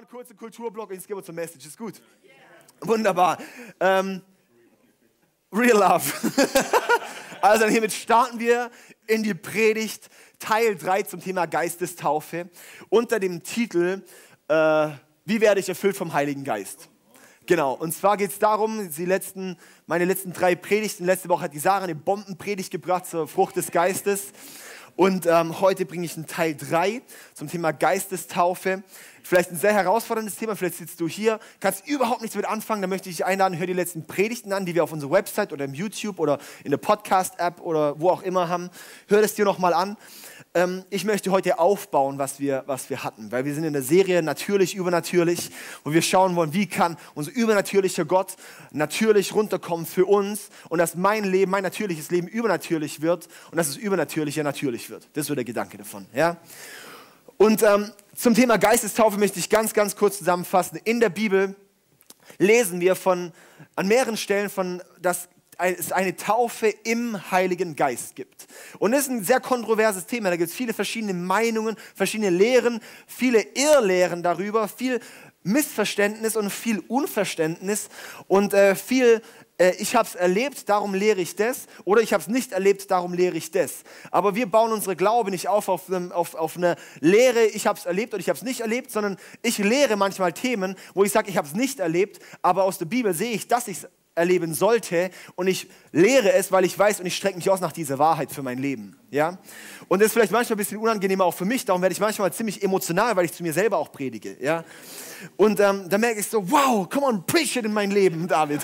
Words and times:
Come 0.00 0.06
on, 0.12 0.18
kurzer 0.18 0.34
Kulturblock, 0.34 0.92
jetzt 0.92 1.06
gehen 1.06 1.16
wir 1.16 1.22
zur 1.22 1.34
Message. 1.34 1.66
Ist 1.66 1.76
gut. 1.76 2.00
Wunderbar. 2.80 3.36
Ähm, 3.80 4.22
Real 5.52 5.76
Love. 5.76 6.04
also 7.42 7.66
hiermit 7.66 7.92
starten 7.92 8.38
wir 8.38 8.70
in 9.06 9.22
die 9.22 9.34
Predigt 9.34 10.08
Teil 10.38 10.76
3 10.76 11.02
zum 11.02 11.20
Thema 11.20 11.46
Geistestaufe 11.46 12.48
unter 12.88 13.18
dem 13.20 13.42
Titel 13.42 14.02
äh, 14.48 14.88
Wie 15.26 15.40
werde 15.40 15.60
ich 15.60 15.68
erfüllt 15.68 15.96
vom 15.96 16.14
Heiligen 16.14 16.44
Geist? 16.44 16.88
Genau, 17.44 17.74
und 17.74 17.92
zwar 17.92 18.16
geht 18.16 18.30
es 18.30 18.38
darum, 18.38 18.90
die 18.90 19.04
letzten, 19.04 19.58
meine 19.86 20.06
letzten 20.06 20.32
drei 20.32 20.54
Predigten, 20.54 21.04
letzte 21.04 21.28
Woche 21.28 21.42
hat 21.42 21.52
die 21.52 21.58
Sarah 21.58 21.84
eine 21.84 21.94
Bombenpredigt 21.94 22.70
gebracht 22.70 23.06
zur 23.06 23.28
Frucht 23.28 23.56
des 23.56 23.70
Geistes. 23.70 24.32
Und 24.96 25.26
ähm, 25.26 25.60
heute 25.60 25.86
bringe 25.86 26.04
ich 26.04 26.16
einen 26.16 26.26
Teil 26.26 26.54
3 26.54 27.02
zum 27.34 27.48
Thema 27.48 27.72
Geistestaufe. 27.72 28.82
Vielleicht 29.22 29.50
ein 29.50 29.56
sehr 29.56 29.72
herausforderndes 29.72 30.36
Thema, 30.36 30.56
vielleicht 30.56 30.76
sitzt 30.76 31.00
du 31.00 31.06
hier, 31.06 31.38
kannst 31.60 31.86
überhaupt 31.86 32.22
nichts 32.22 32.36
mit 32.36 32.46
anfangen, 32.46 32.80
dann 32.80 32.90
möchte 32.90 33.10
ich 33.10 33.16
dich 33.16 33.24
einladen, 33.24 33.58
hör 33.58 33.66
die 33.66 33.72
letzten 33.72 34.06
Predigten 34.06 34.52
an, 34.52 34.66
die 34.66 34.74
wir 34.74 34.82
auf 34.82 34.92
unserer 34.92 35.12
Website 35.12 35.52
oder 35.52 35.64
im 35.64 35.74
YouTube 35.74 36.18
oder 36.18 36.38
in 36.64 36.70
der 36.70 36.78
Podcast-App 36.78 37.60
oder 37.60 38.00
wo 38.00 38.10
auch 38.10 38.22
immer 38.22 38.48
haben. 38.48 38.70
Hör 39.08 39.22
das 39.22 39.34
dir 39.34 39.44
nochmal 39.44 39.74
an. 39.74 39.96
Ähm, 40.52 40.84
ich 40.90 41.04
möchte 41.04 41.30
heute 41.30 41.60
aufbauen, 41.60 42.18
was 42.18 42.40
wir, 42.40 42.64
was 42.66 42.90
wir 42.90 43.04
hatten, 43.04 43.30
weil 43.30 43.44
wir 43.44 43.54
sind 43.54 43.62
in 43.62 43.72
der 43.72 43.82
Serie 43.82 44.20
Natürlich, 44.20 44.74
Übernatürlich, 44.74 45.50
wo 45.84 45.92
wir 45.92 46.02
schauen 46.02 46.34
wollen, 46.34 46.52
wie 46.52 46.66
kann 46.66 46.96
unser 47.14 47.30
übernatürlicher 47.30 48.04
Gott 48.04 48.34
natürlich 48.72 49.32
runterkommen 49.32 49.86
für 49.86 50.06
uns 50.06 50.48
und 50.68 50.78
dass 50.78 50.96
mein 50.96 51.22
Leben, 51.22 51.52
mein 51.52 51.62
natürliches 51.62 52.10
Leben 52.10 52.26
übernatürlich 52.26 53.00
wird 53.00 53.28
und 53.52 53.58
dass 53.58 53.68
das 53.68 53.76
Übernatürliche 53.76 54.42
natürlich 54.42 54.90
wird. 54.90 55.08
Das 55.12 55.22
ist 55.22 55.26
so 55.28 55.36
der 55.36 55.44
Gedanke 55.44 55.78
davon. 55.78 56.06
Ja? 56.12 56.36
Und 57.36 57.62
ähm, 57.62 57.92
zum 58.16 58.34
Thema 58.34 58.58
Geistestaufe 58.58 59.20
möchte 59.20 59.38
ich 59.38 59.50
ganz, 59.50 59.72
ganz 59.72 59.94
kurz 59.94 60.18
zusammenfassen. 60.18 60.80
In 60.82 60.98
der 60.98 61.10
Bibel 61.10 61.54
lesen 62.38 62.80
wir 62.80 62.96
von, 62.96 63.30
an 63.76 63.86
mehreren 63.86 64.16
Stellen 64.16 64.50
von, 64.50 64.82
dass 65.00 65.28
es 65.60 65.92
eine 65.92 66.16
Taufe 66.16 66.68
im 66.84 67.30
Heiligen 67.30 67.76
Geist 67.76 68.16
gibt. 68.16 68.46
Und 68.78 68.92
das 68.92 69.02
ist 69.02 69.10
ein 69.10 69.24
sehr 69.24 69.40
kontroverses 69.40 70.06
Thema. 70.06 70.30
Da 70.30 70.36
gibt 70.36 70.50
es 70.50 70.56
viele 70.56 70.72
verschiedene 70.72 71.14
Meinungen, 71.14 71.76
verschiedene 71.94 72.30
Lehren, 72.30 72.80
viele 73.06 73.42
Irrlehren 73.54 74.22
darüber, 74.22 74.68
viel 74.68 75.00
Missverständnis 75.42 76.36
und 76.36 76.50
viel 76.50 76.80
Unverständnis 76.88 77.88
und 78.28 78.52
äh, 78.52 78.74
viel 78.74 79.22
äh, 79.60 79.74
ich 79.78 79.94
habe 79.94 80.08
es 80.08 80.14
erlebt, 80.14 80.68
darum 80.68 80.94
lehre 80.94 81.20
ich 81.20 81.36
das, 81.36 81.66
oder 81.84 82.00
ich 82.00 82.12
habe 82.12 82.22
es 82.22 82.28
nicht 82.28 82.52
erlebt, 82.52 82.90
darum 82.90 83.12
lehre 83.12 83.36
ich 83.36 83.50
das. 83.50 83.82
Aber 84.10 84.34
wir 84.34 84.46
bauen 84.46 84.72
unsere 84.72 84.96
Glaube 84.96 85.30
nicht 85.30 85.48
auf 85.48 85.68
auf, 85.68 85.90
auf, 85.90 86.34
auf 86.34 86.56
eine 86.56 86.76
Lehre, 87.00 87.44
ich 87.44 87.66
habe 87.66 87.78
es 87.78 87.86
erlebt 87.86 88.14
oder 88.14 88.20
ich 88.20 88.28
habe 88.28 88.38
es 88.38 88.42
nicht 88.42 88.60
erlebt, 88.60 88.90
sondern 88.90 89.16
ich 89.42 89.58
lehre 89.58 89.96
manchmal 89.96 90.32
Themen, 90.32 90.74
wo 90.94 91.04
ich 91.04 91.12
sage, 91.12 91.30
ich 91.30 91.36
habe 91.36 91.46
es 91.46 91.54
nicht 91.54 91.80
erlebt, 91.80 92.20
aber 92.42 92.64
aus 92.64 92.78
der 92.78 92.86
Bibel 92.86 93.14
sehe 93.14 93.32
ich, 93.32 93.48
dass 93.48 93.68
ich 93.68 93.78
es 93.78 93.88
erleben 94.20 94.54
sollte 94.54 95.10
und 95.34 95.48
ich 95.48 95.68
lehre 95.92 96.32
es, 96.32 96.52
weil 96.52 96.64
ich 96.64 96.78
weiß 96.78 97.00
und 97.00 97.06
ich 97.06 97.16
strecke 97.16 97.36
mich 97.36 97.50
aus 97.50 97.60
nach 97.60 97.72
dieser 97.72 97.98
Wahrheit 97.98 98.30
für 98.30 98.42
mein 98.42 98.58
Leben. 98.58 98.96
Ja? 99.10 99.38
Und 99.88 100.00
das 100.00 100.06
ist 100.06 100.12
vielleicht 100.12 100.30
manchmal 100.30 100.54
ein 100.54 100.58
bisschen 100.58 100.78
unangenehmer 100.78 101.24
auch 101.24 101.34
für 101.34 101.44
mich, 101.44 101.64
darum 101.64 101.82
werde 101.82 101.92
ich 101.92 102.00
manchmal 102.00 102.32
ziemlich 102.32 102.62
emotional, 102.62 103.16
weil 103.16 103.24
ich 103.24 103.32
zu 103.32 103.42
mir 103.42 103.52
selber 103.52 103.78
auch 103.78 103.90
predige. 103.90 104.36
Ja? 104.40 104.64
Und 105.36 105.60
ähm, 105.60 105.88
da 105.88 105.98
merke 105.98 106.20
ich 106.20 106.26
so, 106.26 106.50
wow, 106.50 106.88
come 106.88 107.06
on, 107.06 107.26
preach 107.26 107.56
it 107.56 107.64
in 107.64 107.72
mein 107.72 107.90
Leben, 107.90 108.26
David. 108.26 108.60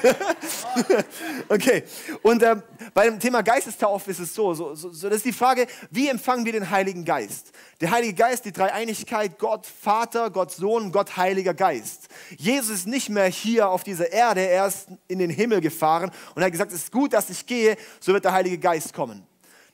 okay, 1.48 1.84
und 2.22 2.42
ähm, 2.42 2.62
beim 2.94 3.18
Thema 3.20 3.42
Geistestaufe 3.42 4.10
ist 4.10 4.20
es 4.20 4.34
so, 4.34 4.54
so, 4.54 4.74
so, 4.74 4.90
so, 4.90 5.08
das 5.08 5.18
ist 5.18 5.26
die 5.26 5.32
Frage, 5.32 5.66
wie 5.90 6.08
empfangen 6.08 6.44
wir 6.44 6.52
den 6.52 6.70
Heiligen 6.70 7.04
Geist? 7.04 7.52
Der 7.80 7.90
Heilige 7.90 8.14
Geist, 8.14 8.44
die 8.44 8.52
Dreieinigkeit, 8.52 9.38
Gott 9.38 9.66
Vater, 9.66 10.30
Gott 10.30 10.52
Sohn, 10.52 10.92
Gott 10.92 11.16
Heiliger 11.16 11.54
Geist. 11.54 12.08
Jesus 12.36 12.70
ist 12.70 12.86
nicht 12.86 13.08
mehr 13.08 13.26
hier 13.26 13.68
auf 13.68 13.84
dieser 13.84 14.10
Erde, 14.12 14.40
er 14.40 14.66
ist 14.66 14.88
in 15.08 15.18
den 15.18 15.30
Himmel 15.30 15.60
gefahren 15.60 16.10
und 16.34 16.42
er 16.42 16.46
hat 16.46 16.52
gesagt, 16.52 16.72
es 16.72 16.84
ist 16.84 16.92
gut, 16.92 17.12
dass 17.12 17.30
ich 17.30 17.46
gehe, 17.46 17.76
so 18.00 18.12
wird 18.12 18.24
der 18.24 18.32
Heilige 18.32 18.58
Geist 18.58 18.92
kommen. 18.92 19.26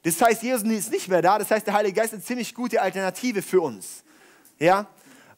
Das 0.02 0.20
heißt, 0.20 0.42
Jesus 0.42 0.62
ist 0.64 0.90
nicht 0.90 1.08
mehr 1.08 1.22
da, 1.22 1.38
das 1.38 1.50
heißt, 1.50 1.66
der 1.66 1.74
Heilige 1.74 1.94
Geist 1.94 2.12
ist 2.12 2.18
eine 2.18 2.24
ziemlich 2.24 2.54
gute 2.54 2.82
Alternative 2.82 3.40
für 3.40 3.60
uns. 3.60 4.02
Ja? 4.58 4.86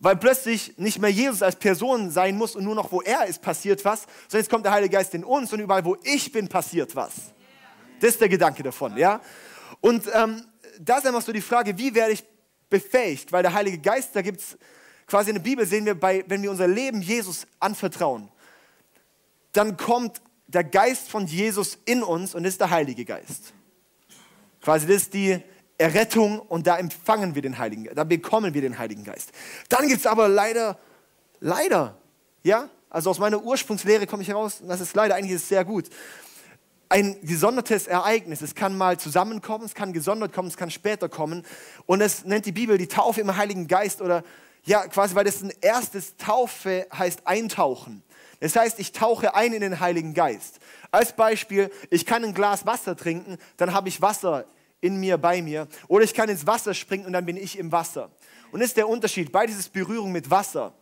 Weil 0.00 0.16
plötzlich 0.16 0.77
nicht 0.78 0.99
mehr 0.99 1.10
Jesus 1.10 1.43
als 1.43 1.56
Person 1.56 2.10
sein 2.10 2.37
muss 2.37 2.56
und 2.56 2.65
nur 2.65 2.75
noch 2.75 2.93
wo 2.93 3.03
er 3.03 3.27
ist 3.27 3.43
passiert 3.43 3.84
was, 3.84 4.06
sondern 4.28 4.43
jetzt 4.43 4.50
kommt 4.50 4.65
der 4.65 4.72
Heilige 4.72 4.97
Geist 4.97 5.15
in 5.15 5.25
uns 5.25 5.53
und 5.53 5.60
überall 5.60 5.84
wo 5.84 5.97
ich 6.03 6.32
bin 6.32 6.49
passiert 6.49 6.94
was. 6.94 7.15
Das 8.00 8.10
ist 8.10 8.21
der 8.21 8.28
Gedanke 8.28 8.62
davon, 8.62 8.97
ja. 8.97 9.21
Und 9.81 10.04
ähm, 10.12 10.44
da 10.81 10.99
ist 10.99 11.06
einfach 11.06 11.22
so 11.22 11.33
die 11.33 11.41
Frage, 11.41 11.77
wie 11.78 11.94
werde 11.94 12.12
ich 12.12 12.25
befähigt, 12.69 13.33
weil 13.33 13.43
der 13.43 13.54
Heilige 13.54 13.78
Geist, 13.78 14.10
da 14.15 14.22
gibt 14.22 14.41
es 14.41 14.59
quasi 15.06 15.31
in 15.31 15.37
der 15.37 15.43
Bibel 15.43 15.66
sehen 15.66 15.87
wir, 15.87 15.99
bei, 15.99 16.25
wenn 16.27 16.43
wir 16.43 16.50
unser 16.50 16.66
Leben 16.66 17.00
Jesus 17.00 17.47
anvertrauen, 17.60 18.28
dann 19.53 19.77
kommt 19.77 20.21
der 20.47 20.65
Geist 20.65 21.09
von 21.09 21.27
Jesus 21.27 21.78
in 21.84 22.03
uns 22.03 22.34
und 22.34 22.44
ist 22.44 22.60
der 22.60 22.71
Heilige 22.71 23.04
Geist. 23.04 23.53
Quasi 24.60 24.87
das 24.87 24.97
ist 24.97 25.15
die 25.15 25.41
Errettung 25.78 26.40
und 26.40 26.66
da 26.66 26.78
empfangen 26.78 27.34
wir 27.34 27.42
den 27.42 27.58
Heiligen 27.58 27.84
Geist, 27.84 27.98
da 27.98 28.04
bekommen 28.04 28.54
wir 28.54 28.62
den 28.62 28.78
Heiligen 28.78 29.04
Geist. 29.04 29.32
Dann 29.68 29.88
gibt 29.88 30.00
es 30.00 30.06
aber 30.06 30.28
leider, 30.28 30.78
leider, 31.40 31.96
ja, 32.42 32.68
also 32.90 33.10
aus 33.10 33.18
meiner 33.18 33.42
Ursprungslehre 33.42 34.06
komme 34.06 34.22
ich 34.22 34.28
heraus, 34.28 34.62
das 34.66 34.80
ist 34.80 34.94
leider 34.94 35.16
eigentlich 35.16 35.32
ist 35.32 35.48
sehr 35.48 35.64
gut, 35.64 35.90
ein 36.88 37.16
gesondertes 37.22 37.88
Ereignis. 37.88 38.40
Es 38.40 38.54
kann 38.54 38.76
mal 38.76 38.98
zusammenkommen, 38.98 39.64
es 39.64 39.74
kann 39.74 39.92
gesondert 39.92 40.32
kommen, 40.32 40.46
es 40.46 40.56
kann 40.56 40.70
später 40.70 41.08
kommen. 41.08 41.44
Und 41.86 42.00
es 42.00 42.24
nennt 42.24 42.46
die 42.46 42.52
Bibel 42.52 42.78
die 42.78 42.86
Taufe 42.86 43.20
im 43.20 43.36
Heiligen 43.36 43.66
Geist 43.66 44.00
oder 44.00 44.22
ja, 44.62 44.86
quasi, 44.86 45.14
weil 45.16 45.24
das 45.24 45.42
ein 45.42 45.52
erstes 45.60 46.16
Taufe 46.16 46.86
heißt 46.96 47.26
eintauchen. 47.26 48.02
Das 48.41 48.54
heißt, 48.56 48.78
ich 48.78 48.92
tauche 48.92 49.34
ein 49.34 49.52
in 49.52 49.60
den 49.60 49.80
Heiligen 49.80 50.14
Geist. 50.14 50.60
Als 50.91 51.14
Beispiel, 51.14 51.70
ich 51.91 52.06
kann 52.06 52.24
ein 52.24 52.32
Glas 52.32 52.64
Wasser 52.64 52.96
trinken, 52.96 53.38
dann 53.56 53.74
habe 53.74 53.88
ich 53.88 54.00
Wasser 54.00 54.44
in 54.84 55.00
mir, 55.00 55.17
bei 55.17 55.41
mir. 55.41 55.67
Oder 55.89 56.05
ich 56.05 56.12
kann 56.12 56.28
ins 56.28 56.47
Wasser 56.47 56.75
springen 56.75 57.06
und 57.06 57.15
dann 57.15 57.25
bin 57.25 57.39
ich 57.39 57.59
im 57.59 57.72
Wasser. 57.72 58.11
Und 58.53 58.61
das 58.61 58.69
ist 58.69 58.77
der 58.77 58.89
Unterschied. 58.89 59.33
Beides 59.33 59.59
ist 59.59 59.72
Berührung 59.72 60.12
mit 60.12 60.31
Wasser. 60.31 60.75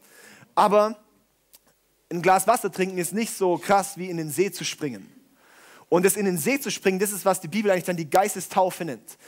Aber 0.56 0.96
ein 2.10 2.20
Glas 2.20 2.46
Wasser 2.48 2.70
trinken 2.70 2.98
ist 2.98 3.12
nicht 3.12 3.32
so 3.32 3.56
krass 3.56 3.96
wie 3.96 4.10
in 4.10 4.16
den 4.16 4.30
See 4.30 4.50
zu 4.50 4.64
springen. 4.64 5.08
Und 5.88 6.04
das 6.04 6.16
in 6.16 6.24
den 6.24 6.36
See 6.36 6.58
zu 6.58 6.70
springen, 6.70 6.98
das 6.98 7.12
ist, 7.12 7.24
was 7.24 7.40
die 7.40 7.48
Bibel 7.48 7.70
eigentlich 7.70 7.84
dann 7.84 7.96
die 7.96 8.10
Geistestaufe 8.10 8.84
nennt. 8.84 9.18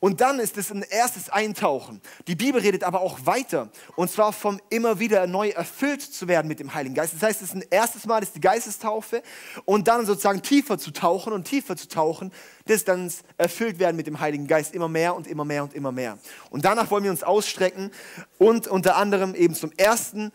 Und 0.00 0.20
dann 0.20 0.38
ist 0.38 0.56
es 0.56 0.70
ein 0.70 0.82
erstes 0.82 1.30
Eintauchen. 1.30 2.00
Die 2.26 2.34
Bibel 2.34 2.60
redet 2.60 2.84
aber 2.84 3.00
auch 3.00 3.18
weiter. 3.24 3.70
Und 3.96 4.10
zwar 4.10 4.32
vom 4.32 4.60
immer 4.70 4.98
wieder 4.98 5.26
neu 5.26 5.50
erfüllt 5.50 6.02
zu 6.02 6.28
werden 6.28 6.48
mit 6.48 6.60
dem 6.60 6.74
Heiligen 6.74 6.94
Geist. 6.94 7.14
Das 7.14 7.22
heißt, 7.22 7.42
es 7.42 7.48
ist 7.48 7.54
ein 7.54 7.64
erstes 7.70 8.06
Mal, 8.06 8.22
ist 8.22 8.34
die 8.34 8.40
Geistestaufe. 8.40 9.22
Und 9.64 9.88
dann 9.88 10.06
sozusagen 10.06 10.42
tiefer 10.42 10.78
zu 10.78 10.90
tauchen 10.90 11.32
und 11.32 11.44
tiefer 11.44 11.76
zu 11.76 11.88
tauchen, 11.88 12.32
das 12.66 12.84
dann 12.84 13.12
erfüllt 13.36 13.78
werden 13.78 13.96
mit 13.96 14.06
dem 14.06 14.20
Heiligen 14.20 14.46
Geist. 14.46 14.74
Immer 14.74 14.88
mehr 14.88 15.14
und 15.14 15.26
immer 15.26 15.44
mehr 15.44 15.62
und 15.64 15.74
immer 15.74 15.92
mehr. 15.92 16.18
Und 16.50 16.64
danach 16.64 16.90
wollen 16.90 17.04
wir 17.04 17.10
uns 17.10 17.22
ausstrecken 17.22 17.90
und 18.38 18.66
unter 18.66 18.96
anderem 18.96 19.34
eben 19.34 19.54
zum 19.54 19.72
ersten 19.76 20.32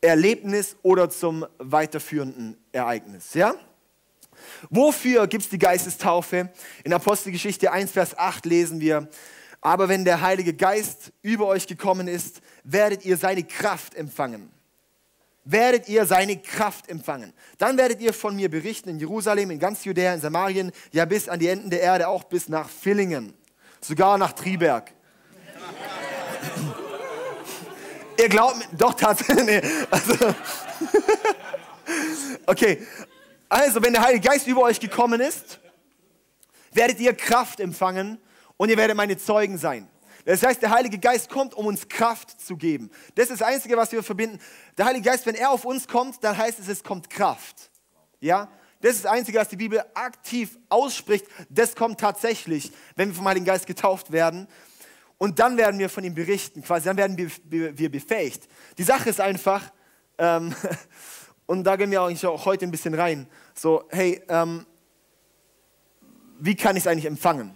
Erlebnis 0.00 0.76
oder 0.82 1.10
zum 1.10 1.46
weiterführenden 1.58 2.56
Ereignis. 2.72 3.34
Ja? 3.34 3.54
Wofür 4.70 5.26
gibt 5.26 5.44
es 5.44 5.50
die 5.50 5.58
Geistestaufe? 5.58 6.50
In 6.84 6.92
Apostelgeschichte 6.92 7.72
1, 7.72 7.90
Vers 7.92 8.16
8 8.16 8.46
lesen 8.46 8.80
wir, 8.80 9.08
aber 9.60 9.88
wenn 9.88 10.04
der 10.04 10.20
Heilige 10.20 10.54
Geist 10.54 11.12
über 11.22 11.46
euch 11.46 11.68
gekommen 11.68 12.08
ist, 12.08 12.40
werdet 12.64 13.04
ihr 13.04 13.16
seine 13.16 13.44
Kraft 13.44 13.94
empfangen. 13.94 14.50
Werdet 15.44 15.88
ihr 15.88 16.04
seine 16.04 16.36
Kraft 16.36 16.88
empfangen. 16.88 17.32
Dann 17.58 17.76
werdet 17.76 18.00
ihr 18.00 18.12
von 18.12 18.34
mir 18.34 18.48
berichten 18.48 18.88
in 18.90 18.98
Jerusalem, 18.98 19.52
in 19.52 19.58
ganz 19.58 19.84
Judäa, 19.84 20.14
in 20.14 20.20
Samarien, 20.20 20.72
ja 20.92 21.04
bis 21.04 21.28
an 21.28 21.38
die 21.38 21.48
Enden 21.48 21.70
der 21.70 21.80
Erde, 21.80 22.08
auch 22.08 22.24
bis 22.24 22.48
nach 22.48 22.68
Villingen, 22.68 23.34
sogar 23.80 24.18
nach 24.18 24.32
Triberg. 24.32 24.92
ihr 28.18 28.28
glaubt 28.28 28.58
mir, 28.58 28.64
doch 28.76 28.94
tatsächlich. 28.94 29.44
Nee, 29.44 29.62
also, 29.90 30.14
okay, 32.46 32.86
also, 33.52 33.82
wenn 33.82 33.92
der 33.92 34.02
Heilige 34.02 34.26
Geist 34.26 34.46
über 34.46 34.62
euch 34.62 34.80
gekommen 34.80 35.20
ist, 35.20 35.60
werdet 36.72 36.98
ihr 37.00 37.14
Kraft 37.14 37.60
empfangen 37.60 38.16
und 38.56 38.70
ihr 38.70 38.78
werdet 38.78 38.96
meine 38.96 39.18
Zeugen 39.18 39.58
sein. 39.58 39.90
Das 40.24 40.42
heißt, 40.42 40.62
der 40.62 40.70
Heilige 40.70 40.98
Geist 40.98 41.28
kommt, 41.28 41.52
um 41.52 41.66
uns 41.66 41.86
Kraft 41.86 42.40
zu 42.40 42.56
geben. 42.56 42.90
Das 43.14 43.28
ist 43.28 43.42
das 43.42 43.46
Einzige, 43.46 43.76
was 43.76 43.92
wir 43.92 44.02
verbinden. 44.02 44.38
Der 44.78 44.86
Heilige 44.86 45.04
Geist, 45.04 45.26
wenn 45.26 45.34
er 45.34 45.50
auf 45.50 45.66
uns 45.66 45.86
kommt, 45.86 46.24
dann 46.24 46.34
heißt 46.34 46.60
es, 46.60 46.68
es 46.68 46.82
kommt 46.82 47.10
Kraft. 47.10 47.70
Ja? 48.20 48.48
Das 48.80 48.92
ist 48.92 49.04
das 49.04 49.12
Einzige, 49.12 49.38
was 49.38 49.50
die 49.50 49.56
Bibel 49.56 49.84
aktiv 49.92 50.58
ausspricht. 50.70 51.26
Das 51.50 51.76
kommt 51.76 52.00
tatsächlich, 52.00 52.72
wenn 52.96 53.10
wir 53.10 53.14
vom 53.14 53.28
Heiligen 53.28 53.44
Geist 53.44 53.66
getauft 53.66 54.12
werden. 54.12 54.48
Und 55.18 55.40
dann 55.40 55.58
werden 55.58 55.78
wir 55.78 55.90
von 55.90 56.04
ihm 56.04 56.14
berichten, 56.14 56.62
quasi, 56.62 56.86
dann 56.86 56.96
werden 56.96 57.18
wir, 57.18 57.90
befähigt. 57.90 58.48
Die 58.78 58.82
Sache 58.82 59.10
ist 59.10 59.20
einfach, 59.20 59.70
ähm, 60.16 60.54
und 61.46 61.64
da 61.64 61.76
gehen 61.76 61.90
wir 61.90 62.02
auch 62.02 62.44
heute 62.44 62.64
ein 62.64 62.70
bisschen 62.70 62.94
rein. 62.94 63.26
So, 63.54 63.84
hey, 63.90 64.22
ähm, 64.28 64.66
wie 66.38 66.56
kann 66.56 66.76
ich 66.76 66.84
es 66.84 66.86
eigentlich 66.86 67.06
empfangen? 67.06 67.54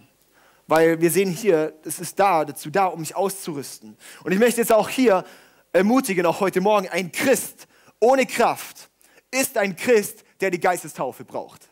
Weil 0.66 1.00
wir 1.00 1.10
sehen 1.10 1.30
hier, 1.30 1.74
es 1.84 2.00
ist 2.00 2.18
da, 2.18 2.44
dazu 2.44 2.70
da, 2.70 2.86
um 2.86 3.00
mich 3.00 3.14
auszurüsten. 3.14 3.96
Und 4.24 4.32
ich 4.32 4.38
möchte 4.38 4.60
jetzt 4.60 4.72
auch 4.72 4.88
hier 4.88 5.24
ermutigen, 5.72 6.26
auch 6.26 6.40
heute 6.40 6.60
Morgen, 6.60 6.88
ein 6.88 7.12
Christ 7.12 7.68
ohne 8.00 8.26
Kraft 8.26 8.90
ist 9.30 9.56
ein 9.56 9.76
Christ, 9.76 10.24
der 10.40 10.50
die 10.50 10.60
Geistestaufe 10.60 11.24
braucht. 11.24 11.68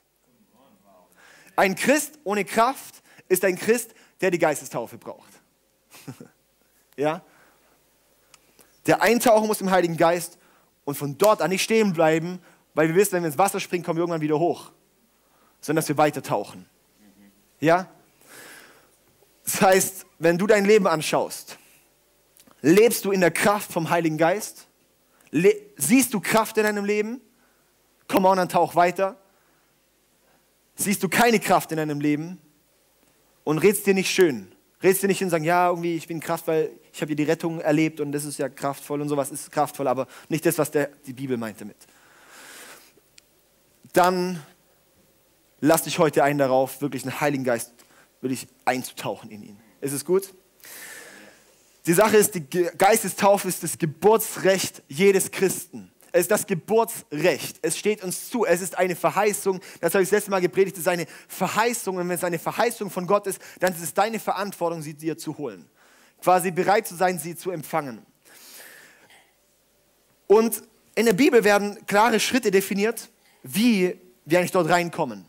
Ein 1.56 1.74
Christ 1.74 2.18
ohne 2.24 2.44
Kraft 2.44 3.02
ist 3.28 3.44
ein 3.44 3.56
Christ, 3.56 3.94
der 4.20 4.30
die 4.30 4.38
Geistestaufe 4.38 4.98
braucht. 4.98 5.30
ja? 6.96 7.22
Der 8.86 9.02
eintauchen 9.02 9.46
muss 9.46 9.60
im 9.60 9.70
Heiligen 9.70 9.96
Geist 9.96 10.38
und 10.84 10.96
von 10.96 11.18
dort 11.18 11.42
an 11.42 11.50
nicht 11.50 11.62
stehen 11.62 11.92
bleiben, 11.92 12.40
weil 12.74 12.88
wir 12.88 12.94
wissen, 12.94 13.12
wenn 13.12 13.22
wir 13.22 13.28
ins 13.28 13.38
Wasser 13.38 13.60
springen, 13.60 13.84
kommen 13.84 13.96
wir 13.96 14.02
irgendwann 14.02 14.20
wieder 14.20 14.38
hoch, 14.38 14.72
sondern 15.60 15.82
dass 15.82 15.88
wir 15.88 15.96
weiter 15.96 16.22
tauchen. 16.22 16.66
Ja? 17.60 17.88
Das 19.44 19.60
heißt, 19.60 20.06
wenn 20.18 20.38
du 20.38 20.46
dein 20.46 20.64
Leben 20.64 20.86
anschaust, 20.86 21.58
lebst 22.60 23.04
du 23.04 23.12
in 23.12 23.20
der 23.20 23.30
Kraft 23.30 23.72
vom 23.72 23.90
Heiligen 23.90 24.18
Geist? 24.18 24.68
Le 25.30 25.54
siehst 25.76 26.14
du 26.14 26.20
Kraft 26.20 26.56
in 26.58 26.64
deinem 26.64 26.84
Leben? 26.84 27.20
Komm 28.08 28.24
on, 28.24 28.36
dann 28.36 28.48
tauch 28.48 28.74
weiter. 28.74 29.16
Siehst 30.76 31.02
du 31.02 31.08
keine 31.08 31.40
Kraft 31.40 31.72
in 31.72 31.78
deinem 31.78 32.00
Leben 32.00 32.40
und 33.44 33.58
redst 33.58 33.86
dir 33.86 33.94
nicht 33.94 34.10
schön. 34.10 34.53
Redst 34.84 35.02
dir 35.02 35.08
nicht 35.08 35.18
hin 35.18 35.26
und 35.26 35.30
sagen, 35.30 35.44
ja, 35.44 35.70
irgendwie, 35.70 35.96
ich 35.96 36.06
bin 36.06 36.20
Kraft, 36.20 36.46
weil 36.46 36.70
ich 36.92 37.00
habe 37.00 37.08
hier 37.08 37.16
die 37.16 37.24
Rettung 37.24 37.58
erlebt 37.60 38.00
und 38.00 38.12
das 38.12 38.24
ist 38.24 38.38
ja 38.38 38.50
kraftvoll 38.50 39.00
und 39.00 39.08
sowas 39.08 39.30
ist 39.30 39.50
kraftvoll, 39.50 39.88
aber 39.88 40.06
nicht 40.28 40.44
das, 40.44 40.58
was 40.58 40.70
der, 40.70 40.90
die 41.06 41.14
Bibel 41.14 41.38
meint 41.38 41.58
damit. 41.60 41.76
Dann 43.94 44.42
lass 45.60 45.84
dich 45.84 45.98
heute 45.98 46.22
ein 46.22 46.36
darauf, 46.36 46.82
wirklich 46.82 47.02
einen 47.04 47.18
Heiligen 47.20 47.44
Geist 47.44 47.72
wirklich 48.20 48.46
einzutauchen 48.64 49.30
in 49.30 49.42
ihn. 49.42 49.60
Ist 49.80 49.92
es 49.92 50.04
gut? 50.04 50.34
Die 51.86 51.92
Sache 51.92 52.18
ist, 52.18 52.34
die 52.34 52.44
Geistestaufe 52.46 53.48
ist 53.48 53.62
das 53.62 53.78
Geburtsrecht 53.78 54.82
jedes 54.88 55.30
Christen. 55.30 55.90
Es 56.14 56.20
ist 56.20 56.30
das 56.30 56.46
Geburtsrecht. 56.46 57.58
Es 57.60 57.76
steht 57.76 58.04
uns 58.04 58.30
zu. 58.30 58.46
Es 58.46 58.60
ist 58.60 58.78
eine 58.78 58.94
Verheißung. 58.94 59.58
Das 59.80 59.94
habe 59.94 60.04
ich 60.04 60.10
das 60.10 60.18
letzte 60.18 60.30
Mal 60.30 60.40
gepredigt. 60.40 60.76
Es 60.76 60.82
ist 60.82 60.88
eine 60.88 61.06
Verheißung. 61.26 61.96
Und 61.96 62.08
wenn 62.08 62.14
es 62.14 62.22
eine 62.22 62.38
Verheißung 62.38 62.88
von 62.88 63.08
Gott 63.08 63.26
ist, 63.26 63.40
dann 63.58 63.72
ist 63.72 63.82
es 63.82 63.94
deine 63.94 64.20
Verantwortung, 64.20 64.80
sie 64.80 64.94
dir 64.94 65.18
zu 65.18 65.36
holen. 65.36 65.68
Quasi 66.22 66.52
bereit 66.52 66.86
zu 66.86 66.94
sein, 66.94 67.18
sie 67.18 67.34
zu 67.34 67.50
empfangen. 67.50 68.06
Und 70.28 70.62
in 70.94 71.06
der 71.06 71.14
Bibel 71.14 71.42
werden 71.42 71.84
klare 71.84 72.20
Schritte 72.20 72.52
definiert, 72.52 73.08
wie 73.42 73.98
wir 74.24 74.38
eigentlich 74.38 74.52
dort 74.52 74.68
reinkommen. 74.68 75.24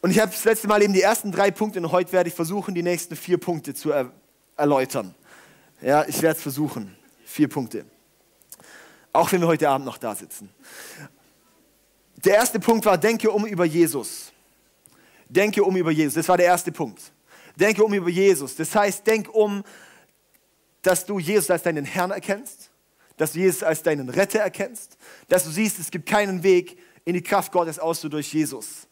Und 0.00 0.10
ich 0.10 0.20
habe 0.20 0.32
das 0.32 0.44
letzte 0.44 0.68
Mal 0.68 0.82
eben 0.82 0.94
die 0.94 1.02
ersten 1.02 1.30
drei 1.32 1.50
Punkte 1.50 1.80
und 1.80 1.92
heute 1.92 2.12
werde 2.12 2.30
ich 2.30 2.34
versuchen, 2.34 2.74
die 2.74 2.82
nächsten 2.82 3.14
vier 3.14 3.36
Punkte 3.36 3.74
zu 3.74 3.90
er 3.90 4.10
erläutern. 4.56 5.14
Ja, 5.82 6.06
ich 6.08 6.22
werde 6.22 6.38
es 6.38 6.42
versuchen. 6.42 6.96
Vier 7.26 7.48
Punkte. 7.48 7.84
Auch 9.16 9.32
wenn 9.32 9.40
wir 9.40 9.48
heute 9.48 9.66
Abend 9.70 9.86
noch 9.86 9.96
da 9.96 10.14
sitzen. 10.14 10.50
Der 12.22 12.34
erste 12.34 12.60
Punkt 12.60 12.84
war, 12.84 12.98
denke 12.98 13.30
um 13.30 13.46
über 13.46 13.64
Jesus. 13.64 14.30
Denke 15.26 15.64
um 15.64 15.74
über 15.74 15.90
Jesus. 15.90 16.14
Das 16.14 16.28
war 16.28 16.36
der 16.36 16.44
erste 16.44 16.70
Punkt. 16.70 17.00
Denke 17.58 17.82
um 17.82 17.94
über 17.94 18.10
Jesus. 18.10 18.54
Das 18.56 18.74
heißt, 18.74 19.06
denk 19.06 19.34
um, 19.34 19.64
dass 20.82 21.06
du 21.06 21.18
Jesus 21.18 21.50
als 21.50 21.62
deinen 21.62 21.86
Herrn 21.86 22.10
erkennst, 22.10 22.70
dass 23.16 23.32
du 23.32 23.38
Jesus 23.38 23.62
als 23.62 23.82
deinen 23.82 24.10
Retter 24.10 24.40
erkennst, 24.40 24.98
dass 25.28 25.44
du 25.44 25.50
siehst, 25.50 25.78
es 25.78 25.90
gibt 25.90 26.06
keinen 26.06 26.42
Weg 26.42 26.78
in 27.06 27.14
die 27.14 27.22
Kraft 27.22 27.52
Gottes 27.52 27.78
außer 27.78 28.10
durch 28.10 28.34
Jesus. 28.34 28.86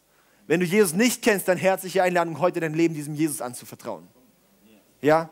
Wenn 0.47 0.59
du 0.59 0.65
Jesus 0.65 0.93
nicht 0.93 1.21
kennst, 1.21 1.47
dann 1.47 1.59
herzliche 1.59 2.01
Einladung, 2.01 2.39
heute 2.39 2.59
dein 2.59 2.73
Leben 2.73 2.95
diesem 2.95 3.13
Jesus 3.13 3.41
anzuvertrauen. 3.41 4.07
Ja? 5.03 5.29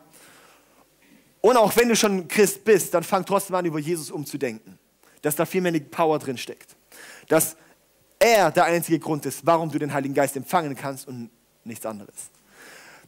Und 1.40 1.56
auch 1.56 1.74
wenn 1.76 1.88
du 1.88 1.96
schon 1.96 2.28
Christ 2.28 2.64
bist, 2.64 2.94
dann 2.94 3.02
fang 3.02 3.26
trotzdem 3.26 3.56
an, 3.56 3.64
über 3.64 3.80
Jesus 3.80 4.12
umzudenken. 4.12 4.78
Dass 5.24 5.36
da 5.36 5.46
viel 5.46 5.62
mehr 5.62 5.72
Power 5.80 6.18
drin 6.18 6.36
steckt. 6.36 6.76
Dass 7.28 7.56
er 8.18 8.50
der 8.50 8.64
einzige 8.64 8.98
Grund 8.98 9.24
ist, 9.26 9.46
warum 9.46 9.70
du 9.70 9.78
den 9.78 9.92
Heiligen 9.92 10.14
Geist 10.14 10.36
empfangen 10.36 10.76
kannst 10.76 11.08
und 11.08 11.30
nichts 11.64 11.86
anderes. 11.86 12.14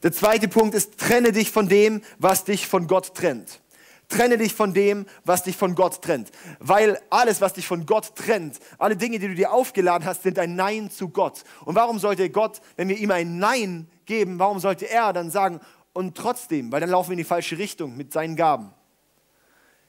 Der 0.03 0.13
zweite 0.13 0.49
Punkt 0.49 0.75
ist, 0.75 0.99
trenne 0.99 1.33
dich 1.33 1.51
von 1.51 1.69
dem, 1.69 2.03
was 2.19 2.45
dich 2.45 2.67
von 2.67 2.87
Gott 2.87 3.15
trennt. 3.15 3.61
Trenne 4.09 4.39
dich 4.39 4.55
von 4.55 4.73
dem, 4.73 5.05
was 5.25 5.43
dich 5.43 5.57
von 5.57 5.75
Gott 5.75 6.01
trennt. 6.01 6.31
Weil 6.59 6.99
alles, 7.11 7.41
was 7.41 7.55
dich 7.55 7.67
von 7.67 7.85
Gott 7.87 8.15
trennt, 8.15 8.61
alle 8.79 8.97
Dinge, 8.97 9.19
die 9.19 9.29
du 9.29 9.35
dir 9.35 9.53
aufgeladen 9.53 10.07
hast, 10.07 10.23
sind 10.23 10.39
ein 10.39 10.55
Nein 10.55 10.91
zu 10.91 11.09
Gott. 11.09 11.43
Und 11.65 11.75
warum 11.75 11.99
sollte 11.99 12.31
Gott, 12.31 12.61
wenn 12.77 12.89
wir 12.89 12.97
ihm 12.97 13.11
ein 13.11 13.39
Nein 13.39 13.91
geben, 14.05 14.39
warum 14.39 14.61
sollte 14.61 14.89
er 14.89 15.13
dann 15.13 15.31
sagen, 15.31 15.61
und 15.93 16.17
trotzdem, 16.17 16.71
weil 16.71 16.81
dann 16.81 16.91
laufen 16.91 17.11
wir 17.11 17.15
in 17.15 17.19
die 17.19 17.25
falsche 17.25 17.59
Richtung 17.59 17.97
mit 17.97 18.13
seinen 18.13 18.37
Gaben. 18.37 18.73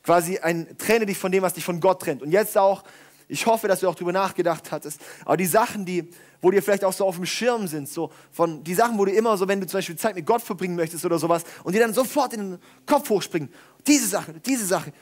Quasi 0.07 0.38
ein 0.38 0.77
trenne 0.77 1.06
dich 1.06 1.18
von 1.18 1.33
dem, 1.33 1.44
was 1.44 1.54
dich 1.54 1.65
von 1.65 1.81
Gott 1.81 2.01
trennt. 2.01 2.21
Und 2.21 2.31
jetzt 2.31 2.57
auch, 2.57 2.86
ich 3.27 3.45
hoffe, 3.45 3.68
dass 3.68 3.81
du 3.81 3.89
auch 3.89 3.94
darüber 3.94 4.13
nachgedacht 4.13 4.71
hattest, 4.71 5.01
aber 5.25 5.36
die 5.36 5.45
Sachen, 5.45 5.83
die, 5.83 6.09
wo 6.42 6.50
dir 6.50 6.63
vielleicht 6.63 6.86
auch 6.86 6.94
so 6.94 7.06
auf 7.06 7.18
dem 7.18 7.25
Schirm 7.25 7.68
sind, 7.68 7.89
so 7.89 8.09
von 8.31 8.63
die 8.63 8.74
Sachen, 8.74 8.98
wo 8.98 9.04
du 9.04 9.12
immer 9.12 9.36
so, 9.36 9.50
wenn 9.50 9.59
du 9.59 9.68
zum 9.68 9.80
Beispiel 9.80 9.98
Zeit 9.98 10.15
mit 10.15 10.25
Gott 10.25 10.42
verbringen 10.42 10.77
möchtest 10.77 11.04
oder 11.04 11.19
sowas, 11.19 11.44
und 11.65 11.75
die 11.75 11.80
dann 11.80 11.94
sofort 11.94 12.31
in 12.31 12.51
den 12.51 12.59
Kopf 12.86 13.09
hochspringen, 13.09 13.50
diese 13.86 14.07
Sache, 14.07 14.33
diese 14.45 14.65
Sache, 14.65 14.94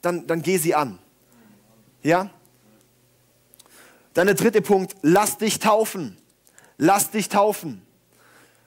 dann, 0.00 0.26
dann 0.26 0.40
geh 0.40 0.56
sie 0.56 0.74
an. 0.74 0.98
Ja? 2.02 2.30
Dann 4.14 4.28
der 4.28 4.34
dritte 4.34 4.62
Punkt, 4.62 4.96
lass 5.02 5.36
dich 5.36 5.58
taufen. 5.58 6.16
Lass 6.78 7.10
dich 7.10 7.28
taufen. 7.28 7.82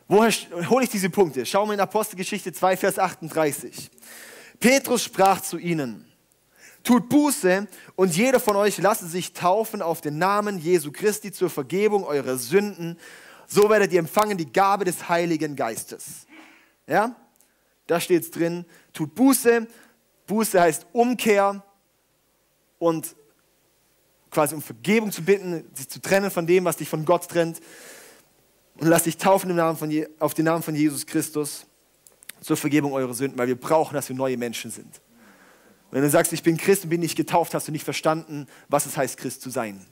Woher 0.08 0.32
hole 0.70 0.84
ich 0.84 0.92
diese 0.92 1.10
Punkte? 1.10 1.44
Schauen 1.48 1.70
wir 1.70 1.74
in 1.74 1.80
Apostelgeschichte 1.80 2.54
2, 2.54 2.78
Vers 2.78 3.00
38. 3.00 3.90
Petrus 4.60 5.04
sprach 5.04 5.42
zu 5.42 5.58
ihnen, 5.58 6.06
tut 6.84 7.08
Buße 7.10 7.68
und 7.96 8.16
jeder 8.16 8.40
von 8.40 8.56
euch 8.56 8.78
lasse 8.78 9.08
sich 9.08 9.34
taufen 9.34 9.82
auf 9.82 10.02
den 10.02 10.18
Namen 10.18 10.60
Jesu 10.60 10.92
Christi 10.92 11.32
zur 11.32 11.50
Vergebung 11.50 12.04
eurer 12.04 12.38
Sünden. 12.38 12.98
So 13.48 13.70
werdet 13.70 13.94
ihr 13.94 14.00
empfangen 14.00 14.38
die 14.38 14.52
Gabe 14.52 14.86
des 14.86 15.08
Heiligen 15.08 15.56
Geistes. 15.56 16.28
Ja, 16.88 17.16
da 17.88 18.00
steht 18.00 18.24
es 18.24 18.32
drin. 18.32 18.66
Tut 18.94 19.16
Buße. 19.16 19.68
Buße 20.28 20.60
heißt 20.60 20.88
Umkehr 20.92 21.64
und 22.78 23.16
quasi 24.30 24.56
um 24.56 24.62
Vergebung 24.62 25.12
zu 25.12 25.24
bitten, 25.24 25.66
sich 25.74 25.90
zu 25.90 26.02
trennen 26.02 26.30
von 26.30 26.46
dem, 26.46 26.66
was 26.66 26.78
dich 26.78 26.90
von 26.90 27.06
Gott 27.06 27.28
trennt 27.28 27.60
und 28.78 28.88
lasst 28.88 29.06
dich 29.06 29.18
taufen 29.18 29.50
im 29.50 29.56
Namen 29.56 29.78
von, 29.78 29.92
auf 30.20 30.34
den 30.34 30.46
Namen 30.46 30.64
von 30.64 30.76
Jesus 30.76 31.06
Christus 31.06 31.66
zur 32.42 32.58
Vergebung 32.58 32.94
eurer 32.94 33.14
Sünden, 33.14 33.38
weil 33.38 33.48
wir 33.48 33.60
brauchen, 33.60 33.94
dass 33.94 34.10
wir 34.10 34.16
neue 34.16 34.38
Menschen 34.38 34.72
sind. 34.72 35.02
Wenn 35.92 36.04
du 36.04 36.10
sagst, 36.10 36.32
ich 36.34 36.44
bin 36.44 36.58
Christ 36.58 36.84
und 36.84 36.90
bin 36.90 37.02
nicht 37.02 37.16
getauft, 37.16 37.54
hast 37.54 37.68
du 37.68 37.72
nicht 37.72 37.84
verstanden, 37.84 38.48
was 38.68 38.86
es 38.86 38.96
heißt, 38.96 39.18
Christ 39.18 39.42
zu 39.42 39.50
sein. 39.50 39.86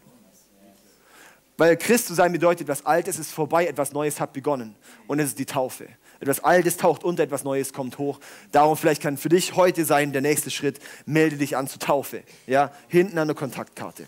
Weil 1.57 1.75
Christ 1.75 2.07
zu 2.07 2.13
sein 2.13 2.31
bedeutet, 2.31 2.61
etwas 2.61 2.85
Altes 2.85 3.17
ist 3.17 3.31
vorbei, 3.31 3.65
etwas 3.65 3.91
Neues 3.91 4.19
hat 4.19 4.31
begonnen. 4.31 4.75
Und 5.07 5.19
es 5.19 5.29
ist 5.29 5.39
die 5.39 5.45
Taufe. 5.45 5.87
Etwas 6.19 6.43
Altes 6.43 6.77
taucht 6.77 7.03
unter, 7.03 7.23
etwas 7.23 7.43
Neues 7.43 7.73
kommt 7.73 7.97
hoch. 7.97 8.19
Darum 8.51 8.77
vielleicht 8.77 9.01
kann 9.01 9.17
für 9.17 9.29
dich 9.29 9.55
heute 9.55 9.83
sein 9.85 10.13
der 10.13 10.21
nächste 10.21 10.51
Schritt, 10.51 10.79
melde 11.05 11.37
dich 11.37 11.57
an 11.57 11.67
zur 11.67 11.79
Taufe. 11.79 12.23
Ja, 12.45 12.71
hinten 12.87 13.17
an 13.17 13.27
der 13.27 13.35
Kontaktkarte. 13.35 14.05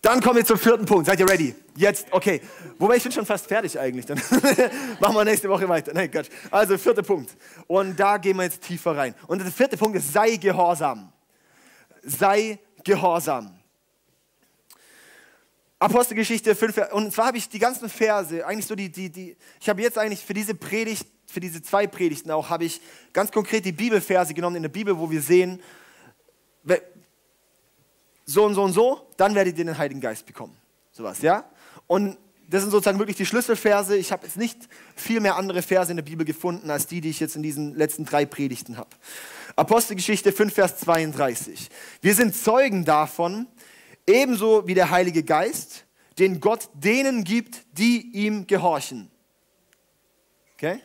Dann 0.00 0.20
kommen 0.20 0.36
wir 0.36 0.44
zum 0.44 0.58
vierten 0.58 0.86
Punkt. 0.86 1.06
Seid 1.06 1.18
ihr 1.18 1.28
ready? 1.28 1.54
Jetzt, 1.74 2.06
okay. 2.12 2.40
Wobei 2.78 2.96
ich 2.96 3.02
bin 3.02 3.10
schon 3.10 3.26
fast 3.26 3.46
fertig 3.46 3.78
eigentlich. 3.78 4.06
Dann 4.06 4.20
machen 5.00 5.14
wir 5.14 5.24
nächste 5.24 5.48
Woche 5.48 5.68
weiter. 5.68 5.92
Nein, 5.92 6.10
Quatsch. 6.10 6.28
Also, 6.50 6.78
vierter 6.78 7.02
Punkt. 7.02 7.36
Und 7.66 7.98
da 7.98 8.16
gehen 8.16 8.36
wir 8.36 8.44
jetzt 8.44 8.62
tiefer 8.62 8.96
rein. 8.96 9.14
Und 9.26 9.42
der 9.42 9.50
vierte 9.50 9.76
Punkt 9.76 9.96
ist, 9.96 10.12
sei 10.12 10.36
gehorsam. 10.36 11.12
Sei 12.02 12.58
gehorsam. 12.84 13.58
Apostelgeschichte 15.80 16.56
5, 16.56 16.92
und 16.92 17.12
zwar 17.12 17.26
habe 17.26 17.38
ich 17.38 17.48
die 17.48 17.60
ganzen 17.60 17.88
Verse, 17.88 18.44
eigentlich 18.44 18.66
so 18.66 18.74
die, 18.74 18.90
die, 18.90 19.10
die, 19.10 19.36
ich 19.60 19.68
habe 19.68 19.80
jetzt 19.80 19.96
eigentlich 19.96 20.24
für 20.24 20.34
diese 20.34 20.56
Predigt, 20.56 21.06
für 21.26 21.38
diese 21.38 21.62
zwei 21.62 21.86
Predigten 21.86 22.32
auch, 22.32 22.50
habe 22.50 22.64
ich 22.64 22.80
ganz 23.12 23.30
konkret 23.30 23.64
die 23.64 23.70
Bibelverse 23.70 24.34
genommen 24.34 24.56
in 24.56 24.62
der 24.62 24.70
Bibel, 24.70 24.98
wo 24.98 25.08
wir 25.08 25.22
sehen, 25.22 25.62
so 28.28 28.44
und 28.44 28.54
so 28.54 28.62
und 28.62 28.72
so, 28.74 29.08
dann 29.16 29.34
werdet 29.34 29.56
ihr 29.58 29.64
den 29.64 29.78
Heiligen 29.78 30.02
Geist 30.02 30.26
bekommen. 30.26 30.54
Sowas, 30.92 31.22
ja? 31.22 31.48
Und 31.86 32.18
das 32.46 32.60
sind 32.60 32.70
sozusagen 32.70 32.98
wirklich 32.98 33.16
die 33.16 33.24
Schlüsselverse. 33.24 33.96
Ich 33.96 34.12
habe 34.12 34.26
jetzt 34.26 34.36
nicht 34.36 34.68
viel 34.94 35.20
mehr 35.20 35.36
andere 35.36 35.62
Verse 35.62 35.90
in 35.90 35.96
der 35.96 36.04
Bibel 36.04 36.26
gefunden, 36.26 36.70
als 36.70 36.86
die, 36.86 37.00
die 37.00 37.08
ich 37.08 37.20
jetzt 37.20 37.36
in 37.36 37.42
diesen 37.42 37.74
letzten 37.74 38.04
drei 38.04 38.26
Predigten 38.26 38.76
habe. 38.76 38.90
Apostelgeschichte 39.56 40.32
5, 40.32 40.52
Vers 40.52 40.78
32. 40.78 41.70
Wir 42.02 42.14
sind 42.14 42.36
Zeugen 42.36 42.84
davon, 42.84 43.46
ebenso 44.06 44.66
wie 44.66 44.74
der 44.74 44.90
Heilige 44.90 45.22
Geist, 45.22 45.86
den 46.18 46.38
Gott 46.40 46.68
denen 46.74 47.24
gibt, 47.24 47.64
die 47.72 48.10
ihm 48.12 48.46
gehorchen. 48.46 49.10
Okay? 50.54 50.80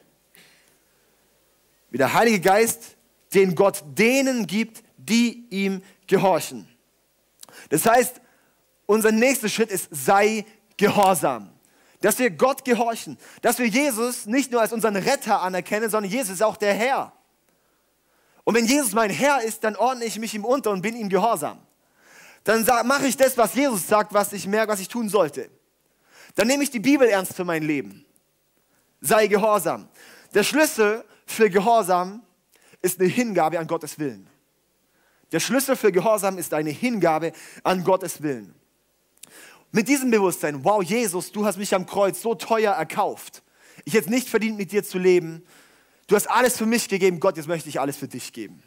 Wie 1.89 1.97
der 1.97 2.13
Heilige 2.13 2.39
Geist, 2.39 2.95
den 3.33 3.53
Gott 3.55 3.83
denen 3.85 4.47
gibt, 4.47 4.81
die 4.97 5.45
ihm 5.49 5.81
gehorchen. 6.07 6.69
Das 7.73 7.87
heißt, 7.87 8.21
unser 8.85 9.11
nächster 9.11 9.49
Schritt 9.49 9.71
ist, 9.71 9.87
sei 9.89 10.45
gehorsam. 10.77 11.49
Dass 12.01 12.19
wir 12.19 12.29
Gott 12.29 12.63
gehorchen. 12.63 13.17
Dass 13.41 13.57
wir 13.57 13.65
Jesus 13.65 14.27
nicht 14.27 14.51
nur 14.51 14.61
als 14.61 14.73
unseren 14.73 14.95
Retter 14.95 15.41
anerkennen, 15.41 15.89
sondern 15.89 16.11
Jesus 16.11 16.35
ist 16.35 16.43
auch 16.43 16.55
der 16.55 16.75
Herr. 16.75 17.11
Und 18.43 18.53
wenn 18.53 18.67
Jesus 18.67 18.93
mein 18.93 19.09
Herr 19.09 19.41
ist, 19.41 19.63
dann 19.63 19.75
ordne 19.75 20.05
ich 20.05 20.19
mich 20.19 20.35
ihm 20.35 20.45
unter 20.45 20.69
und 20.69 20.83
bin 20.83 20.95
ihm 20.95 21.09
gehorsam. 21.09 21.65
Dann 22.43 22.63
mache 22.85 23.07
ich 23.07 23.17
das, 23.17 23.35
was 23.39 23.55
Jesus 23.55 23.87
sagt, 23.87 24.13
was 24.13 24.33
ich 24.33 24.45
merke, 24.45 24.71
was 24.71 24.79
ich 24.79 24.87
tun 24.87 25.09
sollte. 25.09 25.49
Dann 26.35 26.45
nehme 26.45 26.61
ich 26.61 26.69
die 26.69 26.79
Bibel 26.79 27.07
ernst 27.07 27.33
für 27.33 27.43
mein 27.43 27.63
Leben. 27.63 28.05
Sei 29.01 29.25
gehorsam. 29.25 29.89
Der 30.35 30.43
Schlüssel 30.43 31.03
für 31.25 31.49
Gehorsam 31.49 32.21
ist 32.83 32.99
eine 32.99 33.09
Hingabe 33.09 33.57
an 33.57 33.65
Gottes 33.65 33.97
Willen. 33.97 34.29
Der 35.33 35.39
Schlüssel 35.39 35.75
für 35.75 35.91
Gehorsam 35.91 36.37
ist 36.37 36.53
eine 36.53 36.69
Hingabe 36.69 37.33
an 37.63 37.83
Gottes 37.83 38.21
Willen. 38.21 38.53
Mit 39.71 39.87
diesem 39.87 40.11
Bewusstsein, 40.11 40.63
wow, 40.63 40.83
Jesus, 40.83 41.31
du 41.31 41.43
hast 41.43 41.57
mich 41.57 41.73
am 41.73 41.87
Kreuz 41.87 42.21
so 42.21 42.35
teuer 42.35 42.73
erkauft. 42.73 43.41
Ich 43.83 43.95
hätte 43.95 44.11
nicht 44.11 44.29
verdient, 44.29 44.57
mit 44.57 44.71
dir 44.71 44.83
zu 44.83 44.99
leben. 44.99 45.43
Du 46.05 46.15
hast 46.15 46.29
alles 46.29 46.57
für 46.57 46.67
mich 46.67 46.87
gegeben, 46.87 47.19
Gott, 47.19 47.35
jetzt 47.37 47.47
möchte 47.47 47.67
ich 47.67 47.79
alles 47.79 47.97
für 47.97 48.07
dich 48.07 48.31
geben. 48.31 48.61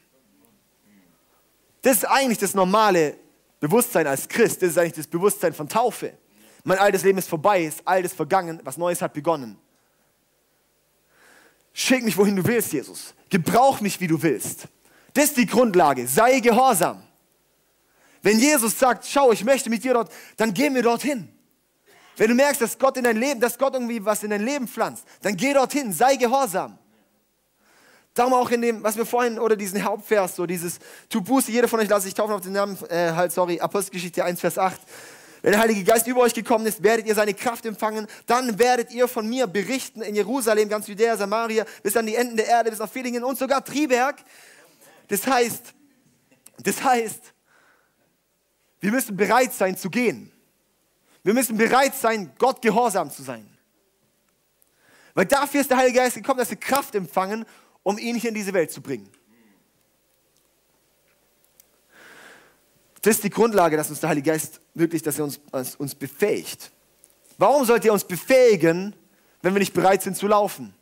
Das 1.82 1.99
ist 1.99 2.04
eigentlich 2.04 2.38
das 2.38 2.54
normale 2.54 3.16
Bewusstsein 3.61 4.08
als 4.08 4.26
Christ. 4.26 4.61
Das 4.61 4.70
ist 4.70 4.78
eigentlich 4.78 4.94
das 4.94 5.06
Bewusstsein 5.06 5.54
von 5.54 5.68
Taufe. 5.68 6.14
Mein 6.64 6.78
altes 6.78 7.04
Leben 7.04 7.18
ist 7.18 7.28
vorbei, 7.28 7.62
ist 7.62 7.82
alles 7.85 8.12
vergangen, 8.12 8.61
was 8.64 8.76
Neues 8.76 9.00
hat 9.00 9.12
begonnen. 9.12 9.56
Schick 11.73 12.02
mich, 12.02 12.16
wohin 12.16 12.35
du 12.35 12.44
willst, 12.44 12.73
Jesus. 12.73 13.14
Gebrauch 13.30 13.80
mich, 13.80 14.00
wie 14.00 14.08
du 14.08 14.20
willst. 14.20 14.66
Das 15.16 15.25
ist 15.25 15.38
die 15.38 15.46
Grundlage. 15.46 16.06
Sei 16.06 16.40
gehorsam. 16.40 17.02
Wenn 18.20 18.38
Jesus 18.38 18.78
sagt, 18.78 19.06
schau, 19.06 19.32
ich 19.32 19.44
möchte 19.44 19.70
mit 19.70 19.82
dir 19.82 19.94
dort, 19.94 20.12
dann 20.37 20.52
gehen 20.52 20.75
wir 20.75 20.82
dorthin. 20.82 21.32
Wenn 22.18 22.28
du 22.28 22.35
merkst, 22.35 22.61
dass 22.61 22.78
Gott 22.78 22.99
in 22.99 23.04
dein 23.04 23.16
Leben, 23.16 23.40
dass 23.40 23.56
Gott 23.56 23.73
irgendwie 23.73 24.04
was 24.04 24.23
in 24.23 24.28
dein 24.28 24.44
Leben 24.44 24.68
pflanzt, 24.68 25.06
dann 25.23 25.35
geh 25.35 25.54
dorthin, 25.54 25.90
sei 25.90 26.16
gehorsam. 26.16 26.78
Darum 28.12 28.35
auch 28.35 28.50
in 28.50 28.61
dem, 28.61 28.82
was 28.82 28.99
wir 28.99 29.06
vorhin, 29.06 29.38
oder 29.38 29.56
diesen 29.56 29.82
Hauptvers, 29.82 30.37
so 30.37 30.44
dieses, 30.44 30.80
tu 31.08 31.23
Buße, 31.23 31.50
jeder 31.50 31.66
von 31.68 31.80
euch 31.80 31.88
lasse 31.88 32.04
sich 32.04 32.14
taufen 32.14 32.35
auf 32.35 32.42
den 32.42 32.52
Namen, 32.52 32.76
äh, 32.90 33.12
halt, 33.12 33.32
sorry, 33.32 33.58
Apostelgeschichte 33.58 34.23
1, 34.23 34.40
Vers 34.40 34.58
8. 34.58 34.78
Wenn 35.40 35.52
der 35.52 35.61
Heilige 35.61 35.82
Geist 35.82 36.06
über 36.06 36.20
euch 36.20 36.35
gekommen 36.35 36.66
ist, 36.66 36.82
werdet 36.82 37.06
ihr 37.06 37.14
seine 37.14 37.32
Kraft 37.32 37.64
empfangen. 37.64 38.06
Dann 38.26 38.58
werdet 38.58 38.92
ihr 38.92 39.08
von 39.08 39.26
mir 39.26 39.46
berichten 39.46 40.02
in 40.02 40.14
Jerusalem, 40.14 40.68
ganz 40.68 40.88
Judäa, 40.88 41.16
Samaria, 41.16 41.64
bis 41.82 41.96
an 41.96 42.04
die 42.04 42.16
Enden 42.16 42.37
der 42.37 42.49
Erde, 42.49 42.68
bis 42.68 42.80
nach 42.80 42.90
Villingen 42.90 43.25
und 43.25 43.38
sogar 43.38 43.64
Triberg. 43.64 44.16
Das 45.09 45.27
heißt, 45.27 45.75
das 46.59 46.83
heißt, 46.83 47.35
wir 48.81 48.91
müssen 48.91 49.17
bereit 49.17 49.53
sein 49.53 49.77
zu 49.77 49.91
gehen. 49.91 50.33
Wir 51.23 51.35
müssen 51.35 51.57
bereit 51.57 51.95
sein, 51.95 52.33
Gott 52.39 52.63
gehorsam 52.63 53.11
zu 53.11 53.23
sein. 53.23 53.49
Weil 55.15 55.27
dafür 55.27 55.61
ist 55.61 55.71
der 55.71 55.79
Heilige 55.79 55.99
Geist 55.99 56.17
gekommen, 56.17 56.39
dass 56.39 56.51
wir 56.51 56.57
Kraft 56.59 56.95
empfangen 56.95 57.47
um 57.87 57.99
ihn 57.99 58.17
hier 58.17 58.31
in 58.31 58.35
diese 58.35 58.53
Welt 58.53 58.73
zu 58.73 58.81
bringen. 58.81 59.09
Das 63.01 63.15
ist 63.15 63.23
die 63.23 63.31
Grundlage, 63.31 63.77
dass 63.77 63.89
uns 63.91 64.01
der 64.01 64.09
Heilige 64.09 64.33
Geist 64.33 64.61
wirklich, 64.75 65.03
dass 65.05 65.21
er 65.21 65.25
uns, 65.25 65.39
uns 65.77 65.95
befähigt. 65.95 66.73
Warum 67.39 67.65
sollte 67.65 67.87
er 67.87 67.93
uns 67.93 68.03
befähigen, 68.03 68.93
wenn 69.41 69.55
wir 69.55 69.61
nicht 69.61 69.73
bereit 69.73 70.03
sind 70.03 70.17
zu 70.17 70.27
laufen? 70.27 70.75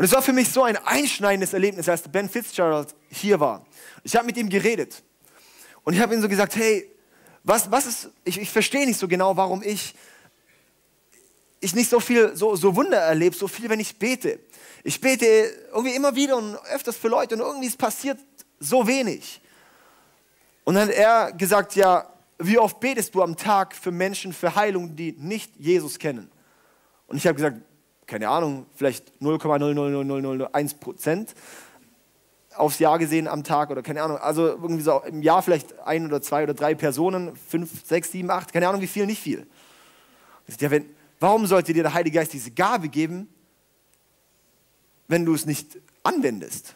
Und 0.00 0.06
es 0.06 0.12
war 0.12 0.22
für 0.22 0.32
mich 0.32 0.48
so 0.48 0.62
ein 0.62 0.78
einschneidendes 0.78 1.52
Erlebnis, 1.52 1.86
als 1.86 2.00
Ben 2.08 2.26
Fitzgerald 2.26 2.94
hier 3.10 3.38
war. 3.38 3.66
Ich 4.02 4.16
habe 4.16 4.24
mit 4.24 4.38
ihm 4.38 4.48
geredet 4.48 5.02
und 5.84 5.92
ich 5.92 6.00
habe 6.00 6.14
ihm 6.14 6.22
so 6.22 6.26
gesagt, 6.26 6.56
hey, 6.56 6.90
was, 7.44 7.70
was 7.70 7.84
ist, 7.84 8.10
ich, 8.24 8.40
ich 8.40 8.48
verstehe 8.48 8.86
nicht 8.86 8.98
so 8.98 9.06
genau, 9.06 9.36
warum 9.36 9.62
ich 9.62 9.94
ich 11.60 11.74
nicht 11.74 11.90
so 11.90 12.00
viel, 12.00 12.34
so, 12.34 12.56
so 12.56 12.74
Wunder 12.74 12.96
erlebe, 12.96 13.36
so 13.36 13.46
viel, 13.46 13.68
wenn 13.68 13.78
ich 13.78 13.98
bete. 13.98 14.40
Ich 14.84 15.02
bete 15.02 15.26
irgendwie 15.70 15.94
immer 15.94 16.16
wieder 16.16 16.38
und 16.38 16.56
öfters 16.72 16.96
für 16.96 17.08
Leute 17.08 17.34
und 17.34 17.42
irgendwie 17.42 17.68
passiert 17.76 18.18
so 18.58 18.86
wenig. 18.86 19.42
Und 20.64 20.76
dann 20.76 20.88
hat 20.88 20.94
er 20.94 21.32
gesagt, 21.32 21.76
ja, 21.76 22.10
wie 22.38 22.56
oft 22.56 22.80
betest 22.80 23.14
du 23.14 23.22
am 23.22 23.36
Tag 23.36 23.76
für 23.76 23.90
Menschen, 23.90 24.32
für 24.32 24.54
Heilung, 24.54 24.96
die 24.96 25.12
nicht 25.12 25.54
Jesus 25.58 25.98
kennen? 25.98 26.32
Und 27.06 27.18
ich 27.18 27.26
habe 27.26 27.34
gesagt, 27.34 27.60
keine 28.10 28.28
Ahnung, 28.28 28.66
vielleicht 28.74 29.12
0,00001 29.20 30.78
Prozent 30.78 31.34
aufs 32.56 32.78
Jahr 32.78 32.98
gesehen 32.98 33.28
am 33.28 33.44
Tag 33.44 33.70
oder 33.70 33.82
keine 33.82 34.02
Ahnung, 34.02 34.18
also 34.18 34.48
irgendwie 34.48 34.82
so 34.82 35.00
im 35.06 35.22
Jahr 35.22 35.42
vielleicht 35.42 35.78
ein 35.80 36.04
oder 36.04 36.20
zwei 36.20 36.42
oder 36.42 36.52
drei 36.52 36.74
Personen, 36.74 37.36
fünf, 37.36 37.86
sechs, 37.86 38.12
sieben, 38.12 38.30
acht, 38.30 38.52
keine 38.52 38.68
Ahnung, 38.68 38.82
wie 38.82 38.86
viel, 38.86 39.06
nicht 39.06 39.22
viel. 39.22 39.46
Ja, 40.58 40.70
wenn, 40.70 40.86
Warum 41.20 41.46
sollte 41.46 41.74
dir 41.74 41.82
der 41.82 41.92
Heilige 41.92 42.18
Geist 42.18 42.32
diese 42.32 42.50
Gabe 42.50 42.88
geben, 42.88 43.28
wenn 45.06 45.26
du 45.26 45.34
es 45.34 45.44
nicht 45.44 45.78
anwendest? 46.02 46.74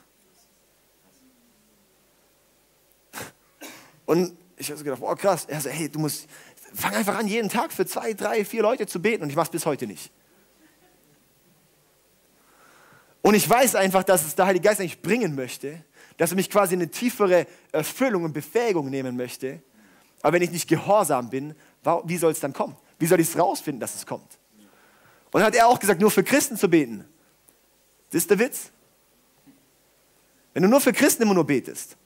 Und 4.04 4.36
ich 4.58 4.68
habe 4.68 4.76
so 4.76 4.84
gedacht, 4.84 5.00
oh 5.02 5.14
krass. 5.14 5.46
Er 5.46 5.62
so, 5.62 5.70
hey, 5.70 5.88
du 5.88 5.98
musst, 5.98 6.26
fang 6.74 6.92
einfach 6.92 7.16
an, 7.16 7.26
jeden 7.26 7.48
Tag 7.48 7.72
für 7.72 7.86
zwei, 7.86 8.12
drei, 8.12 8.44
vier 8.44 8.60
Leute 8.60 8.86
zu 8.86 9.00
beten. 9.00 9.22
Und 9.22 9.30
ich 9.30 9.36
mache 9.36 9.46
es 9.46 9.50
bis 9.50 9.64
heute 9.64 9.86
nicht. 9.86 10.12
Und 13.24 13.32
ich 13.32 13.48
weiß 13.48 13.74
einfach, 13.76 14.02
dass 14.02 14.22
es 14.22 14.34
der 14.34 14.44
Heilige 14.44 14.68
Geist 14.68 14.80
eigentlich 14.80 15.00
bringen 15.00 15.34
möchte, 15.34 15.82
dass 16.18 16.32
er 16.32 16.36
mich 16.36 16.50
quasi 16.50 16.74
in 16.74 16.82
eine 16.82 16.90
tiefere 16.90 17.46
Erfüllung 17.72 18.22
und 18.22 18.34
Befähigung 18.34 18.90
nehmen 18.90 19.16
möchte. 19.16 19.62
Aber 20.20 20.34
wenn 20.34 20.42
ich 20.42 20.50
nicht 20.50 20.68
gehorsam 20.68 21.30
bin, 21.30 21.54
wie 22.04 22.18
soll 22.18 22.32
es 22.32 22.40
dann 22.40 22.52
kommen? 22.52 22.76
Wie 22.98 23.06
soll 23.06 23.18
ich 23.20 23.30
es 23.30 23.38
rausfinden, 23.38 23.80
dass 23.80 23.94
es 23.94 24.04
kommt? 24.04 24.38
Und 25.32 25.40
dann 25.40 25.44
hat 25.44 25.54
er 25.54 25.68
auch 25.68 25.80
gesagt, 25.80 26.02
nur 26.02 26.10
für 26.10 26.22
Christen 26.22 26.58
zu 26.58 26.68
beten. 26.68 27.06
Das 28.10 28.18
ist 28.18 28.30
der 28.30 28.38
Witz. 28.38 28.70
Wenn 30.52 30.62
du 30.62 30.68
nur 30.68 30.82
für 30.82 30.92
Christen 30.92 31.22
immer 31.22 31.32
nur 31.32 31.46
betest, 31.46 31.96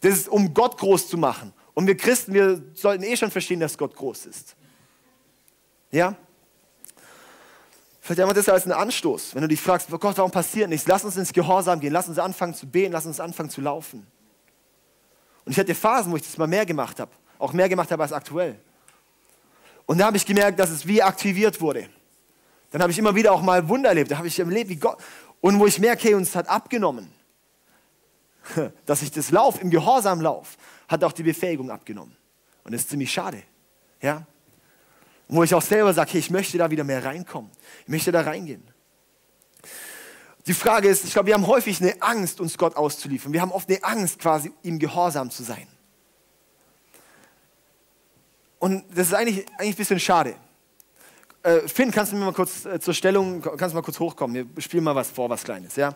das 0.00 0.12
ist, 0.12 0.28
um 0.28 0.54
Gott 0.54 0.78
groß 0.78 1.08
zu 1.08 1.18
machen. 1.18 1.52
Und 1.74 1.88
wir 1.88 1.96
Christen, 1.96 2.34
wir 2.34 2.62
sollten 2.74 3.02
eh 3.02 3.16
schon 3.16 3.32
verstehen, 3.32 3.58
dass 3.58 3.76
Gott 3.76 3.96
groß 3.96 4.26
ist. 4.26 4.54
Ja? 5.90 6.16
Vielleicht 8.00 8.20
einfach 8.20 8.34
das 8.34 8.48
als 8.48 8.64
einen 8.64 8.72
Anstoß, 8.72 9.34
wenn 9.34 9.42
du 9.42 9.48
dich 9.48 9.60
fragst, 9.60 9.92
oh 9.92 9.98
Gott, 9.98 10.16
warum 10.16 10.30
passiert 10.30 10.70
nichts? 10.70 10.86
Lass 10.86 11.04
uns 11.04 11.16
ins 11.16 11.32
Gehorsam 11.32 11.80
gehen, 11.80 11.92
lass 11.92 12.08
uns 12.08 12.18
anfangen 12.18 12.54
zu 12.54 12.66
beten, 12.66 12.92
lass 12.92 13.04
uns 13.04 13.20
anfangen 13.20 13.50
zu 13.50 13.60
laufen. 13.60 14.06
Und 15.44 15.52
ich 15.52 15.58
hatte 15.58 15.74
Phasen, 15.74 16.10
wo 16.10 16.16
ich 16.16 16.22
das 16.22 16.38
mal 16.38 16.46
mehr 16.46 16.64
gemacht 16.64 16.98
habe, 16.98 17.10
auch 17.38 17.52
mehr 17.52 17.68
gemacht 17.68 17.90
habe 17.90 18.02
als 18.02 18.12
aktuell. 18.12 18.58
Und 19.84 19.98
da 19.98 20.06
habe 20.06 20.16
ich 20.16 20.24
gemerkt, 20.24 20.58
dass 20.58 20.70
es 20.70 20.86
wie 20.86 21.02
aktiviert 21.02 21.60
wurde. 21.60 21.88
Dann 22.70 22.80
habe 22.80 22.92
ich 22.92 22.98
immer 22.98 23.14
wieder 23.14 23.32
auch 23.32 23.42
mal 23.42 23.68
Wunder 23.68 23.88
erlebt. 23.88 24.10
Da 24.10 24.18
habe 24.18 24.28
ich 24.28 24.38
erlebt, 24.38 24.70
wie 24.70 24.76
Gott. 24.76 24.98
Und 25.40 25.58
wo 25.58 25.66
ich 25.66 25.78
merke, 25.78 26.04
hey, 26.04 26.14
uns 26.14 26.34
hat 26.36 26.48
abgenommen. 26.48 27.10
Dass 28.86 29.02
ich 29.02 29.10
das 29.10 29.30
Lauf, 29.30 29.60
im 29.60 29.70
Gehorsam 29.70 30.20
lauf, 30.20 30.56
hat 30.88 31.02
auch 31.02 31.12
die 31.12 31.22
Befähigung 31.22 31.70
abgenommen. 31.70 32.16
Und 32.62 32.72
das 32.72 32.82
ist 32.82 32.90
ziemlich 32.90 33.12
schade. 33.12 33.42
Ja? 34.00 34.26
Und 35.30 35.36
wo 35.36 35.44
ich 35.44 35.54
auch 35.54 35.62
selber 35.62 35.94
sage, 35.94 36.10
hey, 36.10 36.18
ich 36.18 36.30
möchte 36.30 36.58
da 36.58 36.72
wieder 36.72 36.82
mehr 36.82 37.04
reinkommen. 37.04 37.52
Ich 37.82 37.88
möchte 37.88 38.10
da 38.10 38.22
reingehen. 38.22 38.64
Die 40.48 40.54
Frage 40.54 40.88
ist, 40.88 41.04
ich 41.04 41.12
glaube, 41.12 41.28
wir 41.28 41.34
haben 41.34 41.46
häufig 41.46 41.80
eine 41.80 42.02
Angst, 42.02 42.40
uns 42.40 42.58
Gott 42.58 42.74
auszuliefern. 42.74 43.32
Wir 43.32 43.40
haben 43.40 43.52
oft 43.52 43.68
eine 43.68 43.84
Angst, 43.84 44.18
quasi 44.18 44.50
ihm 44.64 44.80
gehorsam 44.80 45.30
zu 45.30 45.44
sein. 45.44 45.68
Und 48.58 48.84
das 48.92 49.06
ist 49.06 49.14
eigentlich, 49.14 49.46
eigentlich 49.56 49.74
ein 49.74 49.76
bisschen 49.76 50.00
schade. 50.00 50.34
Äh, 51.44 51.60
Finn, 51.68 51.92
kannst 51.92 52.10
du 52.10 52.16
mir 52.16 52.24
mal 52.24 52.32
kurz 52.32 52.64
äh, 52.64 52.80
zur 52.80 52.92
Stellung, 52.92 53.40
kannst 53.40 53.72
du 53.72 53.76
mal 53.76 53.82
kurz 53.82 54.00
hochkommen? 54.00 54.50
Wir 54.52 54.62
spielen 54.62 54.82
mal 54.82 54.96
was 54.96 55.10
vor, 55.10 55.30
was 55.30 55.44
Kleines, 55.44 55.76
ja? 55.76 55.94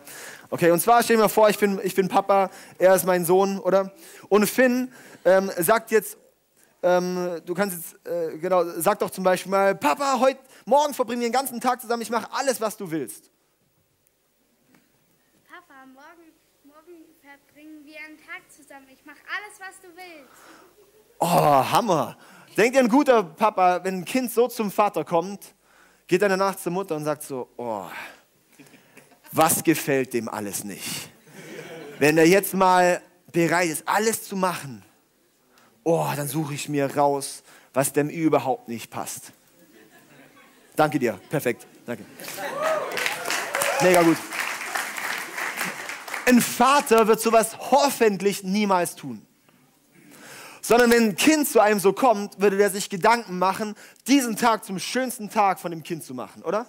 Okay, 0.49 0.71
und 0.71 0.79
zwar 0.79 1.03
stell 1.03 1.17
dir 1.17 1.27
vor, 1.27 1.49
ich 1.49 1.59
bin, 1.59 1.77
ich 1.83 1.93
bin 1.93 2.07
Papa, 2.07 2.49
er 2.77 2.95
ist 2.95 3.05
mein 3.05 3.25
Sohn, 3.25 3.59
oder? 3.59 3.91
Und 4.29 4.49
Finn 4.49 4.93
ähm, 5.25 5.51
sagt 5.57 5.91
jetzt, 5.91 6.17
ähm, 6.85 7.41
du 7.43 7.55
kannst 7.55 7.75
jetzt, 7.75 8.07
äh, 8.07 8.37
genau, 8.37 8.63
sag 8.77 8.99
doch 8.99 9.09
zum 9.09 9.23
Beispiel 9.23 9.49
mal, 9.49 9.73
Papa, 9.73 10.19
heute, 10.19 10.39
morgen 10.65 10.93
verbringen 10.93 11.21
wir 11.21 11.29
den 11.29 11.33
ganzen 11.33 11.59
Tag 11.59 11.81
zusammen, 11.81 12.03
ich 12.03 12.11
mache 12.11 12.27
alles, 12.31 12.61
was 12.61 12.77
du 12.77 12.89
willst. 12.91 13.31
Papa, 15.49 15.87
morgen, 15.87 16.31
morgen 16.63 17.05
verbringen 17.21 17.83
wir 17.83 17.97
einen 18.05 18.17
Tag 18.17 18.43
zusammen, 18.55 18.85
ich 18.93 19.03
mache 19.03 19.17
alles, 19.17 19.59
was 19.59 19.81
du 19.81 19.87
willst. 19.95 20.43
Oh, 21.17 21.27
Hammer. 21.71 22.17
Denkt 22.55 22.75
ihr, 22.75 22.83
ein 22.83 22.87
guter 22.87 23.23
Papa, 23.23 23.83
wenn 23.83 24.01
ein 24.01 24.05
Kind 24.05 24.31
so 24.31 24.47
zum 24.47 24.69
Vater 24.69 25.03
kommt, 25.03 25.55
geht 26.05 26.21
er 26.21 26.29
danach 26.29 26.55
zur 26.55 26.71
Mutter 26.71 26.95
und 26.95 27.03
sagt 27.03 27.23
so, 27.23 27.49
oh, 27.57 27.85
was 29.31 29.63
gefällt 29.63 30.13
dem 30.13 30.29
alles 30.29 30.63
nicht? 30.63 31.09
Wenn 31.97 32.19
er 32.19 32.27
jetzt 32.27 32.53
mal 32.53 33.01
bereit 33.31 33.69
ist, 33.69 33.87
alles 33.87 34.23
zu 34.23 34.35
machen, 34.35 34.83
oh, 35.85 36.11
dann 36.15 36.27
suche 36.27 36.55
ich 36.55 36.67
mir 36.67 36.93
raus, 36.97 37.43
was 37.73 37.93
dem 37.93 38.09
überhaupt 38.09 38.67
nicht 38.67 38.89
passt. 38.91 39.31
Danke 40.75 40.99
dir, 40.99 41.17
perfekt, 41.29 41.65
danke. 41.85 42.03
Mega 43.81 44.01
gut. 44.01 44.17
Ein 46.25 46.41
Vater 46.41 47.07
wird 47.07 47.21
sowas 47.21 47.55
hoffentlich 47.71 48.43
niemals 48.43 48.95
tun 48.95 49.25
Sondern 50.59 50.89
wenn 50.89 51.03
ein 51.09 51.15
Kind 51.15 51.47
zu 51.47 51.59
einem 51.59 51.79
so 51.79 51.93
kommt, 51.93 52.41
würde 52.41 52.57
der 52.57 52.71
sich 52.71 52.89
Gedanken 52.89 53.37
machen, 53.37 53.75
diesen 54.07 54.35
Tag 54.35 54.65
zum 54.65 54.79
schönsten 54.79 55.29
Tag 55.29 55.59
von 55.59 55.71
dem 55.71 55.83
Kind 55.83 56.03
zu 56.03 56.13
machen, 56.15 56.41
oder? 56.41 56.65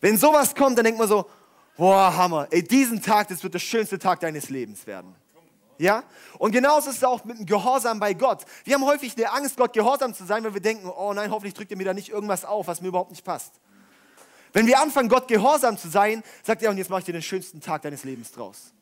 Wenn 0.00 0.16
sowas 0.16 0.54
kommt, 0.54 0.78
dann 0.78 0.84
denkt 0.84 0.98
man 0.98 1.08
so, 1.08 1.28
boah, 1.76 2.16
Hammer, 2.16 2.46
ey, 2.50 2.62
diesen 2.62 3.02
Tag, 3.02 3.28
das 3.28 3.42
wird 3.42 3.52
der 3.52 3.58
schönste 3.58 3.98
Tag 3.98 4.20
deines 4.20 4.48
Lebens 4.48 4.86
werden. 4.86 5.14
Ja? 5.78 6.02
Und 6.38 6.52
genauso 6.52 6.90
ist 6.90 6.96
es 6.96 7.04
auch 7.04 7.24
mit 7.24 7.38
dem 7.38 7.46
Gehorsam 7.46 8.00
bei 8.00 8.12
Gott. 8.14 8.44
Wir 8.64 8.74
haben 8.74 8.84
häufig 8.84 9.16
eine 9.16 9.32
Angst, 9.32 9.56
Gott 9.56 9.72
gehorsam 9.72 10.12
zu 10.12 10.24
sein, 10.24 10.44
weil 10.44 10.54
wir 10.54 10.60
denken, 10.60 10.88
oh 10.88 11.12
nein, 11.14 11.30
hoffentlich 11.30 11.54
drückt 11.54 11.70
er 11.70 11.76
mir 11.76 11.84
da 11.84 11.94
nicht 11.94 12.10
irgendwas 12.10 12.44
auf, 12.44 12.66
was 12.66 12.80
mir 12.80 12.88
überhaupt 12.88 13.10
nicht 13.10 13.24
passt. 13.24 13.52
Wenn 14.52 14.66
wir 14.66 14.80
anfangen, 14.80 15.08
Gott 15.08 15.28
gehorsam 15.28 15.78
zu 15.78 15.88
sein, 15.88 16.22
sagt 16.42 16.62
er, 16.62 16.70
und 16.70 16.78
jetzt 16.78 16.90
mache 16.90 17.00
ich 17.00 17.06
dir 17.06 17.12
den 17.12 17.22
schönsten 17.22 17.60
Tag 17.60 17.82
deines 17.82 18.04
Lebens 18.04 18.32
draus. 18.32 18.72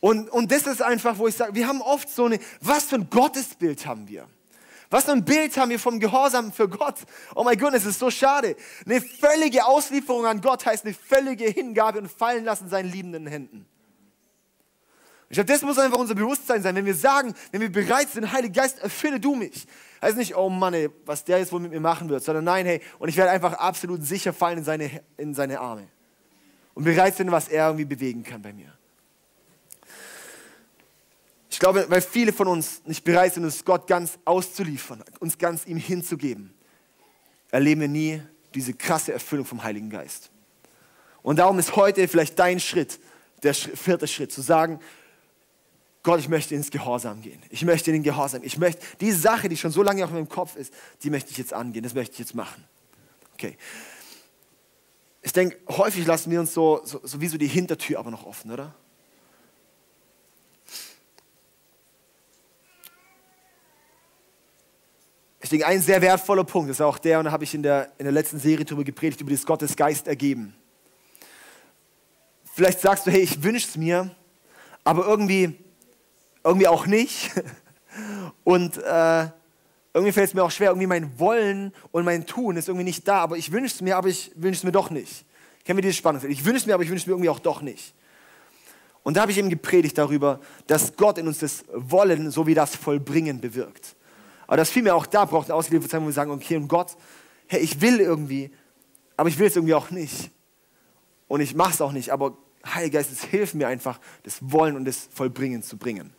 Und, 0.00 0.30
und 0.30 0.50
das 0.52 0.66
ist 0.66 0.80
einfach, 0.80 1.18
wo 1.18 1.26
ich 1.28 1.34
sage, 1.34 1.54
wir 1.54 1.66
haben 1.66 1.82
oft 1.82 2.08
so 2.08 2.26
eine, 2.26 2.38
was 2.60 2.84
für 2.84 2.96
ein 2.96 3.10
Gottesbild 3.10 3.84
haben 3.86 4.06
wir? 4.08 4.26
Was 4.90 5.04
für 5.04 5.12
ein 5.12 5.24
Bild 5.24 5.56
haben 5.58 5.70
wir 5.70 5.78
vom 5.78 6.00
Gehorsam 6.00 6.52
für 6.52 6.68
Gott? 6.68 6.96
Oh 7.34 7.44
mein 7.44 7.58
Gott, 7.58 7.74
es 7.74 7.84
ist 7.84 7.98
so 7.98 8.10
schade. 8.10 8.56
Eine 8.86 9.00
völlige 9.00 9.66
Auslieferung 9.66 10.24
an 10.24 10.40
Gott 10.40 10.64
heißt 10.64 10.84
eine 10.84 10.94
völlige 10.94 11.44
Hingabe 11.44 11.98
und 11.98 12.10
fallen 12.10 12.44
lassen 12.44 12.70
seinen 12.70 12.90
liebenden 12.90 13.26
Händen. 13.26 13.66
Ich 15.30 15.34
glaube, 15.34 15.52
das 15.52 15.62
muss 15.62 15.78
einfach 15.78 15.98
unser 15.98 16.14
Bewusstsein 16.14 16.62
sein. 16.62 16.74
Wenn 16.74 16.86
wir 16.86 16.94
sagen, 16.94 17.34
wenn 17.50 17.60
wir 17.60 17.70
bereit 17.70 18.08
sind, 18.08 18.32
Heiliger 18.32 18.62
Geist, 18.62 18.78
erfülle 18.78 19.20
du 19.20 19.34
mich. 19.34 19.66
Heißt 20.00 20.16
nicht, 20.16 20.34
oh 20.36 20.48
Mann, 20.48 20.72
ey, 20.72 20.88
was 21.04 21.24
der 21.24 21.38
jetzt 21.38 21.52
wohl 21.52 21.60
mit 21.60 21.70
mir 21.70 21.80
machen 21.80 22.08
wird, 22.08 22.22
sondern 22.22 22.44
nein, 22.44 22.64
hey, 22.64 22.80
und 22.98 23.08
ich 23.08 23.16
werde 23.16 23.30
einfach 23.30 23.54
absolut 23.54 24.02
sicher 24.02 24.32
fallen 24.32 24.58
in 24.58 24.64
seine, 24.64 25.02
in 25.16 25.34
seine 25.34 25.60
Arme. 25.60 25.88
Und 26.72 26.84
bereit 26.84 27.16
sind, 27.16 27.30
was 27.30 27.48
er 27.48 27.66
irgendwie 27.66 27.84
bewegen 27.84 28.22
kann 28.22 28.40
bei 28.40 28.52
mir. 28.52 28.72
Ich 31.50 31.58
glaube, 31.58 31.86
weil 31.88 32.00
viele 32.00 32.32
von 32.32 32.46
uns 32.46 32.82
nicht 32.84 33.04
bereit 33.04 33.34
sind, 33.34 33.44
uns 33.44 33.64
Gott 33.64 33.86
ganz 33.86 34.18
auszuliefern, 34.24 35.02
uns 35.18 35.36
ganz 35.36 35.66
ihm 35.66 35.76
hinzugeben, 35.76 36.54
erleben 37.50 37.80
wir 37.80 37.88
nie 37.88 38.22
diese 38.54 38.72
krasse 38.74 39.12
Erfüllung 39.12 39.44
vom 39.44 39.62
Heiligen 39.62 39.90
Geist. 39.90 40.30
Und 41.22 41.40
darum 41.40 41.58
ist 41.58 41.74
heute 41.74 42.06
vielleicht 42.06 42.38
dein 42.38 42.60
Schritt, 42.60 43.00
der 43.42 43.54
vierte 43.54 44.06
Schritt, 44.06 44.32
zu 44.32 44.40
sagen, 44.40 44.78
Gott, 46.08 46.20
ich 46.20 46.30
möchte 46.30 46.54
ins 46.54 46.70
Gehorsam 46.70 47.20
gehen. 47.20 47.38
Ich 47.50 47.66
möchte 47.66 47.90
in 47.90 47.96
den 47.96 48.02
Gehorsam. 48.02 48.42
Ich 48.42 48.56
möchte 48.56 48.80
diese 48.98 49.18
Sache, 49.18 49.50
die 49.50 49.58
schon 49.58 49.70
so 49.70 49.82
lange 49.82 50.02
auf 50.02 50.10
meinem 50.10 50.26
Kopf 50.26 50.56
ist, 50.56 50.72
die 51.02 51.10
möchte 51.10 51.32
ich 51.32 51.36
jetzt 51.36 51.52
angehen. 51.52 51.82
Das 51.82 51.92
möchte 51.92 52.14
ich 52.14 52.18
jetzt 52.18 52.34
machen. 52.34 52.64
Okay. 53.34 53.58
Ich 55.20 55.34
denke, 55.34 55.58
häufig 55.68 56.06
lassen 56.06 56.30
wir 56.30 56.40
uns 56.40 56.54
so, 56.54 56.80
so, 56.82 57.02
so 57.04 57.20
wie 57.20 57.28
so 57.28 57.36
die 57.36 57.46
Hintertür 57.46 57.98
aber 57.98 58.10
noch 58.10 58.24
offen, 58.24 58.50
oder? 58.50 58.74
Ich 65.42 65.50
denke, 65.50 65.66
ein 65.66 65.82
sehr 65.82 66.00
wertvoller 66.00 66.44
Punkt 66.44 66.70
ist 66.70 66.80
auch 66.80 66.96
der, 66.96 67.18
und 67.18 67.26
da 67.26 67.32
habe 67.32 67.44
ich 67.44 67.52
in 67.52 67.62
der, 67.62 67.92
in 67.98 68.04
der 68.04 68.12
letzten 68.12 68.38
Serie 68.38 68.64
darüber 68.64 68.84
gepredigt, 68.84 69.20
über 69.20 69.32
das 69.32 69.44
Gottes 69.44 69.76
Geist 69.76 70.08
ergeben. 70.08 70.56
Vielleicht 72.54 72.80
sagst 72.80 73.06
du, 73.06 73.10
hey, 73.10 73.20
ich 73.20 73.42
wünsche 73.42 73.68
es 73.68 73.76
mir, 73.76 74.10
aber 74.84 75.06
irgendwie 75.06 75.67
irgendwie 76.48 76.68
auch 76.68 76.86
nicht. 76.86 77.30
Und 78.44 78.78
äh, 78.78 79.26
irgendwie 79.92 80.12
fällt 80.12 80.28
es 80.28 80.34
mir 80.34 80.44
auch 80.44 80.50
schwer, 80.50 80.70
irgendwie 80.70 80.86
mein 80.86 81.18
Wollen 81.18 81.72
und 81.90 82.04
mein 82.04 82.26
Tun 82.26 82.56
ist 82.56 82.68
irgendwie 82.68 82.84
nicht 82.84 83.06
da, 83.08 83.18
aber 83.18 83.36
ich 83.36 83.52
wünsche 83.52 83.74
es 83.74 83.80
mir, 83.80 83.96
aber 83.96 84.08
ich 84.08 84.32
wünsche 84.34 84.58
es 84.58 84.64
mir 84.64 84.72
doch 84.72 84.90
nicht. 84.90 85.24
Kennen 85.64 85.78
wir 85.78 85.82
dieses 85.82 85.96
Spannungsfeld? 85.96 86.32
Ich 86.32 86.44
wünsche 86.44 86.58
es 86.58 86.66
mir, 86.66 86.74
aber 86.74 86.82
ich 86.82 86.90
wünsche 86.90 87.02
es 87.02 87.06
mir 87.06 87.12
irgendwie 87.12 87.30
auch 87.30 87.40
doch 87.40 87.62
nicht. 87.62 87.94
Und 89.02 89.16
da 89.16 89.22
habe 89.22 89.32
ich 89.32 89.38
eben 89.38 89.48
gepredigt 89.48 89.96
darüber, 89.98 90.40
dass 90.66 90.96
Gott 90.96 91.18
in 91.18 91.26
uns 91.26 91.38
das 91.38 91.64
Wollen 91.72 92.30
sowie 92.30 92.54
das 92.54 92.76
Vollbringen 92.76 93.40
bewirkt. 93.40 93.96
Aber 94.46 94.56
das 94.56 94.70
vielmehr 94.70 94.94
auch 94.94 95.06
da 95.06 95.24
braucht 95.24 95.48
eine 95.48 95.54
ausgelieferte 95.54 95.90
Zeit, 95.90 96.00
wo 96.00 96.06
wir 96.06 96.12
sagen, 96.12 96.30
okay, 96.30 96.56
und 96.56 96.68
Gott, 96.68 96.96
hey, 97.46 97.60
ich 97.60 97.80
will 97.80 98.00
irgendwie, 98.00 98.50
aber 99.16 99.28
ich 99.28 99.38
will 99.38 99.46
es 99.46 99.56
irgendwie 99.56 99.74
auch 99.74 99.90
nicht. 99.90 100.30
Und 101.26 101.40
ich 101.40 101.54
mache 101.54 101.72
es 101.72 101.80
auch 101.80 101.92
nicht, 101.92 102.10
aber 102.10 102.36
Heiliger 102.66 102.98
Geist, 102.98 103.12
es 103.12 103.24
hilft 103.24 103.54
mir 103.54 103.68
einfach, 103.68 104.00
das 104.22 104.38
Wollen 104.40 104.76
und 104.76 104.84
das 104.84 105.08
Vollbringen 105.12 105.62
zu 105.62 105.76
bringen. 105.76 106.12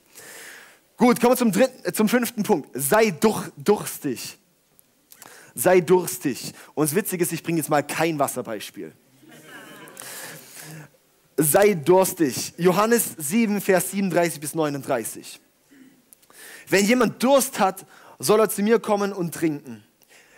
Gut, 1.00 1.22
kommen 1.22 1.32
wir 1.32 1.38
zum, 1.38 1.54
dritten, 1.54 1.86
äh, 1.86 1.94
zum 1.94 2.10
fünften 2.10 2.44
Punkt. 2.44 2.70
Sei 2.74 3.12
durch, 3.12 3.50
durstig. 3.56 4.38
Sei 5.56 5.80
durstig. 5.80 6.54
Und 6.76 6.90
das 6.90 6.96
Witzige 6.96 7.24
ist, 7.24 7.32
ich 7.32 7.42
bringe 7.42 7.58
jetzt 7.58 7.70
mal 7.70 7.82
kein 7.82 8.20
Wasserbeispiel. 8.20 8.92
Sei 11.38 11.74
durstig. 11.74 12.54
Johannes 12.58 13.16
7, 13.18 13.62
Vers 13.62 13.92
37 13.92 14.42
bis 14.42 14.54
39. 14.54 15.40
Wenn 16.68 16.86
jemand 16.86 17.24
Durst 17.24 17.62
hat, 17.62 17.86
soll 18.20 18.42
er 18.42 18.50
zu 18.50 18.62
mir 18.62 18.80
kommen 18.80 19.14
und 19.14 19.34
trinken. 19.34 19.86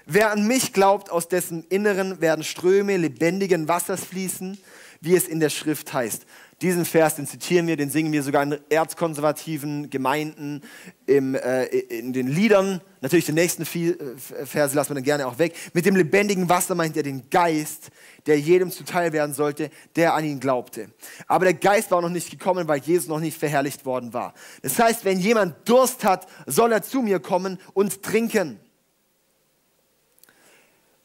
Wer 0.05 0.29
an 0.29 0.45
mich 0.45 0.73
glaubt, 0.73 1.09
aus 1.09 1.27
dessen 1.27 1.63
Inneren 1.69 2.21
werden 2.21 2.43
Ströme 2.43 2.97
lebendigen 2.97 3.67
Wassers 3.67 4.03
fließen, 4.03 4.59
wie 4.99 5.15
es 5.15 5.27
in 5.27 5.39
der 5.39 5.49
Schrift 5.49 5.91
heißt. 5.91 6.27
Diesen 6.61 6.85
Vers, 6.85 7.15
den 7.15 7.25
zitieren 7.25 7.65
wir, 7.65 7.75
den 7.75 7.89
singen 7.89 8.11
wir 8.11 8.21
sogar 8.21 8.43
in 8.43 8.55
erzkonservativen 8.69 9.89
Gemeinden, 9.89 10.61
im, 11.07 11.33
äh, 11.33 11.65
in 11.65 12.13
den 12.13 12.27
Liedern. 12.27 12.81
Natürlich 13.01 13.25
den 13.25 13.33
nächsten 13.33 13.63
äh, 13.63 14.45
Vers 14.45 14.75
lassen 14.75 14.91
wir 14.91 14.95
dann 14.95 15.03
gerne 15.03 15.25
auch 15.25 15.39
weg. 15.39 15.55
Mit 15.73 15.87
dem 15.87 15.95
lebendigen 15.95 16.49
Wasser 16.49 16.75
meint 16.75 16.95
er 16.95 17.01
den 17.01 17.31
Geist, 17.31 17.89
der 18.27 18.39
jedem 18.39 18.69
zuteil 18.69 19.11
werden 19.11 19.33
sollte, 19.33 19.71
der 19.95 20.13
an 20.13 20.23
ihn 20.23 20.39
glaubte. 20.39 20.91
Aber 21.25 21.45
der 21.45 21.55
Geist 21.55 21.89
war 21.89 21.99
noch 21.99 22.09
nicht 22.09 22.29
gekommen, 22.29 22.67
weil 22.67 22.79
Jesus 22.79 23.07
noch 23.07 23.19
nicht 23.19 23.39
verherrlicht 23.39 23.83
worden 23.83 24.13
war. 24.13 24.35
Das 24.61 24.77
heißt, 24.77 25.03
wenn 25.03 25.19
jemand 25.19 25.67
Durst 25.67 26.03
hat, 26.03 26.27
soll 26.45 26.71
er 26.71 26.83
zu 26.83 27.01
mir 27.01 27.19
kommen 27.19 27.59
und 27.73 28.03
trinken. 28.03 28.59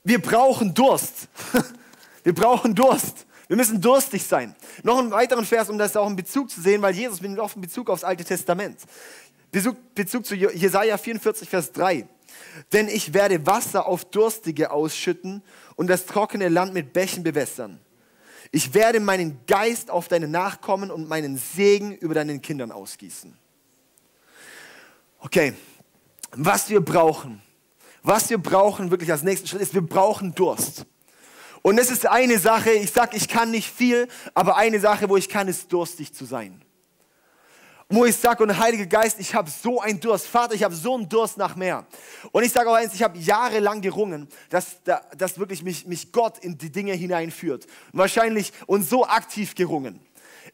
Wir 0.04 0.20
brauchen 0.20 0.74
Durst. 0.74 1.28
Wir 2.22 2.34
brauchen 2.34 2.74
Durst. 2.74 3.25
Wir 3.48 3.56
müssen 3.56 3.80
durstig 3.80 4.24
sein. 4.24 4.56
Noch 4.82 4.98
einen 4.98 5.10
weiteren 5.10 5.44
Vers, 5.44 5.68
um 5.68 5.78
das 5.78 5.96
auch 5.96 6.08
in 6.08 6.16
Bezug 6.16 6.50
zu 6.50 6.60
sehen, 6.60 6.82
weil 6.82 6.94
Jesus 6.94 7.20
nimmt 7.20 7.38
oft 7.38 7.56
in 7.56 7.62
Bezug 7.62 7.88
aufs 7.90 8.02
Alte 8.02 8.24
Testament. 8.24 8.80
Bezug, 9.52 9.76
Bezug 9.94 10.26
zu 10.26 10.34
Jesaja 10.34 10.98
44, 10.98 11.48
Vers 11.48 11.72
3. 11.72 12.08
Denn 12.72 12.88
ich 12.88 13.14
werde 13.14 13.46
Wasser 13.46 13.86
auf 13.86 14.04
Durstige 14.04 14.70
ausschütten 14.70 15.42
und 15.76 15.86
das 15.88 16.06
trockene 16.06 16.48
Land 16.48 16.74
mit 16.74 16.92
Bächen 16.92 17.22
bewässern. 17.22 17.80
Ich 18.50 18.74
werde 18.74 19.00
meinen 19.00 19.40
Geist 19.46 19.90
auf 19.90 20.08
deine 20.08 20.28
Nachkommen 20.28 20.90
und 20.90 21.08
meinen 21.08 21.36
Segen 21.36 21.94
über 21.96 22.14
deinen 22.14 22.42
Kindern 22.42 22.72
ausgießen. 22.72 23.36
Okay, 25.18 25.54
was 26.32 26.68
wir 26.68 26.80
brauchen, 26.80 27.42
was 28.02 28.30
wir 28.30 28.38
brauchen 28.38 28.90
wirklich 28.90 29.10
als 29.10 29.22
nächsten 29.22 29.46
Schritt 29.46 29.62
ist, 29.62 29.74
wir 29.74 29.86
brauchen 29.86 30.34
Durst. 30.34 30.86
Und 31.66 31.78
es 31.78 31.90
ist 31.90 32.06
eine 32.06 32.38
Sache, 32.38 32.70
ich 32.70 32.92
sage, 32.92 33.16
ich 33.16 33.26
kann 33.26 33.50
nicht 33.50 33.68
viel, 33.68 34.06
aber 34.34 34.56
eine 34.56 34.78
Sache, 34.78 35.08
wo 35.08 35.16
ich 35.16 35.28
kann, 35.28 35.48
ist 35.48 35.72
durstig 35.72 36.14
zu 36.14 36.24
sein. 36.24 36.64
Wo 37.88 38.04
ich 38.04 38.14
sage, 38.14 38.44
und 38.44 38.56
Heiliger 38.56 38.86
Geist, 38.86 39.18
ich 39.18 39.34
habe 39.34 39.50
so 39.50 39.80
einen 39.80 39.98
Durst. 39.98 40.28
Vater, 40.28 40.54
ich 40.54 40.62
habe 40.62 40.76
so 40.76 40.94
einen 40.94 41.08
Durst 41.08 41.38
nach 41.38 41.56
mehr. 41.56 41.84
Und 42.30 42.44
ich 42.44 42.52
sage 42.52 42.70
auch 42.70 42.76
eins, 42.76 42.94
ich 42.94 43.02
habe 43.02 43.18
jahrelang 43.18 43.80
gerungen, 43.80 44.28
dass, 44.48 44.76
dass 45.18 45.40
wirklich 45.40 45.64
mich, 45.64 45.88
mich 45.88 46.12
Gott 46.12 46.38
in 46.38 46.56
die 46.56 46.70
Dinge 46.70 46.92
hineinführt. 46.92 47.66
Wahrscheinlich 47.92 48.52
und 48.66 48.88
so 48.88 49.04
aktiv 49.04 49.56
gerungen. 49.56 49.98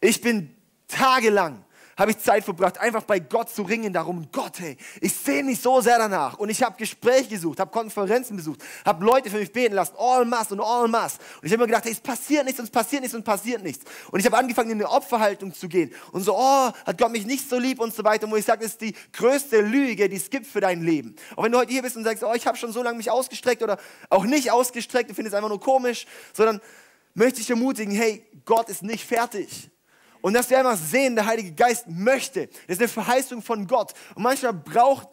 Ich 0.01 0.23
bin 0.23 0.57
tagelang 0.89 1.63
habe 1.97 2.13
ich 2.13 2.19
Zeit 2.19 2.45
verbracht, 2.45 2.79
einfach 2.79 3.03
bei 3.03 3.19
Gott 3.19 3.51
zu 3.51 3.63
ringen 3.63 3.93
darum, 3.93 4.29
Gott, 4.33 4.59
hey, 4.59 4.77
ich 5.01 5.15
sehe 5.15 5.43
mich 5.43 5.61
so 5.61 5.81
sehr 5.81 5.99
danach. 5.99 6.39
Und 6.39 6.49
ich 6.49 6.63
habe 6.63 6.77
Gespräche 6.77 7.29
gesucht, 7.29 7.61
habe 7.61 7.71
Konferenzen 7.71 8.37
besucht, 8.37 8.63
habe 8.85 9.05
Leute 9.05 9.31
für 9.31 9.39
mich 9.39 9.53
beten 9.53 9.75
lassen, 9.75 9.95
all 9.99 10.25
mass 10.25 10.51
und 10.53 10.61
all 10.61 10.89
mass. 10.89 11.19
Und 11.41 11.47
ich 11.47 11.53
habe 11.53 11.63
mir 11.63 11.67
gedacht, 11.67 11.85
hey, 11.85 11.93
es 11.93 12.01
passiert 12.01 12.45
nichts 12.45 12.59
und 12.59 12.67
es 12.67 12.71
passiert 12.71 13.03
nichts 13.03 13.15
und 13.15 13.21
es 13.21 13.27
passiert 13.27 13.63
nichts. 13.63 13.85
Und 14.11 14.21
ich 14.21 14.27
habe 14.27 14.37
angefangen, 14.37 14.71
in 14.71 14.79
eine 14.79 14.91
Opferhaltung 14.91 15.53
zu 15.55 15.69
gehen. 15.69 15.93
Und 16.13 16.23
so, 16.23 16.37
oh, 16.37 16.71
hat 16.87 16.99
Gott 16.99 17.13
mich 17.13 17.27
nicht 17.27 17.49
so 17.49 17.59
lieb 17.59 17.81
und 17.81 17.95
so 17.95 18.05
weiter. 18.05 18.25
Und 18.27 18.33
wo 18.33 18.37
ich 18.37 18.45
sage, 18.45 18.63
das 18.63 18.73
ist 18.73 18.81
die 18.81 18.95
größte 19.13 19.61
Lüge, 19.61 20.09
die 20.09 20.17
es 20.17 20.31
gibt 20.31 20.47
für 20.47 20.61
dein 20.61 20.83
Leben. 20.83 21.15
Auch 21.37 21.45
wenn 21.45 21.53
du 21.53 21.59
heute 21.59 21.73
hier 21.73 21.83
bist 21.83 21.97
und 21.97 22.05
sagst, 22.05 22.25
oh, 22.25 22.33
ich 22.35 22.47
habe 22.47 22.57
schon 22.57 22.73
so 22.73 22.83
lange 22.83 22.97
mich 22.97 23.11
ausgestreckt 23.11 23.63
oder 23.63 23.79
auch 24.09 24.25
nicht 24.25 24.51
ausgestreckt, 24.51 25.11
du 25.11 25.15
findest 25.15 25.35
es 25.35 25.37
einfach 25.37 25.51
nur 25.51 25.61
komisch, 25.61 26.07
sondern 26.33 26.61
möchte 27.15 27.41
ich 27.41 27.51
ermutigen, 27.51 27.95
hey, 27.95 28.25
Gott 28.45 28.69
ist 28.69 28.83
nicht 28.83 29.05
fertig. 29.05 29.71
Und 30.23 30.35
dass 30.35 30.49
wir 30.49 30.59
einfach 30.59 30.79
sehen, 30.79 31.17
der 31.17 31.27
Heilige 31.27 31.53
Geist 31.53 31.87
möchte. 31.89 32.47
Das 32.47 32.77
ist 32.77 32.79
eine 32.79 32.89
Verheißung 32.89 33.43
von 33.43 33.67
Gott. 33.67 33.93
Und 34.15 34.23
manchmal 34.23 34.55
braucht, 34.55 35.09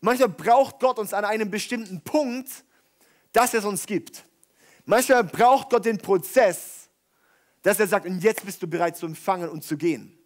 manchmal 0.00 0.30
braucht 0.30 0.78
Gott 0.78 0.98
uns 0.98 1.12
an 1.12 1.24
einem 1.24 1.50
bestimmten 1.50 2.00
Punkt, 2.00 2.48
dass 3.32 3.52
er 3.52 3.60
es 3.60 3.66
uns 3.66 3.84
gibt. 3.84 4.24
Manchmal 4.86 5.24
braucht 5.24 5.70
Gott 5.70 5.84
den 5.84 5.98
Prozess, 5.98 6.88
dass 7.62 7.80
er 7.80 7.88
sagt, 7.88 8.06
und 8.06 8.22
jetzt 8.22 8.44
bist 8.44 8.62
du 8.62 8.68
bereit 8.68 8.96
zu 8.96 9.06
empfangen 9.06 9.48
und 9.48 9.64
zu 9.64 9.76
gehen. 9.76 10.16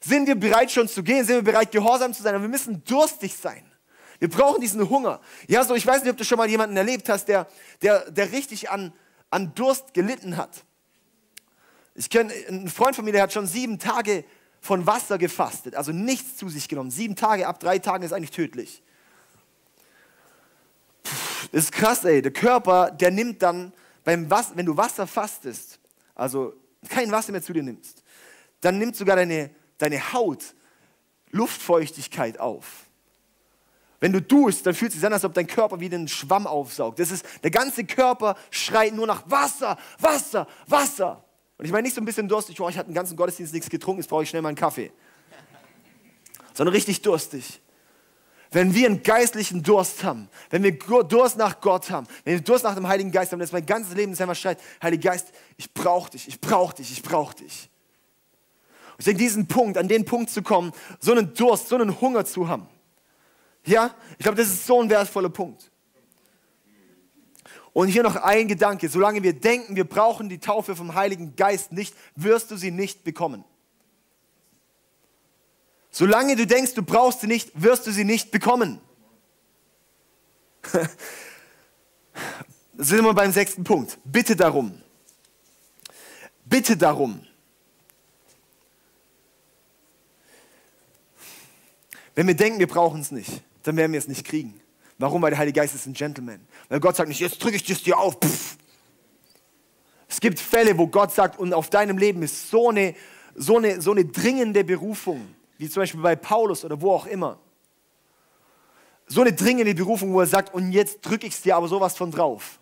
Sind 0.00 0.26
wir 0.26 0.34
bereit 0.34 0.70
schon 0.70 0.88
zu 0.88 1.02
gehen? 1.02 1.24
Sind 1.24 1.36
wir 1.36 1.52
bereit, 1.52 1.72
gehorsam 1.72 2.12
zu 2.12 2.22
sein? 2.22 2.34
Aber 2.34 2.44
wir 2.44 2.50
müssen 2.50 2.84
durstig 2.84 3.34
sein. 3.34 3.64
Wir 4.18 4.28
brauchen 4.28 4.60
diesen 4.60 4.88
Hunger. 4.88 5.20
Ja, 5.46 5.64
so, 5.64 5.74
ich 5.74 5.86
weiß 5.86 6.02
nicht, 6.02 6.10
ob 6.10 6.16
du 6.18 6.24
schon 6.24 6.38
mal 6.38 6.48
jemanden 6.48 6.76
erlebt 6.76 7.08
hast, 7.08 7.26
der, 7.26 7.46
der, 7.82 8.10
der 8.10 8.30
richtig 8.32 8.68
an, 8.68 8.92
an 9.30 9.54
Durst 9.54 9.94
gelitten 9.94 10.36
hat. 10.36 10.64
Ich 11.98 12.10
kenne 12.10 12.32
einen 12.46 12.68
Freund 12.68 12.94
von 12.94 13.04
mir, 13.04 13.10
der 13.10 13.22
hat 13.22 13.32
schon 13.32 13.48
sieben 13.48 13.80
Tage 13.80 14.24
von 14.60 14.86
Wasser 14.86 15.18
gefastet, 15.18 15.74
also 15.74 15.90
nichts 15.90 16.36
zu 16.36 16.48
sich 16.48 16.68
genommen. 16.68 16.92
Sieben 16.92 17.16
Tage 17.16 17.48
ab 17.48 17.58
drei 17.58 17.80
Tagen 17.80 18.04
ist 18.04 18.12
eigentlich 18.12 18.30
tödlich. 18.30 18.84
Puh, 21.02 21.10
das 21.50 21.64
ist 21.64 21.72
krass, 21.72 22.04
ey. 22.04 22.22
Der 22.22 22.32
Körper, 22.32 22.92
der 22.92 23.10
nimmt 23.10 23.42
dann, 23.42 23.72
beim 24.04 24.30
Wasser, 24.30 24.52
wenn 24.54 24.66
du 24.66 24.76
Wasser 24.76 25.08
fastest, 25.08 25.80
also 26.14 26.54
kein 26.88 27.10
Wasser 27.10 27.32
mehr 27.32 27.42
zu 27.42 27.52
dir 27.52 27.64
nimmst, 27.64 28.04
dann 28.60 28.78
nimmt 28.78 28.94
sogar 28.94 29.16
deine, 29.16 29.50
deine 29.78 30.12
Haut 30.12 30.54
Luftfeuchtigkeit 31.32 32.38
auf. 32.38 32.86
Wenn 33.98 34.12
du 34.12 34.22
duschst, 34.22 34.64
dann 34.64 34.74
fühlt 34.74 34.92
es 34.92 34.98
sich 34.98 35.04
an, 35.04 35.12
als 35.12 35.24
ob 35.24 35.34
dein 35.34 35.48
Körper 35.48 35.80
wie 35.80 35.92
einen 35.92 36.06
Schwamm 36.06 36.46
aufsaugt. 36.46 37.00
Das 37.00 37.10
ist, 37.10 37.26
der 37.42 37.50
ganze 37.50 37.84
Körper 37.84 38.36
schreit 38.52 38.94
nur 38.94 39.08
nach 39.08 39.28
Wasser, 39.28 39.76
Wasser, 39.98 40.46
Wasser. 40.68 41.24
Und 41.58 41.64
ich 41.64 41.72
meine 41.72 41.82
nicht 41.82 41.94
so 41.94 42.00
ein 42.00 42.04
bisschen 42.04 42.28
durstig, 42.28 42.60
oh, 42.60 42.68
ich 42.68 42.78
hatte 42.78 42.88
den 42.88 42.94
ganzen 42.94 43.16
Gottesdienst 43.16 43.52
nichts 43.52 43.68
getrunken, 43.68 44.00
jetzt 44.00 44.08
brauche 44.08 44.22
ich 44.22 44.30
schnell 44.30 44.42
mal 44.42 44.48
einen 44.48 44.56
Kaffee. 44.56 44.92
Sondern 46.54 46.74
richtig 46.74 47.02
durstig. 47.02 47.60
Wenn 48.50 48.74
wir 48.74 48.86
einen 48.86 49.02
geistlichen 49.02 49.62
Durst 49.62 50.04
haben, 50.04 50.30
wenn 50.50 50.62
wir 50.62 50.72
Durst 50.78 51.36
nach 51.36 51.60
Gott 51.60 51.90
haben, 51.90 52.06
wenn 52.24 52.34
wir 52.34 52.40
Durst 52.40 52.64
nach 52.64 52.74
dem 52.74 52.88
Heiligen 52.88 53.10
Geist 53.10 53.32
haben, 53.32 53.40
dass 53.40 53.52
mein 53.52 53.66
ganzes 53.66 53.94
Leben 53.94 54.14
selber 54.14 54.34
schreit, 54.34 54.58
Heiliger 54.82 55.10
Geist, 55.10 55.32
ich 55.56 55.74
brauche 55.74 56.10
dich, 56.12 56.28
ich 56.28 56.40
brauche 56.40 56.76
dich, 56.76 56.90
ich 56.92 57.02
brauche 57.02 57.34
dich. 57.34 57.68
Und 58.92 59.00
ich 59.00 59.04
denke, 59.04 59.18
diesen 59.18 59.46
Punkt, 59.48 59.76
an 59.76 59.88
den 59.88 60.04
Punkt 60.04 60.30
zu 60.30 60.42
kommen, 60.42 60.72
so 61.00 61.12
einen 61.12 61.34
Durst, 61.34 61.68
so 61.68 61.74
einen 61.74 62.00
Hunger 62.00 62.24
zu 62.24 62.48
haben, 62.48 62.68
ja, 63.66 63.94
ich 64.12 64.22
glaube, 64.22 64.38
das 64.38 64.46
ist 64.46 64.66
so 64.66 64.80
ein 64.80 64.88
wertvoller 64.88 65.28
Punkt. 65.28 65.70
Und 67.78 67.86
hier 67.86 68.02
noch 68.02 68.16
ein 68.16 68.48
Gedanke. 68.48 68.88
Solange 68.88 69.22
wir 69.22 69.34
denken, 69.34 69.76
wir 69.76 69.84
brauchen 69.84 70.28
die 70.28 70.40
Taufe 70.40 70.74
vom 70.74 70.96
Heiligen 70.96 71.36
Geist 71.36 71.70
nicht, 71.70 71.94
wirst 72.16 72.50
du 72.50 72.56
sie 72.56 72.72
nicht 72.72 73.04
bekommen. 73.04 73.44
Solange 75.92 76.34
du 76.34 76.44
denkst, 76.44 76.74
du 76.74 76.82
brauchst 76.82 77.20
sie 77.20 77.28
nicht, 77.28 77.52
wirst 77.54 77.86
du 77.86 77.92
sie 77.92 78.02
nicht 78.02 78.32
bekommen. 78.32 78.80
sind 82.76 83.04
wir 83.04 83.14
beim 83.14 83.30
sechsten 83.30 83.62
Punkt. 83.62 83.96
Bitte 84.02 84.34
darum. 84.34 84.82
Bitte 86.46 86.76
darum. 86.76 87.24
Wenn 92.16 92.26
wir 92.26 92.34
denken, 92.34 92.58
wir 92.58 92.66
brauchen 92.66 93.02
es 93.02 93.12
nicht, 93.12 93.44
dann 93.62 93.76
werden 93.76 93.92
wir 93.92 94.00
es 94.00 94.08
nicht 94.08 94.26
kriegen. 94.26 94.60
Warum? 94.98 95.22
Weil 95.22 95.30
der 95.30 95.38
Heilige 95.38 95.60
Geist 95.60 95.74
ist 95.74 95.86
ein 95.86 95.92
Gentleman. 95.94 96.40
Weil 96.68 96.80
Gott 96.80 96.96
sagt 96.96 97.08
nicht, 97.08 97.20
jetzt 97.20 97.42
drücke 97.42 97.56
ich 97.56 97.64
das 97.64 97.82
dir 97.82 97.98
auf. 97.98 98.18
Pff. 98.22 98.58
Es 100.08 100.20
gibt 100.20 100.40
Fälle, 100.40 100.76
wo 100.76 100.86
Gott 100.88 101.12
sagt, 101.12 101.38
und 101.38 101.52
auf 101.52 101.70
deinem 101.70 101.98
Leben 101.98 102.22
ist 102.22 102.50
so 102.50 102.70
eine, 102.70 102.94
so 103.34 103.58
eine, 103.58 103.80
so 103.80 103.92
eine 103.92 104.04
dringende 104.04 104.64
Berufung, 104.64 105.34
wie 105.58 105.68
zum 105.68 105.82
Beispiel 105.82 106.00
bei 106.00 106.16
Paulus 106.16 106.64
oder 106.64 106.80
wo 106.80 106.92
auch 106.92 107.06
immer. 107.06 107.38
So 109.06 109.20
eine 109.20 109.32
dringende 109.32 109.74
Berufung, 109.74 110.12
wo 110.12 110.20
er 110.20 110.26
sagt, 110.26 110.52
und 110.52 110.72
jetzt 110.72 111.00
drücke 111.02 111.26
ich 111.26 111.34
es 111.34 111.42
dir 111.42 111.56
aber 111.56 111.68
sowas 111.68 111.96
von 111.96 112.10
drauf. 112.10 112.58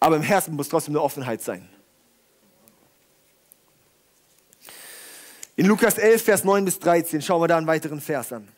Aber 0.00 0.16
im 0.16 0.22
Herzen 0.22 0.56
muss 0.56 0.68
trotzdem 0.68 0.94
eine 0.94 1.02
Offenheit 1.02 1.42
sein. 1.42 1.68
In 5.60 5.66
Lukas 5.66 5.98
11, 5.98 6.22
Vers 6.22 6.44
9 6.44 6.64
bis 6.64 6.78
13 6.78 7.20
schauen 7.20 7.42
wir 7.42 7.48
da 7.48 7.58
einen 7.58 7.66
weiteren 7.66 8.00
Vers 8.00 8.32
an. 8.32 8.48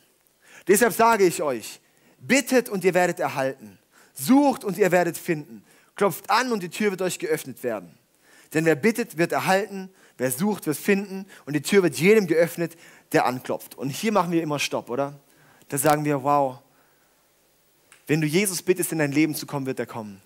Deshalb 0.69 0.93
sage 0.93 1.25
ich 1.25 1.41
euch, 1.41 1.81
bittet 2.17 2.69
und 2.69 2.85
ihr 2.85 2.93
werdet 2.93 3.19
erhalten. 3.19 3.77
Sucht 4.13 4.63
und 4.63 4.77
ihr 4.77 4.89
werdet 4.89 5.17
finden. 5.17 5.65
Klopft 5.97 6.29
an 6.29 6.53
und 6.53 6.63
die 6.63 6.69
Tür 6.69 6.91
wird 6.91 7.01
euch 7.01 7.19
geöffnet 7.19 7.61
werden. 7.61 7.97
Denn 8.53 8.63
wer 8.63 8.75
bittet, 8.75 9.17
wird 9.17 9.33
erhalten. 9.33 9.89
Wer 10.17 10.31
sucht, 10.31 10.65
wird 10.65 10.77
finden. 10.77 11.25
Und 11.45 11.57
die 11.57 11.61
Tür 11.61 11.83
wird 11.83 11.95
jedem 11.95 12.25
geöffnet, 12.25 12.77
der 13.11 13.25
anklopft. 13.25 13.75
Und 13.75 13.89
hier 13.89 14.13
machen 14.13 14.31
wir 14.31 14.41
immer 14.41 14.57
Stopp, 14.57 14.89
oder? 14.89 15.19
Da 15.67 15.77
sagen 15.77 16.05
wir, 16.05 16.23
wow, 16.23 16.59
wenn 18.07 18.21
du 18.21 18.27
Jesus 18.27 18.61
bittest, 18.61 18.93
in 18.93 18.99
dein 18.99 19.11
Leben 19.11 19.35
zu 19.35 19.45
kommen, 19.45 19.65
wird 19.65 19.79
er 19.81 19.87
kommen. 19.87 20.21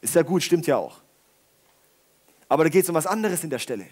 Ist 0.00 0.16
ja 0.16 0.22
gut, 0.22 0.42
stimmt 0.42 0.66
ja 0.66 0.78
auch. 0.78 1.00
Aber 2.48 2.64
da 2.64 2.70
geht 2.70 2.82
es 2.82 2.88
um 2.88 2.96
was 2.96 3.06
anderes 3.06 3.44
in 3.44 3.50
der 3.50 3.60
Stelle. 3.60 3.86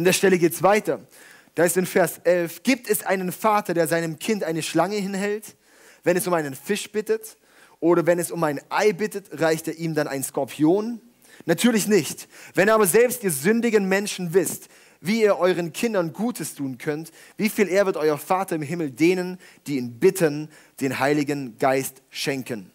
In 0.00 0.04
der 0.04 0.14
Stelle 0.14 0.38
geht 0.38 0.54
es 0.54 0.62
weiter. 0.62 1.06
Da 1.54 1.64
ist 1.64 1.76
in 1.76 1.84
Vers 1.84 2.22
11, 2.24 2.62
gibt 2.62 2.88
es 2.88 3.04
einen 3.04 3.32
Vater, 3.32 3.74
der 3.74 3.86
seinem 3.86 4.18
Kind 4.18 4.44
eine 4.44 4.62
Schlange 4.62 4.96
hinhält, 4.96 5.56
wenn 6.04 6.16
es 6.16 6.26
um 6.26 6.32
einen 6.32 6.54
Fisch 6.54 6.90
bittet? 6.90 7.36
Oder 7.80 8.06
wenn 8.06 8.18
es 8.18 8.30
um 8.30 8.42
ein 8.42 8.62
Ei 8.70 8.94
bittet, 8.94 9.26
reicht 9.42 9.68
er 9.68 9.74
ihm 9.74 9.94
dann 9.94 10.08
ein 10.08 10.22
Skorpion? 10.22 11.02
Natürlich 11.44 11.86
nicht. 11.86 12.28
Wenn 12.54 12.70
aber 12.70 12.86
selbst 12.86 13.22
ihr 13.24 13.30
sündigen 13.30 13.90
Menschen 13.90 14.32
wisst, 14.32 14.70
wie 15.02 15.20
ihr 15.20 15.36
euren 15.36 15.74
Kindern 15.74 16.14
Gutes 16.14 16.54
tun 16.54 16.78
könnt, 16.78 17.12
wie 17.36 17.50
viel 17.50 17.68
eher 17.68 17.84
wird 17.84 17.98
euer 17.98 18.16
Vater 18.16 18.56
im 18.56 18.62
Himmel 18.62 18.92
denen, 18.92 19.36
die 19.66 19.76
ihn 19.76 19.98
bitten, 19.98 20.48
den 20.80 20.98
Heiligen 20.98 21.58
Geist 21.58 22.00
schenken. 22.08 22.70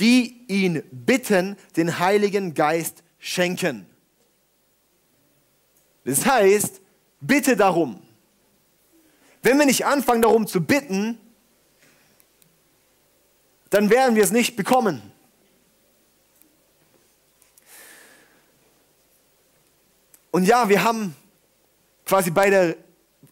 Die 0.00 0.44
ihn 0.48 0.82
bitten, 0.90 1.56
den 1.78 1.98
Heiligen 1.98 2.52
Geist 2.52 3.02
schenken. 3.18 3.86
Das 6.04 6.24
heißt, 6.26 6.80
bitte 7.20 7.56
darum. 7.56 8.00
Wenn 9.42 9.58
wir 9.58 9.66
nicht 9.66 9.86
anfangen 9.86 10.22
darum 10.22 10.46
zu 10.46 10.60
bitten, 10.60 11.18
dann 13.70 13.88
werden 13.90 14.16
wir 14.16 14.24
es 14.24 14.32
nicht 14.32 14.56
bekommen. 14.56 15.00
Und 20.30 20.44
ja, 20.44 20.68
wir 20.68 20.84
haben 20.84 21.14
quasi 22.04 22.30
bei 22.30 22.50
der, 22.50 22.76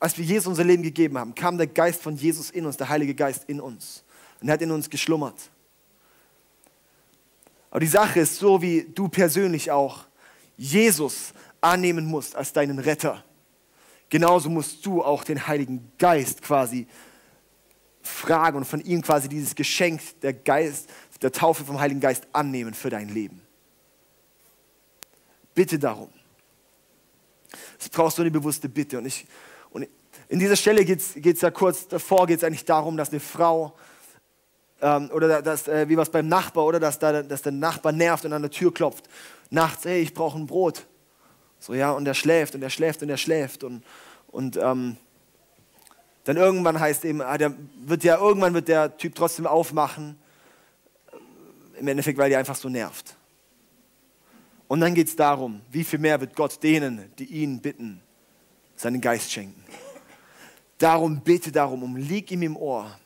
als 0.01 0.17
wir 0.19 0.25
Jesus 0.25 0.47
unser 0.47 0.65
Leben 0.65 0.83
gegeben 0.83 1.19
haben, 1.19 1.35
kam 1.35 1.59
der 1.59 1.67
Geist 1.67 2.03
von 2.03 2.17
Jesus 2.17 2.51
in 2.51 2.67
uns, 2.67 2.77
der 2.77 2.89
Heilige 2.89 3.15
Geist 3.15 3.45
in 3.49 3.61
uns. 3.61 4.05
Und 4.41 4.49
er 4.49 4.55
hat 4.55 4.63
in 4.63 4.71
uns 4.71 4.89
geschlummert. 4.89 5.51
Aber 7.71 7.81
die 7.81 7.87
Sache 7.87 8.21
ist 8.21 8.37
so, 8.37 8.63
wie 8.63 8.87
du 8.95 9.09
persönlich 9.09 9.71
auch 9.71 10.07
Jesus 10.57 11.33
annehmen 11.61 12.07
musst 12.07 12.37
als 12.37 12.53
deinen 12.53 12.79
Retter, 12.79 13.25
genauso 14.09 14.49
musst 14.49 14.85
du 14.87 15.03
auch 15.03 15.25
den 15.25 15.47
Heiligen 15.47 15.93
Geist 15.99 16.43
quasi 16.43 16.87
fragen 18.03 18.59
und 18.59 18.65
von 18.65 18.81
ihm 18.81 19.03
quasi 19.03 19.29
dieses 19.29 19.55
Geschenk 19.55 20.01
der, 20.21 20.33
Geist, 20.33 20.89
der 21.21 21.33
Taufe 21.33 21.65
vom 21.65 21.79
Heiligen 21.79 22.01
Geist 22.01 22.27
annehmen 22.33 22.75
für 22.75 22.91
dein 22.91 23.09
Leben. 23.09 23.43
Bitte 25.55 25.79
darum. 25.79 26.11
Es 27.79 27.89
brauchst 27.89 28.19
du 28.19 28.23
eine 28.23 28.31
bewusste 28.31 28.69
Bitte. 28.69 28.99
Und, 28.99 29.07
ich, 29.07 29.27
und 29.71 29.89
in 30.29 30.39
dieser 30.39 30.57
Stelle 30.57 30.85
geht 30.85 31.01
es 31.01 31.41
ja 31.41 31.51
kurz 31.51 31.89
davor, 31.89 32.27
geht 32.27 32.39
es 32.39 32.45
eigentlich 32.45 32.65
darum, 32.65 32.97
dass 32.97 33.11
eine 33.11 33.21
Frau 33.21 33.75
ähm, 34.81 35.11
oder 35.13 35.43
dass, 35.43 35.69
äh, 35.69 35.89
wie 35.89 35.97
was 35.97 36.11
beim 36.11 36.29
Nachbar, 36.29 36.65
oder 36.65 36.81
dass, 36.81 36.99
da, 36.99 37.23
dass 37.23 37.43
der 37.43 37.53
Nachbar 37.53 37.93
nervt 37.93 38.25
und 38.25 38.33
an 38.33 38.43
der 38.43 38.51
Tür 38.51 38.73
klopft. 38.73 39.09
Nachts, 39.51 39.85
hey, 39.85 40.01
ich 40.01 40.15
brauche 40.15 40.39
ein 40.39 40.47
Brot. 40.47 40.87
So, 41.61 41.75
ja, 41.75 41.91
und 41.91 42.07
er 42.07 42.15
schläft 42.15 42.55
und 42.55 42.63
er 42.63 42.71
schläft 42.71 43.03
und 43.03 43.11
er 43.11 43.17
schläft. 43.17 43.65
Und, 43.65 43.83
und 44.29 44.57
ähm, 44.57 44.97
dann 46.25 46.37
irgendwann 46.37 46.79
heißt 46.79 47.05
eben, 47.05 47.21
ah, 47.21 47.39
der 47.39 47.55
wird 47.81 48.05
ja, 48.05 48.19
irgendwann 48.19 48.55
wird 48.55 48.69
der 48.69 48.97
Typ 48.97 49.15
trotzdem 49.15 49.47
aufmachen. 49.47 50.17
Im 51.79 51.89
Endeffekt, 51.89 52.19
weil 52.19 52.31
er 52.33 52.39
einfach 52.39 52.57
so 52.57 52.69
nervt. 52.69 53.17
Und 54.67 54.81
dann 54.81 54.95
geht 54.95 55.09
es 55.09 55.17
darum, 55.17 55.63
wie 55.71 55.85
viel 55.85 55.99
mehr 55.99 56.21
wird 56.21 56.37
Gott 56.37 56.63
denen, 56.63 57.11
die 57.19 57.25
ihn 57.25 57.61
bitten, 57.61 58.03
seinen 58.77 59.01
Geist 59.01 59.33
schenken. 59.33 59.65
Darum 60.77 61.21
bitte 61.23 61.51
darum, 61.51 61.83
um 61.83 61.97
lieg 61.97 62.31
ihm 62.31 62.43
im 62.43 62.57
Ohr. 62.57 62.99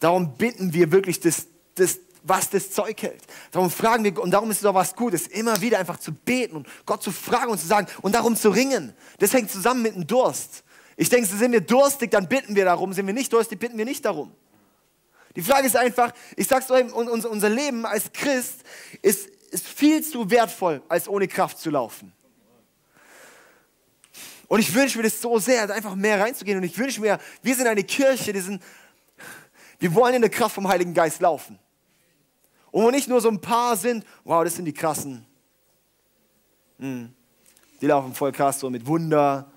Darum 0.00 0.36
bitten 0.36 0.74
wir 0.74 0.90
wirklich 0.90 1.20
das, 1.20 1.46
das, 1.76 2.00
was 2.22 2.50
das 2.50 2.70
Zeug 2.70 3.02
hält. 3.02 3.22
Darum 3.50 3.70
fragen 3.70 4.04
wir, 4.04 4.20
und 4.20 4.30
darum 4.30 4.50
ist 4.50 4.60
es 4.60 4.64
auch 4.64 4.74
was 4.74 4.94
Gutes, 4.94 5.26
immer 5.26 5.60
wieder 5.60 5.78
einfach 5.78 5.98
zu 5.98 6.12
beten 6.12 6.56
und 6.56 6.68
Gott 6.86 7.02
zu 7.02 7.10
fragen 7.10 7.50
und 7.50 7.58
zu 7.58 7.66
sagen 7.66 7.86
und 8.02 8.14
darum 8.14 8.36
zu 8.36 8.50
ringen. 8.50 8.94
Das 9.18 9.32
hängt 9.32 9.50
zusammen 9.50 9.82
mit 9.82 9.94
dem 9.94 10.06
Durst. 10.06 10.64
Ich 10.96 11.08
denke, 11.08 11.26
sind 11.26 11.52
wir 11.52 11.60
durstig, 11.60 12.10
dann 12.10 12.28
bitten 12.28 12.54
wir 12.54 12.64
darum. 12.64 12.92
Sind 12.92 13.06
wir 13.06 13.14
nicht 13.14 13.32
durstig, 13.32 13.58
bitten 13.58 13.78
wir 13.78 13.84
nicht 13.84 14.04
darum. 14.04 14.32
Die 15.34 15.42
Frage 15.42 15.66
ist 15.66 15.76
einfach, 15.76 16.12
ich 16.36 16.46
sag's 16.46 16.70
euch, 16.70 16.92
unser 16.92 17.48
Leben 17.48 17.86
als 17.86 18.12
Christ 18.12 18.62
ist, 19.00 19.28
ist 19.50 19.66
viel 19.66 20.02
zu 20.02 20.30
wertvoll, 20.30 20.82
als 20.88 21.08
ohne 21.08 21.26
Kraft 21.26 21.58
zu 21.58 21.70
laufen. 21.70 22.12
Und 24.48 24.60
ich 24.60 24.74
wünsche 24.74 24.98
mir 24.98 25.04
das 25.04 25.18
so 25.20 25.38
sehr, 25.38 25.70
einfach 25.70 25.94
mehr 25.94 26.20
reinzugehen. 26.20 26.58
Und 26.58 26.64
ich 26.64 26.76
wünsche 26.76 27.00
mir, 27.00 27.18
wir 27.42 27.54
sind 27.54 27.66
eine 27.66 27.84
Kirche, 27.84 28.34
die 28.34 28.40
sind, 28.40 28.62
wir 29.78 29.94
wollen 29.94 30.16
in 30.16 30.20
der 30.20 30.30
Kraft 30.30 30.54
vom 30.54 30.68
Heiligen 30.68 30.92
Geist 30.92 31.22
laufen. 31.22 31.58
Und 32.72 32.82
wo 32.82 32.90
nicht 32.90 33.06
nur 33.06 33.20
so 33.20 33.28
ein 33.28 33.40
paar 33.40 33.76
sind, 33.76 34.04
wow, 34.24 34.42
das 34.42 34.56
sind 34.56 34.64
die 34.64 34.72
krassen. 34.72 35.24
Hm. 36.78 37.12
Die 37.80 37.86
laufen 37.86 38.14
voll 38.14 38.32
krass 38.32 38.58
so 38.58 38.70
mit 38.70 38.84
Wunder. 38.86 39.50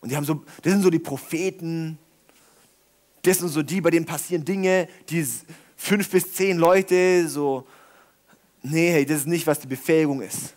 Und 0.00 0.10
die 0.10 0.16
haben 0.16 0.24
so, 0.24 0.44
das 0.62 0.72
sind 0.74 0.82
so 0.82 0.90
die 0.90 0.98
Propheten. 0.98 1.98
Das 3.22 3.38
sind 3.38 3.48
so 3.48 3.62
die, 3.62 3.80
bei 3.80 3.90
denen 3.90 4.06
passieren 4.06 4.44
Dinge, 4.44 4.86
die 5.08 5.26
fünf 5.76 6.10
bis 6.10 6.32
zehn 6.34 6.58
Leute 6.58 7.26
so, 7.28 7.66
nee, 8.62 8.92
hey, 8.92 9.06
das 9.06 9.18
ist 9.18 9.26
nicht, 9.26 9.46
was 9.46 9.58
die 9.58 9.66
Befähigung 9.66 10.20
ist. 10.20 10.54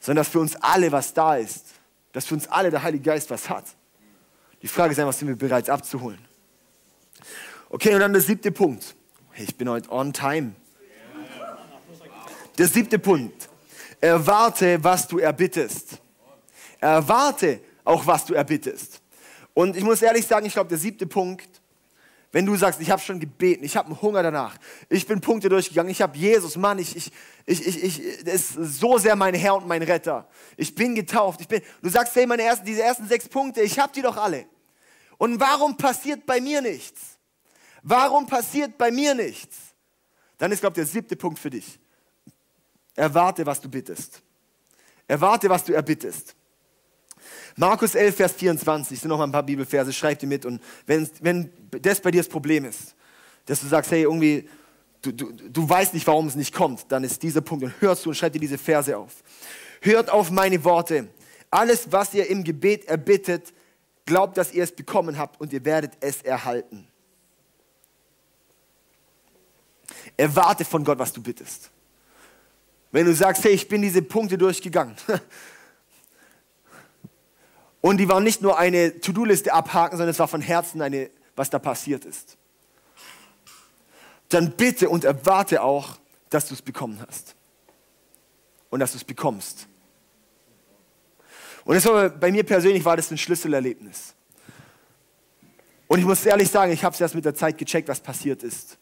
sondern 0.00 0.24
dass 0.24 0.32
für 0.32 0.40
uns 0.40 0.54
alle 0.56 0.92
was 0.92 1.14
da 1.14 1.36
ist. 1.36 1.66
Dass 2.12 2.26
für 2.26 2.34
uns 2.34 2.46
alle 2.48 2.70
der 2.70 2.82
Heilige 2.82 3.04
Geist 3.04 3.30
was 3.30 3.48
hat. 3.48 3.64
Die 4.60 4.68
Frage 4.68 4.92
ist 4.92 4.98
einfach, 4.98 5.14
sind 5.14 5.28
wir 5.28 5.36
bereit 5.36 5.70
abzuholen? 5.70 6.18
Okay, 7.70 7.94
und 7.94 8.00
dann 8.00 8.12
der 8.12 8.20
siebte 8.20 8.52
Punkt. 8.52 8.94
Ich 9.42 9.56
bin 9.56 9.70
heute 9.70 9.90
on 9.90 10.12
time. 10.12 10.52
Der 12.58 12.68
siebte 12.68 12.98
Punkt. 12.98 13.48
Erwarte, 13.98 14.84
was 14.84 15.08
du 15.08 15.18
erbittest. 15.18 15.98
Erwarte 16.78 17.60
auch, 17.82 18.06
was 18.06 18.26
du 18.26 18.34
erbittest. 18.34 19.00
Und 19.54 19.78
ich 19.78 19.82
muss 19.82 20.02
ehrlich 20.02 20.26
sagen, 20.26 20.44
ich 20.44 20.52
glaube, 20.52 20.68
der 20.68 20.76
siebte 20.76 21.06
Punkt, 21.06 21.48
wenn 22.32 22.44
du 22.44 22.54
sagst, 22.54 22.82
ich 22.82 22.90
habe 22.90 23.00
schon 23.00 23.18
gebeten, 23.18 23.64
ich 23.64 23.78
habe 23.78 23.86
einen 23.86 24.02
Hunger 24.02 24.22
danach, 24.22 24.58
ich 24.90 25.06
bin 25.06 25.22
Punkte 25.22 25.48
durchgegangen, 25.48 25.90
ich 25.90 26.02
habe 26.02 26.18
Jesus, 26.18 26.56
Mann, 26.56 26.78
ich, 26.78 26.94
ich, 26.94 27.10
ich, 27.46 27.66
ich, 27.66 27.82
ich, 27.82 28.26
ist 28.26 28.52
so 28.52 28.98
sehr 28.98 29.16
mein 29.16 29.34
Herr 29.34 29.56
und 29.56 29.66
mein 29.66 29.82
Retter. 29.82 30.28
Ich 30.58 30.74
bin 30.74 30.94
getauft. 30.94 31.40
Ich 31.40 31.48
bin, 31.48 31.62
du 31.80 31.88
sagst, 31.88 32.14
hey, 32.14 32.26
meine 32.26 32.42
ersten, 32.42 32.66
diese 32.66 32.82
ersten 32.82 33.08
sechs 33.08 33.26
Punkte, 33.26 33.62
ich 33.62 33.78
habe 33.78 33.90
die 33.94 34.02
doch 34.02 34.18
alle. 34.18 34.44
Und 35.16 35.40
warum 35.40 35.78
passiert 35.78 36.26
bei 36.26 36.42
mir 36.42 36.60
nichts? 36.60 37.19
Warum 37.82 38.26
passiert 38.26 38.76
bei 38.76 38.90
mir 38.90 39.14
nichts? 39.14 39.58
Dann 40.38 40.52
ist, 40.52 40.60
glaube 40.60 40.72
ich, 40.72 40.86
der 40.86 40.86
siebte 40.86 41.16
Punkt 41.16 41.38
für 41.38 41.50
dich. 41.50 41.78
Erwarte, 42.94 43.44
was 43.46 43.60
du 43.60 43.68
bittest. 43.68 44.22
Erwarte, 45.06 45.48
was 45.48 45.64
du 45.64 45.72
erbittest. 45.72 46.34
Markus 47.56 47.94
11, 47.94 48.16
Vers 48.16 48.32
24, 48.32 48.98
sind 48.98 49.08
noch 49.08 49.18
mal 49.18 49.24
ein 49.24 49.32
paar 49.32 49.42
Bibelverse, 49.42 49.92
schreib 49.92 50.18
die 50.18 50.26
mit. 50.26 50.46
Und 50.46 50.62
wenn, 50.86 51.08
wenn 51.20 51.50
das 51.82 52.00
bei 52.00 52.10
dir 52.10 52.20
das 52.20 52.28
Problem 52.28 52.64
ist, 52.64 52.94
dass 53.46 53.60
du 53.60 53.66
sagst, 53.66 53.90
hey, 53.90 54.02
irgendwie, 54.02 54.48
du, 55.02 55.12
du, 55.12 55.32
du 55.32 55.68
weißt 55.68 55.94
nicht, 55.94 56.06
warum 56.06 56.26
es 56.26 56.36
nicht 56.36 56.54
kommt, 56.54 56.86
dann 56.88 57.04
ist 57.04 57.22
dieser 57.22 57.40
Punkt 57.40 57.64
und 57.64 57.74
hörst 57.80 58.04
du 58.04 58.10
und 58.10 58.14
schreib 58.14 58.32
dir 58.32 58.38
diese 58.38 58.58
Verse 58.58 58.96
auf. 58.96 59.22
Hört 59.82 60.10
auf 60.10 60.30
meine 60.30 60.62
Worte. 60.64 61.08
Alles, 61.50 61.90
was 61.90 62.14
ihr 62.14 62.28
im 62.28 62.44
Gebet 62.44 62.84
erbittet, 62.86 63.52
glaubt, 64.06 64.36
dass 64.36 64.52
ihr 64.52 64.62
es 64.62 64.72
bekommen 64.72 65.18
habt 65.18 65.40
und 65.40 65.52
ihr 65.52 65.64
werdet 65.64 65.92
es 66.00 66.22
erhalten. 66.22 66.86
Erwarte 70.16 70.64
von 70.64 70.84
Gott, 70.84 70.98
was 70.98 71.12
du 71.12 71.22
bittest. 71.22 71.70
Wenn 72.92 73.06
du 73.06 73.14
sagst, 73.14 73.44
hey, 73.44 73.52
ich 73.52 73.68
bin 73.68 73.82
diese 73.82 74.02
Punkte 74.02 74.36
durchgegangen. 74.36 74.96
Und 77.80 77.96
die 77.96 78.08
waren 78.08 78.24
nicht 78.24 78.42
nur 78.42 78.58
eine 78.58 79.00
To-Do-Liste 79.00 79.52
abhaken, 79.52 79.96
sondern 79.96 80.10
es 80.10 80.18
war 80.18 80.28
von 80.28 80.42
Herzen 80.42 80.82
eine, 80.82 81.10
was 81.34 81.48
da 81.48 81.58
passiert 81.58 82.04
ist. 82.04 82.36
Dann 84.28 84.52
bitte 84.52 84.88
und 84.88 85.04
erwarte 85.04 85.62
auch, 85.62 85.96
dass 86.28 86.46
du 86.46 86.54
es 86.54 86.62
bekommen 86.62 87.02
hast. 87.08 87.34
Und 88.68 88.80
dass 88.80 88.92
du 88.92 88.98
es 88.98 89.04
bekommst. 89.04 89.66
Und 91.64 91.74
das 91.74 91.84
war, 91.86 92.08
bei 92.08 92.30
mir 92.30 92.44
persönlich 92.44 92.84
war 92.84 92.96
das 92.96 93.10
ein 93.10 93.18
Schlüsselerlebnis. 93.18 94.14
Und 95.88 95.98
ich 95.98 96.04
muss 96.04 96.24
ehrlich 96.24 96.50
sagen, 96.50 96.70
ich 96.72 96.84
habe 96.84 96.94
es 96.94 97.00
erst 97.00 97.14
mit 97.14 97.24
der 97.24 97.34
Zeit 97.34 97.58
gecheckt, 97.58 97.88
was 97.88 98.00
passiert 98.00 98.42
ist. 98.42 98.78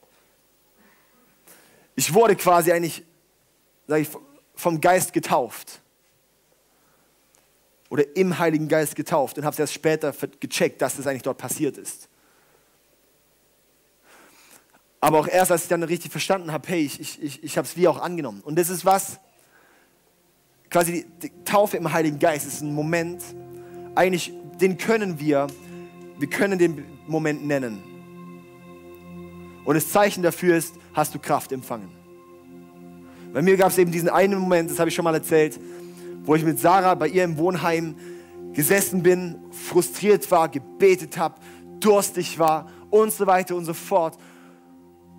Ich 1.98 2.14
wurde 2.14 2.36
quasi 2.36 2.70
eigentlich 2.70 3.02
ich, 3.88 4.08
vom 4.54 4.80
Geist 4.80 5.12
getauft. 5.12 5.80
Oder 7.90 8.16
im 8.16 8.38
Heiligen 8.38 8.68
Geist 8.68 8.94
getauft 8.94 9.36
und 9.36 9.44
habe 9.44 9.52
es 9.54 9.58
erst 9.58 9.72
später 9.72 10.14
gecheckt, 10.38 10.80
dass 10.80 10.96
das 10.96 11.08
eigentlich 11.08 11.22
dort 11.22 11.38
passiert 11.38 11.76
ist. 11.76 12.08
Aber 15.00 15.18
auch 15.18 15.26
erst, 15.26 15.50
als 15.50 15.64
ich 15.64 15.68
dann 15.68 15.82
richtig 15.82 16.12
verstanden 16.12 16.52
habe, 16.52 16.68
hey, 16.68 16.82
ich, 16.82 17.00
ich, 17.00 17.20
ich, 17.20 17.42
ich 17.42 17.58
habe 17.58 17.66
es 17.66 17.76
wie 17.76 17.88
auch 17.88 17.98
angenommen. 18.00 18.42
Und 18.42 18.56
das 18.56 18.68
ist 18.68 18.84
was, 18.84 19.18
quasi 20.70 21.04
die, 21.20 21.28
die 21.28 21.44
Taufe 21.44 21.78
im 21.78 21.92
Heiligen 21.92 22.20
Geist 22.20 22.46
ist 22.46 22.60
ein 22.60 22.72
Moment, 22.72 23.24
eigentlich, 23.96 24.32
den 24.60 24.78
können 24.78 25.18
wir, 25.18 25.48
wir 26.16 26.30
können 26.30 26.60
den 26.60 26.84
Moment 27.08 27.44
nennen. 27.44 27.82
Und 29.64 29.74
das 29.74 29.90
Zeichen 29.90 30.22
dafür 30.22 30.56
ist, 30.56 30.76
hast 30.98 31.14
du 31.14 31.18
Kraft 31.20 31.52
empfangen. 31.52 31.88
Bei 33.32 33.40
mir 33.40 33.56
gab 33.56 33.68
es 33.68 33.78
eben 33.78 33.92
diesen 33.92 34.08
einen 34.08 34.38
Moment, 34.38 34.68
das 34.68 34.80
habe 34.80 34.88
ich 34.88 34.94
schon 34.94 35.04
mal 35.04 35.14
erzählt, 35.14 35.58
wo 36.24 36.34
ich 36.34 36.44
mit 36.44 36.58
Sarah 36.58 36.94
bei 36.94 37.08
ihr 37.08 37.22
im 37.22 37.38
Wohnheim 37.38 37.94
gesessen 38.52 39.02
bin, 39.02 39.36
frustriert 39.52 40.28
war, 40.30 40.48
gebetet 40.48 41.16
habe, 41.16 41.36
durstig 41.78 42.38
war 42.38 42.66
und 42.90 43.12
so 43.12 43.26
weiter 43.26 43.54
und 43.54 43.64
so 43.64 43.74
fort. 43.74 44.18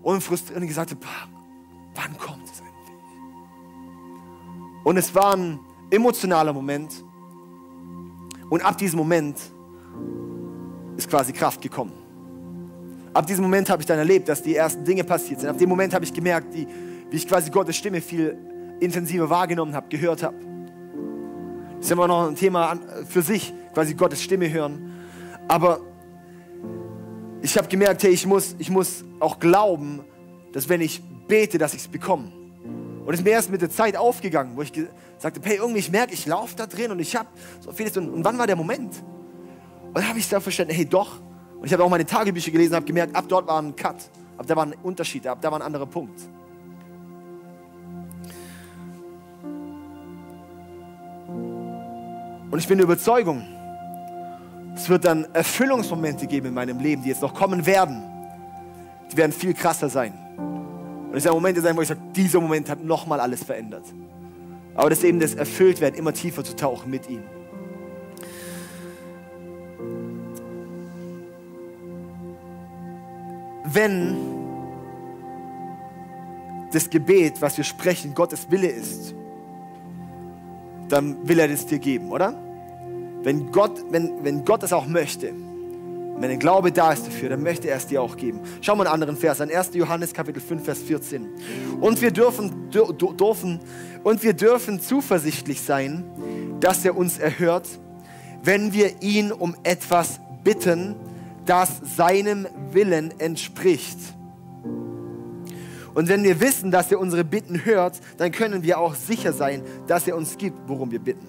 Und 0.01 0.21
frustriert 0.21 0.59
und 0.59 0.67
gesagt 0.67 0.91
habe, 0.91 1.01
wann 1.95 2.17
kommt 2.17 2.43
es 2.45 2.59
endlich? 2.59 2.97
Und 4.83 4.97
es 4.97 5.15
war 5.15 5.35
ein 5.35 5.59
emotionaler 5.91 6.51
Moment. 6.51 7.05
Und 8.49 8.65
ab 8.65 8.77
diesem 8.77 8.97
Moment 8.97 9.37
ist 10.97 11.09
quasi 11.09 11.31
Kraft 11.31 11.61
gekommen. 11.61 11.98
Ab 13.13 13.25
diesem 13.25 13.43
Moment 13.43 13.69
habe 13.69 13.81
ich 13.81 13.85
dann 13.85 13.97
erlebt, 13.97 14.29
dass 14.29 14.41
die 14.41 14.55
ersten 14.55 14.83
Dinge 14.83 15.03
passiert 15.03 15.39
sind. 15.39 15.49
Ab 15.49 15.57
dem 15.57 15.69
Moment 15.69 15.93
habe 15.93 16.05
ich 16.05 16.13
gemerkt, 16.13 16.53
die, 16.53 16.67
wie 17.09 17.15
ich 17.15 17.27
quasi 17.27 17.49
Gottes 17.49 17.75
Stimme 17.75 18.01
viel 18.01 18.37
intensiver 18.79 19.29
wahrgenommen 19.29 19.73
habe, 19.75 19.87
gehört 19.89 20.23
habe. 20.23 20.35
Das 21.77 21.85
ist 21.85 21.91
immer 21.91 22.07
noch 22.07 22.27
ein 22.27 22.35
Thema 22.35 22.77
für 23.07 23.21
sich, 23.21 23.53
quasi 23.73 23.93
Gottes 23.93 24.21
Stimme 24.21 24.51
hören. 24.51 24.93
Aber 25.47 25.81
ich 27.41 27.57
habe 27.57 27.67
gemerkt, 27.67 28.03
hey, 28.03 28.11
ich 28.11 28.25
muss, 28.25 28.55
ich 28.59 28.69
muss 28.69 29.03
auch 29.19 29.39
glauben, 29.39 30.01
dass 30.53 30.69
wenn 30.69 30.81
ich 30.81 31.01
bete, 31.27 31.57
dass 31.57 31.73
ich 31.73 31.81
es 31.81 31.87
bekomme. 31.87 32.31
Und 33.05 33.13
es 33.13 33.21
ist 33.21 33.25
mir 33.25 33.31
erst 33.31 33.49
mit 33.49 33.61
der 33.61 33.71
Zeit 33.71 33.95
aufgegangen, 33.95 34.55
wo 34.55 34.61
ich 34.61 34.71
sagte, 35.17 35.39
hey, 35.43 35.57
irgendwie, 35.57 35.79
ich 35.79 35.91
merke, 35.91 36.13
ich 36.13 36.25
laufe 36.25 36.55
da 36.55 36.67
drin 36.67 36.91
und 36.91 36.99
ich 36.99 37.15
habe 37.15 37.29
so 37.59 37.71
vieles. 37.71 37.97
Und, 37.97 38.09
und 38.09 38.23
wann 38.23 38.37
war 38.37 38.45
der 38.45 38.55
Moment? 38.55 38.93
Und 39.87 39.97
dann 39.97 40.07
habe 40.07 40.19
ich 40.19 40.29
da 40.29 40.39
verstanden, 40.39 40.73
hey, 40.73 40.85
doch, 40.85 41.19
und 41.59 41.65
ich 41.65 41.73
habe 41.73 41.83
auch 41.83 41.89
meine 41.89 42.05
Tagebücher 42.05 42.51
gelesen 42.51 42.73
und 42.73 42.77
habe 42.77 42.85
gemerkt, 42.85 43.15
ab 43.15 43.25
dort 43.27 43.47
war 43.47 43.61
ein 43.61 43.75
Cut. 43.75 43.97
Ab 44.37 44.45
da 44.47 44.55
war 44.55 44.65
ein 44.65 44.73
Unterschied, 44.81 45.27
ab 45.27 45.39
da 45.41 45.51
war 45.51 45.59
ein 45.59 45.61
anderer 45.61 45.85
Punkt. 45.85 46.21
Und 52.51 52.57
ich 52.57 52.67
bin 52.67 52.77
der 52.77 52.85
Überzeugung, 52.85 53.45
es 54.73 54.87
wird 54.87 55.03
dann 55.03 55.27
Erfüllungsmomente 55.33 56.25
geben 56.25 56.47
in 56.47 56.53
meinem 56.53 56.79
Leben, 56.79 57.03
die 57.03 57.09
jetzt 57.09 57.21
noch 57.21 57.33
kommen 57.33 57.65
werden. 57.65 58.01
Die 59.11 59.17
werden 59.17 59.33
viel 59.33 59.53
krasser 59.53 59.89
sein. 59.89 60.13
Und 60.37 61.15
es 61.15 61.25
werden 61.25 61.35
Momente 61.35 61.59
sein, 61.59 61.75
wo 61.75 61.81
ich 61.81 61.89
sage, 61.89 61.99
dieser 62.15 62.39
Moment 62.39 62.69
hat 62.69 62.81
nochmal 62.81 63.19
alles 63.19 63.43
verändert. 63.43 63.83
Aber 64.75 64.89
das 64.89 64.99
ist 64.99 65.05
eben 65.05 65.19
das 65.19 65.33
Erfülltwerden, 65.33 65.99
immer 65.99 66.13
tiefer 66.13 66.43
zu 66.43 66.55
tauchen 66.55 66.89
mit 66.89 67.09
ihm. 67.09 67.23
Wenn 73.73 74.17
das 76.71 76.89
Gebet, 76.89 77.41
was 77.41 77.57
wir 77.57 77.63
sprechen, 77.63 78.13
Gottes 78.13 78.49
Wille 78.49 78.67
ist, 78.67 79.15
dann 80.87 81.27
will 81.27 81.39
er 81.39 81.47
das 81.47 81.65
dir 81.65 81.79
geben, 81.79 82.11
oder? 82.11 82.33
Wenn 83.23 83.51
Gott, 83.51 83.83
wenn, 83.89 84.23
wenn 84.23 84.45
Gott 84.45 84.63
es 84.63 84.73
auch 84.73 84.87
möchte, 84.87 85.33
wenn 86.19 86.31
ein 86.31 86.39
Glaube 86.39 86.71
da 86.71 86.91
ist 86.91 87.07
dafür, 87.07 87.29
dann 87.29 87.41
möchte 87.41 87.69
er 87.69 87.77
es 87.77 87.87
dir 87.87 88.01
auch 88.01 88.17
geben. 88.17 88.41
Schau 88.59 88.75
mal 88.75 88.85
einen 88.85 88.93
anderen 88.93 89.15
Vers 89.15 89.39
an, 89.39 89.49
1. 89.49 89.71
Johannes 89.73 90.13
Kapitel 90.13 90.41
5, 90.41 90.63
Vers 90.65 90.79
14. 90.79 91.27
Und 91.79 92.01
wir 92.01 92.11
dürfen, 92.11 92.69
dürfen, 92.71 93.59
und 94.03 94.23
wir 94.23 94.33
dürfen 94.33 94.81
zuversichtlich 94.81 95.61
sein, 95.61 96.03
dass 96.59 96.83
er 96.83 96.97
uns 96.97 97.19
erhört, 97.19 97.67
wenn 98.43 98.73
wir 98.73 99.01
ihn 99.01 99.31
um 99.31 99.55
etwas 99.63 100.19
bitten, 100.43 100.95
das 101.45 101.81
seinem 101.95 102.47
Willen 102.71 103.17
entspricht. 103.19 103.97
Und 105.93 106.07
wenn 106.07 106.23
wir 106.23 106.39
wissen, 106.39 106.71
dass 106.71 106.91
er 106.91 106.99
unsere 106.99 107.23
Bitten 107.23 107.65
hört, 107.65 107.99
dann 108.17 108.31
können 108.31 108.63
wir 108.63 108.79
auch 108.79 108.95
sicher 108.95 109.33
sein, 109.33 109.63
dass 109.87 110.07
er 110.07 110.15
uns 110.15 110.37
gibt, 110.37 110.57
worum 110.67 110.91
wir 110.91 110.99
bitten. 110.99 111.27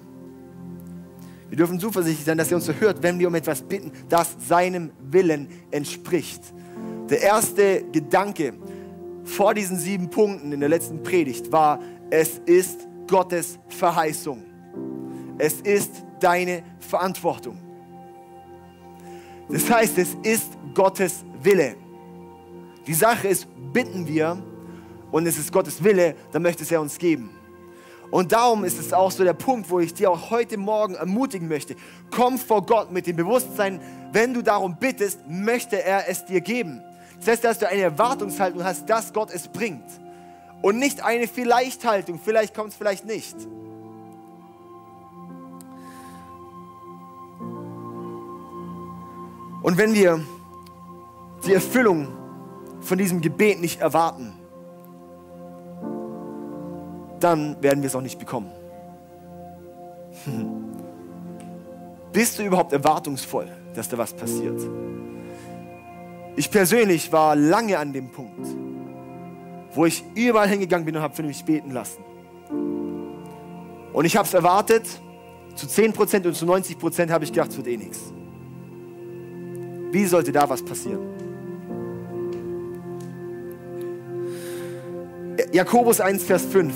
Wir 1.49 1.57
dürfen 1.57 1.79
zuversichtlich 1.79 2.25
sein, 2.25 2.37
dass 2.37 2.49
er 2.51 2.55
uns 2.55 2.71
hört, 2.79 3.03
wenn 3.03 3.19
wir 3.19 3.27
um 3.27 3.35
etwas 3.35 3.61
bitten, 3.63 3.91
das 4.07 4.37
seinem 4.47 4.91
Willen 5.01 5.49
entspricht. 5.71 6.41
Der 7.09 7.21
erste 7.21 7.83
Gedanke 7.91 8.53
vor 9.25 9.53
diesen 9.53 9.77
sieben 9.77 10.09
Punkten 10.09 10.53
in 10.53 10.61
der 10.61 10.69
letzten 10.69 11.03
Predigt 11.03 11.51
war, 11.51 11.79
es 12.09 12.39
ist 12.45 12.87
Gottes 13.07 13.59
Verheißung. 13.67 14.43
Es 15.37 15.55
ist 15.55 15.91
deine 16.21 16.63
Verantwortung. 16.79 17.57
Das 19.51 19.69
heißt, 19.69 19.97
es 19.97 20.15
ist 20.23 20.53
Gottes 20.73 21.25
Wille. 21.41 21.75
Die 22.87 22.93
Sache 22.93 23.27
ist, 23.27 23.47
bitten 23.73 24.07
wir 24.07 24.41
und 25.11 25.25
es 25.25 25.37
ist 25.37 25.51
Gottes 25.51 25.83
Wille, 25.83 26.15
dann 26.31 26.41
möchte 26.41 26.63
es 26.63 26.71
er 26.71 26.81
uns 26.81 26.97
geben. 26.97 27.29
Und 28.11 28.31
darum 28.31 28.65
ist 28.65 28.77
es 28.79 28.91
auch 28.91 29.11
so 29.11 29.23
der 29.23 29.33
Punkt, 29.33 29.69
wo 29.69 29.79
ich 29.79 29.93
dir 29.93 30.11
auch 30.11 30.31
heute 30.31 30.57
Morgen 30.57 30.95
ermutigen 30.95 31.47
möchte. 31.47 31.75
Komm 32.09 32.37
vor 32.37 32.65
Gott 32.65 32.91
mit 32.91 33.07
dem 33.07 33.15
Bewusstsein, 33.15 33.79
wenn 34.11 34.33
du 34.33 34.41
darum 34.41 34.77
bittest, 34.77 35.19
möchte 35.27 35.81
er 35.81 36.09
es 36.09 36.25
dir 36.25 36.41
geben. 36.41 36.81
Das 37.19 37.27
heißt, 37.27 37.43
dass 37.43 37.59
du 37.59 37.69
eine 37.69 37.81
Erwartungshaltung 37.81 38.63
hast, 38.63 38.89
dass 38.89 39.13
Gott 39.13 39.31
es 39.31 39.47
bringt. 39.47 39.85
Und 40.61 40.77
nicht 40.77 41.03
eine 41.03 41.27
Vielleicht-Haltung, 41.27 42.19
vielleicht 42.23 42.53
kommt 42.53 42.71
es 42.71 42.75
vielleicht 42.75 43.05
nicht. 43.05 43.35
Und 49.61 49.77
wenn 49.77 49.93
wir 49.93 50.19
die 51.45 51.53
Erfüllung 51.53 52.07
von 52.81 52.97
diesem 52.97 53.21
Gebet 53.21 53.61
nicht 53.61 53.79
erwarten, 53.81 54.33
dann 57.19 57.61
werden 57.61 57.83
wir 57.83 57.87
es 57.87 57.95
auch 57.95 58.01
nicht 58.01 58.19
bekommen. 58.19 58.51
Bist 62.11 62.39
du 62.39 62.43
überhaupt 62.43 62.73
erwartungsvoll, 62.73 63.47
dass 63.73 63.87
da 63.87 63.97
was 63.97 64.13
passiert? 64.13 64.59
Ich 66.35 66.49
persönlich 66.49 67.11
war 67.11 67.35
lange 67.35 67.77
an 67.77 67.93
dem 67.93 68.09
Punkt, 68.11 68.47
wo 69.73 69.85
ich 69.85 70.03
überall 70.15 70.49
hingegangen 70.49 70.85
bin 70.85 70.95
und 70.95 71.01
habe 71.01 71.15
für 71.15 71.23
mich 71.23 71.45
beten 71.45 71.71
lassen. 71.71 72.03
Und 73.93 74.05
ich 74.05 74.17
habe 74.17 74.27
es 74.27 74.33
erwartet, 74.33 74.85
zu 75.55 75.67
10% 75.67 76.25
und 76.25 76.33
zu 76.33 76.45
90% 76.45 77.11
habe 77.11 77.23
ich 77.23 77.31
gedacht, 77.31 77.51
es 77.51 77.57
wird 77.57 77.67
eh 77.67 77.77
nichts. 77.77 78.13
Wie 79.91 80.05
sollte 80.05 80.31
da 80.31 80.49
was 80.49 80.63
passieren? 80.63 80.99
Jakobus 85.51 85.99
1, 85.99 86.23
Vers 86.23 86.45
5. 86.45 86.73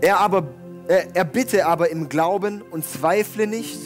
Er, 0.00 0.20
aber, 0.20 0.48
er, 0.88 1.14
er 1.14 1.24
bitte 1.24 1.66
aber 1.66 1.90
im 1.90 2.08
Glauben 2.08 2.62
und 2.62 2.84
zweifle 2.84 3.46
nicht, 3.46 3.78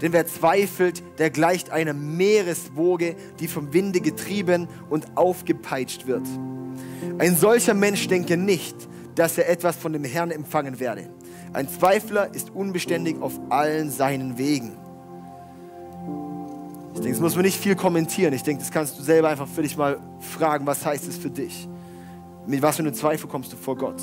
denn 0.00 0.12
wer 0.12 0.26
zweifelt, 0.26 1.02
der 1.18 1.30
gleicht 1.30 1.70
einer 1.70 1.92
Meereswoge, 1.92 3.16
die 3.38 3.48
vom 3.48 3.72
Winde 3.72 4.00
getrieben 4.00 4.68
und 4.90 5.16
aufgepeitscht 5.16 6.06
wird. 6.06 6.26
Ein 7.18 7.36
solcher 7.36 7.74
Mensch 7.74 8.08
denke 8.08 8.36
nicht, 8.36 8.76
dass 9.14 9.36
er 9.38 9.48
etwas 9.48 9.76
von 9.76 9.92
dem 9.92 10.04
Herrn 10.04 10.30
empfangen 10.30 10.80
werde. 10.80 11.08
Ein 11.52 11.68
Zweifler 11.68 12.34
ist 12.34 12.50
unbeständig 12.50 13.20
auf 13.20 13.38
allen 13.50 13.90
seinen 13.90 14.38
Wegen. 14.38 14.81
Ich 17.02 17.06
denke, 17.06 17.16
das 17.16 17.22
muss 17.22 17.34
man 17.34 17.44
nicht 17.44 17.58
viel 17.58 17.74
kommentieren. 17.74 18.32
Ich 18.32 18.44
denke, 18.44 18.62
das 18.62 18.70
kannst 18.70 18.96
du 18.96 19.02
selber 19.02 19.28
einfach 19.28 19.48
für 19.48 19.62
dich 19.62 19.76
mal 19.76 19.98
fragen, 20.20 20.64
was 20.68 20.86
heißt 20.86 21.08
es 21.08 21.18
für 21.18 21.30
dich? 21.30 21.68
Mit 22.46 22.62
was 22.62 22.76
für 22.76 22.84
einem 22.84 22.94
Zweifel 22.94 23.28
kommst 23.28 23.52
du 23.52 23.56
vor 23.56 23.76
Gott? 23.76 24.00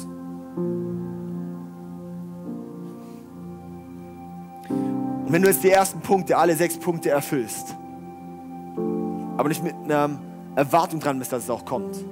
Und 4.67 5.27
wenn 5.29 5.41
du 5.41 5.47
jetzt 5.47 5.63
die 5.63 5.69
ersten 5.69 6.01
Punkte, 6.01 6.35
alle 6.37 6.57
sechs 6.57 6.77
Punkte 6.77 7.09
erfüllst, 7.09 7.73
aber 9.37 9.47
nicht 9.47 9.63
mit 9.63 9.75
einer 9.75 10.19
Erwartung 10.57 10.99
dran 10.99 11.19
bist, 11.19 11.31
dass 11.31 11.43
es 11.43 11.49
auch 11.49 11.63
kommt, 11.63 12.03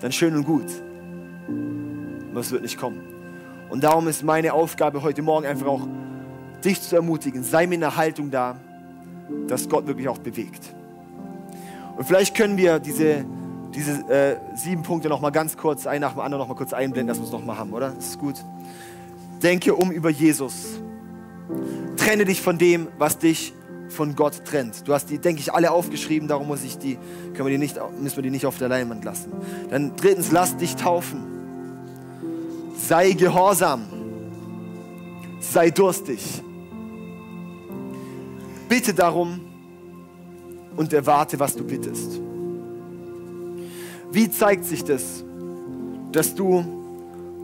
dann 0.00 0.12
schön 0.12 0.34
und 0.34 0.44
gut. 0.46 0.64
Aber 2.30 2.40
es 2.40 2.50
wird 2.50 2.62
nicht 2.62 2.78
kommen. 2.78 3.02
Und 3.68 3.84
darum 3.84 4.08
ist 4.08 4.22
meine 4.22 4.54
Aufgabe 4.54 5.02
heute 5.02 5.20
Morgen 5.20 5.44
einfach 5.44 5.66
auch, 5.66 5.86
dich 6.64 6.82
zu 6.82 6.96
ermutigen. 6.96 7.42
Sei 7.42 7.66
mir 7.66 7.74
in 7.74 7.80
der 7.80 7.96
Haltung 7.96 8.30
da, 8.30 8.56
dass 9.46 9.68
Gott 9.68 9.86
wirklich 9.86 10.08
auch 10.08 10.18
bewegt. 10.18 10.74
Und 11.96 12.04
vielleicht 12.04 12.36
können 12.36 12.56
wir 12.56 12.78
diese, 12.78 13.24
diese 13.74 13.92
äh, 14.08 14.36
sieben 14.56 14.82
Punkte 14.82 15.08
noch 15.08 15.20
mal 15.20 15.30
ganz 15.30 15.56
kurz, 15.56 15.86
ein 15.86 16.00
nach 16.00 16.12
dem 16.12 16.20
anderen 16.20 16.40
noch 16.40 16.48
mal 16.48 16.54
kurz 16.54 16.72
einblenden, 16.72 17.08
dass 17.08 17.18
wir 17.18 17.24
es 17.24 17.32
noch 17.32 17.44
mal 17.44 17.58
haben, 17.58 17.72
oder? 17.72 17.92
Ist 17.98 18.18
gut. 18.18 18.36
Denke 19.42 19.74
um 19.74 19.90
über 19.90 20.10
Jesus. 20.10 20.80
Trenne 21.96 22.24
dich 22.24 22.40
von 22.40 22.58
dem, 22.58 22.88
was 22.98 23.18
dich 23.18 23.52
von 23.88 24.14
Gott 24.14 24.44
trennt. 24.44 24.86
Du 24.86 24.94
hast 24.94 25.06
die, 25.06 25.18
denke 25.18 25.40
ich, 25.40 25.52
alle 25.52 25.70
aufgeschrieben, 25.70 26.28
darum 26.28 26.46
muss 26.46 26.62
ich 26.62 26.78
die, 26.78 26.98
können 27.34 27.48
wir 27.48 27.50
die 27.50 27.58
nicht, 27.58 27.78
müssen 28.00 28.16
wir 28.16 28.22
die 28.22 28.30
nicht 28.30 28.46
auf 28.46 28.58
der 28.58 28.68
Leinwand 28.68 29.04
lassen. 29.04 29.32
Dann 29.70 29.96
drittens, 29.96 30.30
lass 30.30 30.56
dich 30.56 30.76
taufen. 30.76 31.20
Sei 32.76 33.12
gehorsam. 33.12 33.82
Sei 35.40 35.70
durstig. 35.70 36.42
Bitte 38.68 38.92
darum 38.92 39.40
und 40.76 40.92
erwarte, 40.92 41.38
was 41.40 41.56
du 41.56 41.64
bittest. 41.64 42.20
Wie 44.12 44.30
zeigt 44.30 44.64
sich 44.64 44.84
das, 44.84 45.24
dass 46.12 46.34
du 46.34 46.64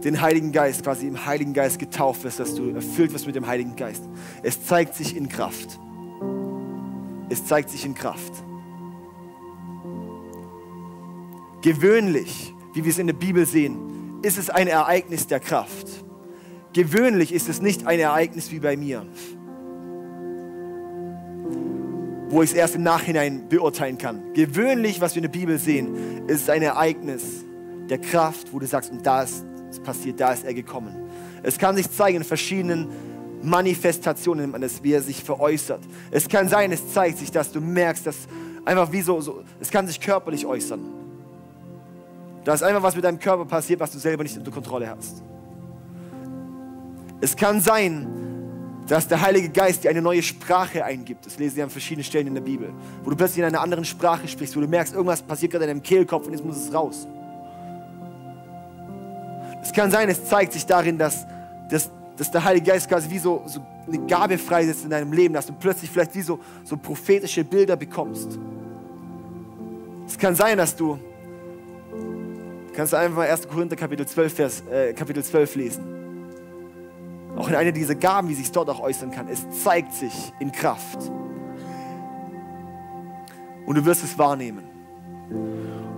den 0.03 0.21
Heiligen 0.21 0.53
Geist, 0.53 0.83
quasi 0.85 1.07
im 1.07 1.25
Heiligen 1.25 1.55
Geist 1.55 1.79
getauft 1.79 2.25
wirst, 2.25 2.41
dass 2.41 2.55
du 2.55 2.71
erfüllt 2.71 3.13
wirst 3.13 3.27
mit 3.27 3.37
dem 3.37 3.47
Heiligen 3.47 3.75
Geist? 3.75 4.05
Es 4.43 4.65
zeigt 4.67 4.95
sich 4.95 5.17
in 5.17 5.29
Kraft. 5.29 5.79
Es 7.29 7.45
zeigt 7.47 7.71
sich 7.71 7.85
in 7.85 7.95
Kraft. 7.95 8.33
Gewöhnlich, 11.63 12.53
wie 12.75 12.85
wir 12.85 12.91
es 12.91 12.99
in 12.99 13.07
der 13.07 13.15
Bibel 13.15 13.47
sehen, 13.47 14.21
ist 14.23 14.39
es 14.39 14.51
ein 14.51 14.69
Ereignis 14.69 15.27
der 15.27 15.41
Kraft. 15.41 15.87
Gewöhnlich 16.75 17.33
ist 17.33 17.49
es 17.49 17.63
nicht 17.63 17.87
ein 17.87 17.99
Ereignis 17.99 18.51
wie 18.51 18.59
bei 18.59 18.77
mir, 18.77 19.07
wo 22.35 22.43
ich 22.43 22.51
es 22.51 22.57
erst 22.57 22.75
im 22.75 22.83
Nachhinein 22.83 23.49
beurteilen 23.49 23.97
kann. 23.97 24.33
Gewöhnlich, 24.35 25.01
was 25.01 25.15
wir 25.15 25.23
in 25.23 25.31
der 25.31 25.39
Bibel 25.39 25.57
sehen, 25.57 26.27
ist 26.27 26.51
ein 26.51 26.63
Ereignis 26.63 27.23
der 27.89 27.99
Kraft, 27.99 28.53
wo 28.53 28.59
du 28.59 28.67
sagst, 28.67 28.91
und 28.91 29.07
da 29.07 29.23
ist 29.23 29.45
es 29.71 29.79
passiert, 29.79 30.19
da 30.19 30.33
ist 30.33 30.45
er 30.45 30.53
gekommen. 30.53 30.97
Es 31.45 31.57
kann 31.59 31.77
sich 31.77 31.89
zeigen 31.93 32.17
in 32.19 32.25
verschiedenen 32.25 32.89
Manifestationen, 33.41 34.51
man 34.51 34.65
es, 34.65 34.83
wie 34.83 34.95
er 34.95 35.03
sich 35.03 35.23
veräußert. 35.23 35.83
Es 36.11 36.29
kann 36.29 36.49
sein, 36.49 36.73
es 36.73 36.93
zeigt 36.93 37.19
sich, 37.19 37.31
dass 37.31 37.53
du 37.53 37.61
merkst, 37.61 38.05
dass 38.05 38.27
einfach 38.65 38.91
wie 38.91 39.03
so, 39.03 39.21
so 39.21 39.45
es 39.61 39.71
kann 39.71 39.87
sich 39.87 40.01
körperlich 40.01 40.45
äußern. 40.45 40.81
Da 42.43 42.55
ist 42.55 42.65
einfach 42.65 42.83
was 42.83 42.97
mit 42.97 43.05
deinem 43.05 43.21
Körper 43.21 43.45
passiert, 43.45 43.79
was 43.79 43.93
du 43.93 43.99
selber 43.99 44.25
nicht 44.25 44.37
unter 44.37 44.51
Kontrolle 44.51 44.89
hast. 44.89 45.23
Es 47.21 47.37
kann 47.37 47.61
sein, 47.61 48.24
dass 48.87 49.09
der 49.09 49.21
Heilige 49.21 49.49
Geist 49.49 49.85
dir 49.85 49.91
eine 49.91 50.03
neue 50.03 50.23
Sprache 50.23 50.85
eingibt. 50.85 51.25
Das 51.25 51.39
lesen 51.39 51.57
wir 51.57 51.65
an 51.65 51.71
verschiedenen 51.71 52.05
Stellen 52.05 52.27
in 52.27 52.35
der 52.35 52.43
Bibel, 52.43 52.73
wo 53.03 53.11
du 53.11 53.17
plötzlich 53.17 53.39
in 53.39 53.45
einer 53.45 53.61
anderen 53.61 53.85
Sprache 53.85 54.29
sprichst, 54.29 54.57
wo 54.57 54.61
du 54.61 54.69
merkst, 54.69 54.95
irgendwas 54.95 55.23
passiert 55.23 55.53
gerade 55.53 55.65
in 55.65 55.71
deinem 55.71 55.83
Kehlkopf 55.83 56.27
und 56.27 56.33
jetzt 56.33 56.45
muss 56.45 56.57
es 56.57 56.73
raus. 56.73 57.07
Es 59.63 59.73
kann 59.73 59.91
sein, 59.91 60.09
es 60.11 60.25
zeigt 60.27 60.53
sich 60.53 60.67
darin, 60.67 60.99
dass, 60.99 61.27
dass, 61.71 61.91
dass 62.17 62.31
der 62.31 62.45
Heilige 62.45 62.67
Geist 62.67 62.89
quasi 62.89 63.09
wie 63.09 63.19
so, 63.19 63.43
so 63.47 63.61
eine 63.87 63.99
Gabe 64.07 64.37
freisetzt 64.37 64.85
in 64.85 64.91
deinem 64.91 65.13
Leben, 65.13 65.33
dass 65.33 65.47
du 65.47 65.55
plötzlich 65.55 65.91
vielleicht 65.91 66.15
wie 66.15 66.23
so, 66.23 66.39
so 66.65 66.77
prophetische 66.77 67.45
Bilder 67.45 67.77
bekommst. 67.77 68.39
Es 70.07 70.19
kann 70.19 70.35
sein, 70.35 70.59
dass 70.59 70.77
du, 70.77 70.99
kannst 72.75 72.93
du 72.93 72.99
einfach 72.99 73.17
mal 73.17 73.31
1. 73.31 73.49
Korinther 73.49 73.77
Kapitel 73.77 74.07
12, 74.07 74.35
Vers, 74.35 74.63
äh, 74.71 74.93
Kapitel 74.93 75.25
12 75.25 75.55
lesen. 75.55 75.94
Auch 77.37 77.49
in 77.49 77.55
einer 77.55 77.73
dieser 77.73 77.95
Gaben, 77.95 78.29
wie 78.29 78.35
sich 78.35 78.53
dort 78.53 78.69
auch 78.71 78.81
äußern 78.81 79.11
kann. 79.11 79.29
Es 79.29 79.45
zeigt 79.63 79.93
sich 79.93 80.33
in 80.39 80.53
Kraft. 80.53 81.11
Und 83.67 83.77
du 83.77 83.85
wirst 83.85 84.05
es 84.05 84.19
wahrnehmen. 84.19 84.65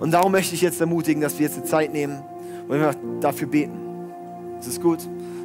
Und 0.01 0.11
darum 0.13 0.33
möchte 0.33 0.55
ich 0.55 0.61
jetzt 0.61 0.81
ermutigen, 0.81 1.21
dass 1.21 1.39
wir 1.39 1.47
jetzt 1.47 1.57
eine 1.57 1.65
Zeit 1.65 1.93
nehmen, 1.93 2.23
wo 2.67 2.75
wir 2.75 2.95
dafür 3.21 3.49
beten. 3.49 3.79
Ist 4.61 4.69
es 4.69 4.81
gut? 4.81 5.01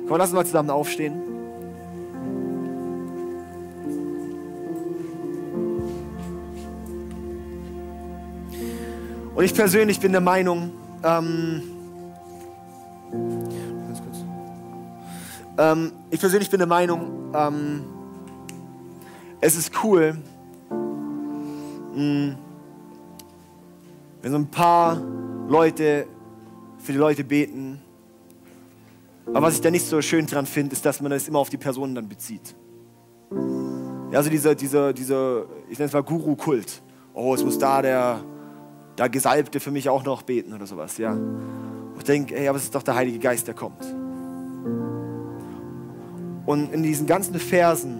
Komm, 0.07 0.17
lass 0.17 0.29
uns 0.29 0.35
mal 0.35 0.45
zusammen 0.45 0.69
aufstehen. 0.69 1.21
Und 9.33 9.45
ich 9.45 9.55
persönlich 9.55 9.99
bin 9.99 10.11
der 10.11 10.21
Meinung, 10.21 10.71
ähm, 11.03 11.63
ähm, 15.61 15.91
ich 16.09 16.19
persönlich 16.19 16.49
bin 16.49 16.57
der 16.57 16.67
Meinung, 16.67 17.31
ähm, 17.35 17.83
es 19.39 19.55
ist 19.55 19.71
cool, 19.83 20.17
mh, 20.69 22.01
mm, 22.01 22.37
wenn 24.21 24.31
so 24.31 24.37
ein 24.37 24.47
paar 24.47 25.01
Leute 25.47 26.07
für 26.79 26.91
die 26.91 26.97
Leute 26.97 27.23
beten. 27.23 27.79
Aber 29.27 29.43
was 29.43 29.55
ich 29.55 29.61
da 29.61 29.69
nicht 29.71 29.85
so 29.85 30.01
schön 30.01 30.25
dran 30.25 30.45
finde, 30.45 30.73
ist, 30.73 30.85
dass 30.85 30.99
man 31.01 31.11
das 31.11 31.27
immer 31.27 31.39
auf 31.39 31.49
die 31.49 31.57
Personen 31.57 31.95
dann 31.95 32.07
bezieht. 32.09 32.55
Also 34.11 34.29
dieser, 34.29 34.55
dieser, 34.55 34.93
dieser 34.93 35.45
ich 35.69 35.77
nenne 35.77 35.87
es 35.87 35.93
mal 35.93 36.03
Guru-Kult. 36.03 36.81
Oh, 37.13 37.33
es 37.33 37.43
muss 37.43 37.57
da 37.57 37.81
der, 37.81 38.23
der 38.97 39.09
Gesalbte 39.09 39.59
für 39.59 39.71
mich 39.71 39.87
auch 39.89 40.03
noch 40.03 40.23
beten 40.23 40.53
oder 40.53 40.65
sowas, 40.65 40.97
ja. 40.97 41.11
Und 41.11 41.97
ich 41.97 42.03
denke, 42.03 42.35
ey, 42.35 42.47
aber 42.47 42.57
es 42.57 42.65
ist 42.65 42.75
doch 42.75 42.83
der 42.83 42.95
Heilige 42.95 43.19
Geist, 43.19 43.47
der 43.47 43.53
kommt. 43.53 44.00
Und 46.45 46.73
in 46.73 46.83
diesen 46.83 47.07
ganzen 47.07 47.35
Versen, 47.35 47.99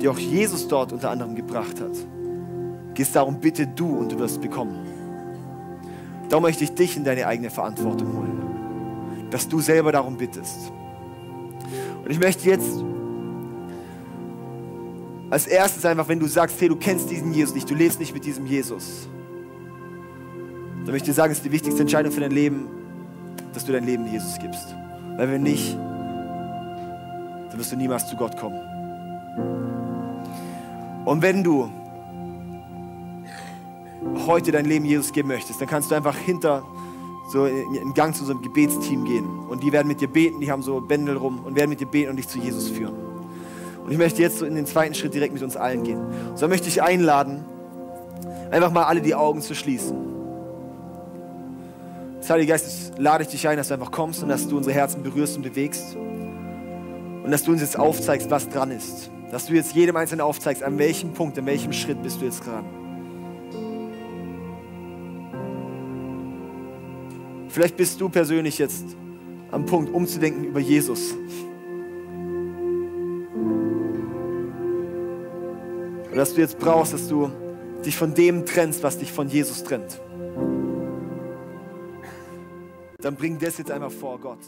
die 0.00 0.08
auch 0.08 0.18
Jesus 0.18 0.68
dort 0.68 0.92
unter 0.92 1.10
anderem 1.10 1.34
gebracht 1.34 1.80
hat, 1.80 1.92
geht 2.94 3.06
es 3.06 3.12
darum, 3.12 3.38
bitte 3.40 3.66
du 3.66 3.98
und 3.98 4.12
du 4.12 4.18
wirst 4.18 4.40
bekommen. 4.40 4.86
Darum 6.28 6.42
möchte 6.42 6.64
ich 6.64 6.74
dich 6.74 6.96
in 6.96 7.04
deine 7.04 7.26
eigene 7.26 7.50
Verantwortung 7.50 8.16
holen, 8.16 9.28
dass 9.30 9.48
du 9.48 9.60
selber 9.60 9.92
darum 9.92 10.16
bittest. 10.16 10.72
Und 12.04 12.10
ich 12.10 12.18
möchte 12.18 12.48
jetzt 12.48 12.84
als 15.28 15.46
erstes 15.46 15.84
einfach, 15.84 16.08
wenn 16.08 16.20
du 16.20 16.26
sagst, 16.26 16.60
hey, 16.60 16.68
du 16.68 16.76
kennst 16.76 17.10
diesen 17.10 17.32
Jesus 17.32 17.54
nicht, 17.54 17.68
du 17.68 17.74
lebst 17.74 18.00
nicht 18.00 18.14
mit 18.14 18.24
diesem 18.24 18.46
Jesus, 18.46 19.08
dann 20.84 20.92
möchte 20.92 21.10
ich 21.10 21.16
sagen, 21.16 21.32
es 21.32 21.38
ist 21.38 21.44
die 21.44 21.52
wichtigste 21.52 21.80
Entscheidung 21.80 22.12
für 22.12 22.20
dein 22.20 22.30
Leben, 22.30 22.68
dass 23.52 23.64
du 23.64 23.72
dein 23.72 23.84
Leben 23.84 24.06
Jesus 24.06 24.38
gibst. 24.38 24.74
Weil 25.16 25.30
wenn 25.32 25.42
nicht, 25.42 25.76
dann 27.56 27.60
wirst 27.60 27.72
du 27.72 27.76
niemals 27.76 28.06
zu 28.06 28.16
Gott 28.16 28.36
kommen. 28.36 28.60
Und 31.06 31.22
wenn 31.22 31.42
du 31.42 31.70
heute 34.26 34.52
dein 34.52 34.66
Leben 34.66 34.84
Jesus 34.84 35.10
geben 35.12 35.28
möchtest, 35.28 35.60
dann 35.60 35.68
kannst 35.68 35.90
du 35.90 35.94
einfach 35.94 36.16
hinter 36.16 36.62
so 37.30 37.46
in 37.46 37.94
Gang 37.94 38.14
zu 38.14 38.22
unserem 38.22 38.42
Gebetsteam 38.42 39.04
gehen. 39.04 39.26
Und 39.48 39.62
die 39.62 39.72
werden 39.72 39.88
mit 39.88 40.00
dir 40.00 40.08
beten, 40.08 40.40
die 40.40 40.52
haben 40.52 40.62
so 40.62 40.80
Bändel 40.80 41.16
rum 41.16 41.44
und 41.44 41.56
werden 41.56 41.70
mit 41.70 41.80
dir 41.80 41.86
beten 41.86 42.10
und 42.10 42.16
dich 42.16 42.28
zu 42.28 42.38
Jesus 42.38 42.68
führen. 42.68 42.94
Und 43.84 43.90
ich 43.90 43.98
möchte 43.98 44.20
jetzt 44.20 44.38
so 44.38 44.44
in 44.44 44.54
den 44.54 44.66
zweiten 44.66 44.94
Schritt 44.94 45.14
direkt 45.14 45.32
mit 45.32 45.42
uns 45.42 45.56
allen 45.56 45.82
gehen. 45.82 46.00
So 46.34 46.48
möchte 46.48 46.68
ich 46.68 46.82
einladen, 46.82 47.44
einfach 48.50 48.70
mal 48.70 48.84
alle 48.84 49.00
die 49.00 49.14
Augen 49.14 49.40
zu 49.40 49.54
schließen. 49.54 49.96
Heiliger 52.28 52.54
Geist, 52.54 52.98
lade 52.98 53.22
ich 53.22 53.30
dich 53.30 53.46
ein, 53.46 53.56
dass 53.56 53.68
du 53.68 53.74
einfach 53.74 53.92
kommst 53.92 54.20
und 54.22 54.28
dass 54.28 54.48
du 54.48 54.56
unsere 54.56 54.74
Herzen 54.74 55.04
berührst 55.04 55.36
und 55.36 55.44
bewegst. 55.44 55.96
Und 57.26 57.32
dass 57.32 57.42
du 57.42 57.50
uns 57.50 57.60
jetzt 57.60 57.76
aufzeigst, 57.76 58.30
was 58.30 58.48
dran 58.48 58.70
ist. 58.70 59.10
Dass 59.32 59.46
du 59.46 59.54
jetzt 59.54 59.74
jedem 59.74 59.96
Einzelnen 59.96 60.20
aufzeigst, 60.20 60.62
an 60.62 60.78
welchem 60.78 61.12
Punkt, 61.12 61.36
an 61.36 61.46
welchem 61.46 61.72
Schritt 61.72 62.00
bist 62.00 62.20
du 62.20 62.24
jetzt 62.24 62.46
dran. 62.46 62.64
Vielleicht 67.48 67.76
bist 67.76 68.00
du 68.00 68.08
persönlich 68.08 68.58
jetzt 68.58 68.84
am 69.50 69.66
Punkt, 69.66 69.92
umzudenken 69.92 70.44
über 70.44 70.60
Jesus. 70.60 71.14
Und 76.08 76.14
dass 76.14 76.32
du 76.32 76.40
jetzt 76.40 76.60
brauchst, 76.60 76.92
dass 76.92 77.08
du 77.08 77.28
dich 77.84 77.96
von 77.96 78.14
dem 78.14 78.46
trennst, 78.46 78.84
was 78.84 78.98
dich 78.98 79.10
von 79.10 79.28
Jesus 79.28 79.64
trennt. 79.64 80.00
Dann 82.98 83.16
bring 83.16 83.36
das 83.40 83.58
jetzt 83.58 83.72
einmal 83.72 83.90
vor 83.90 84.20
Gott. 84.20 84.38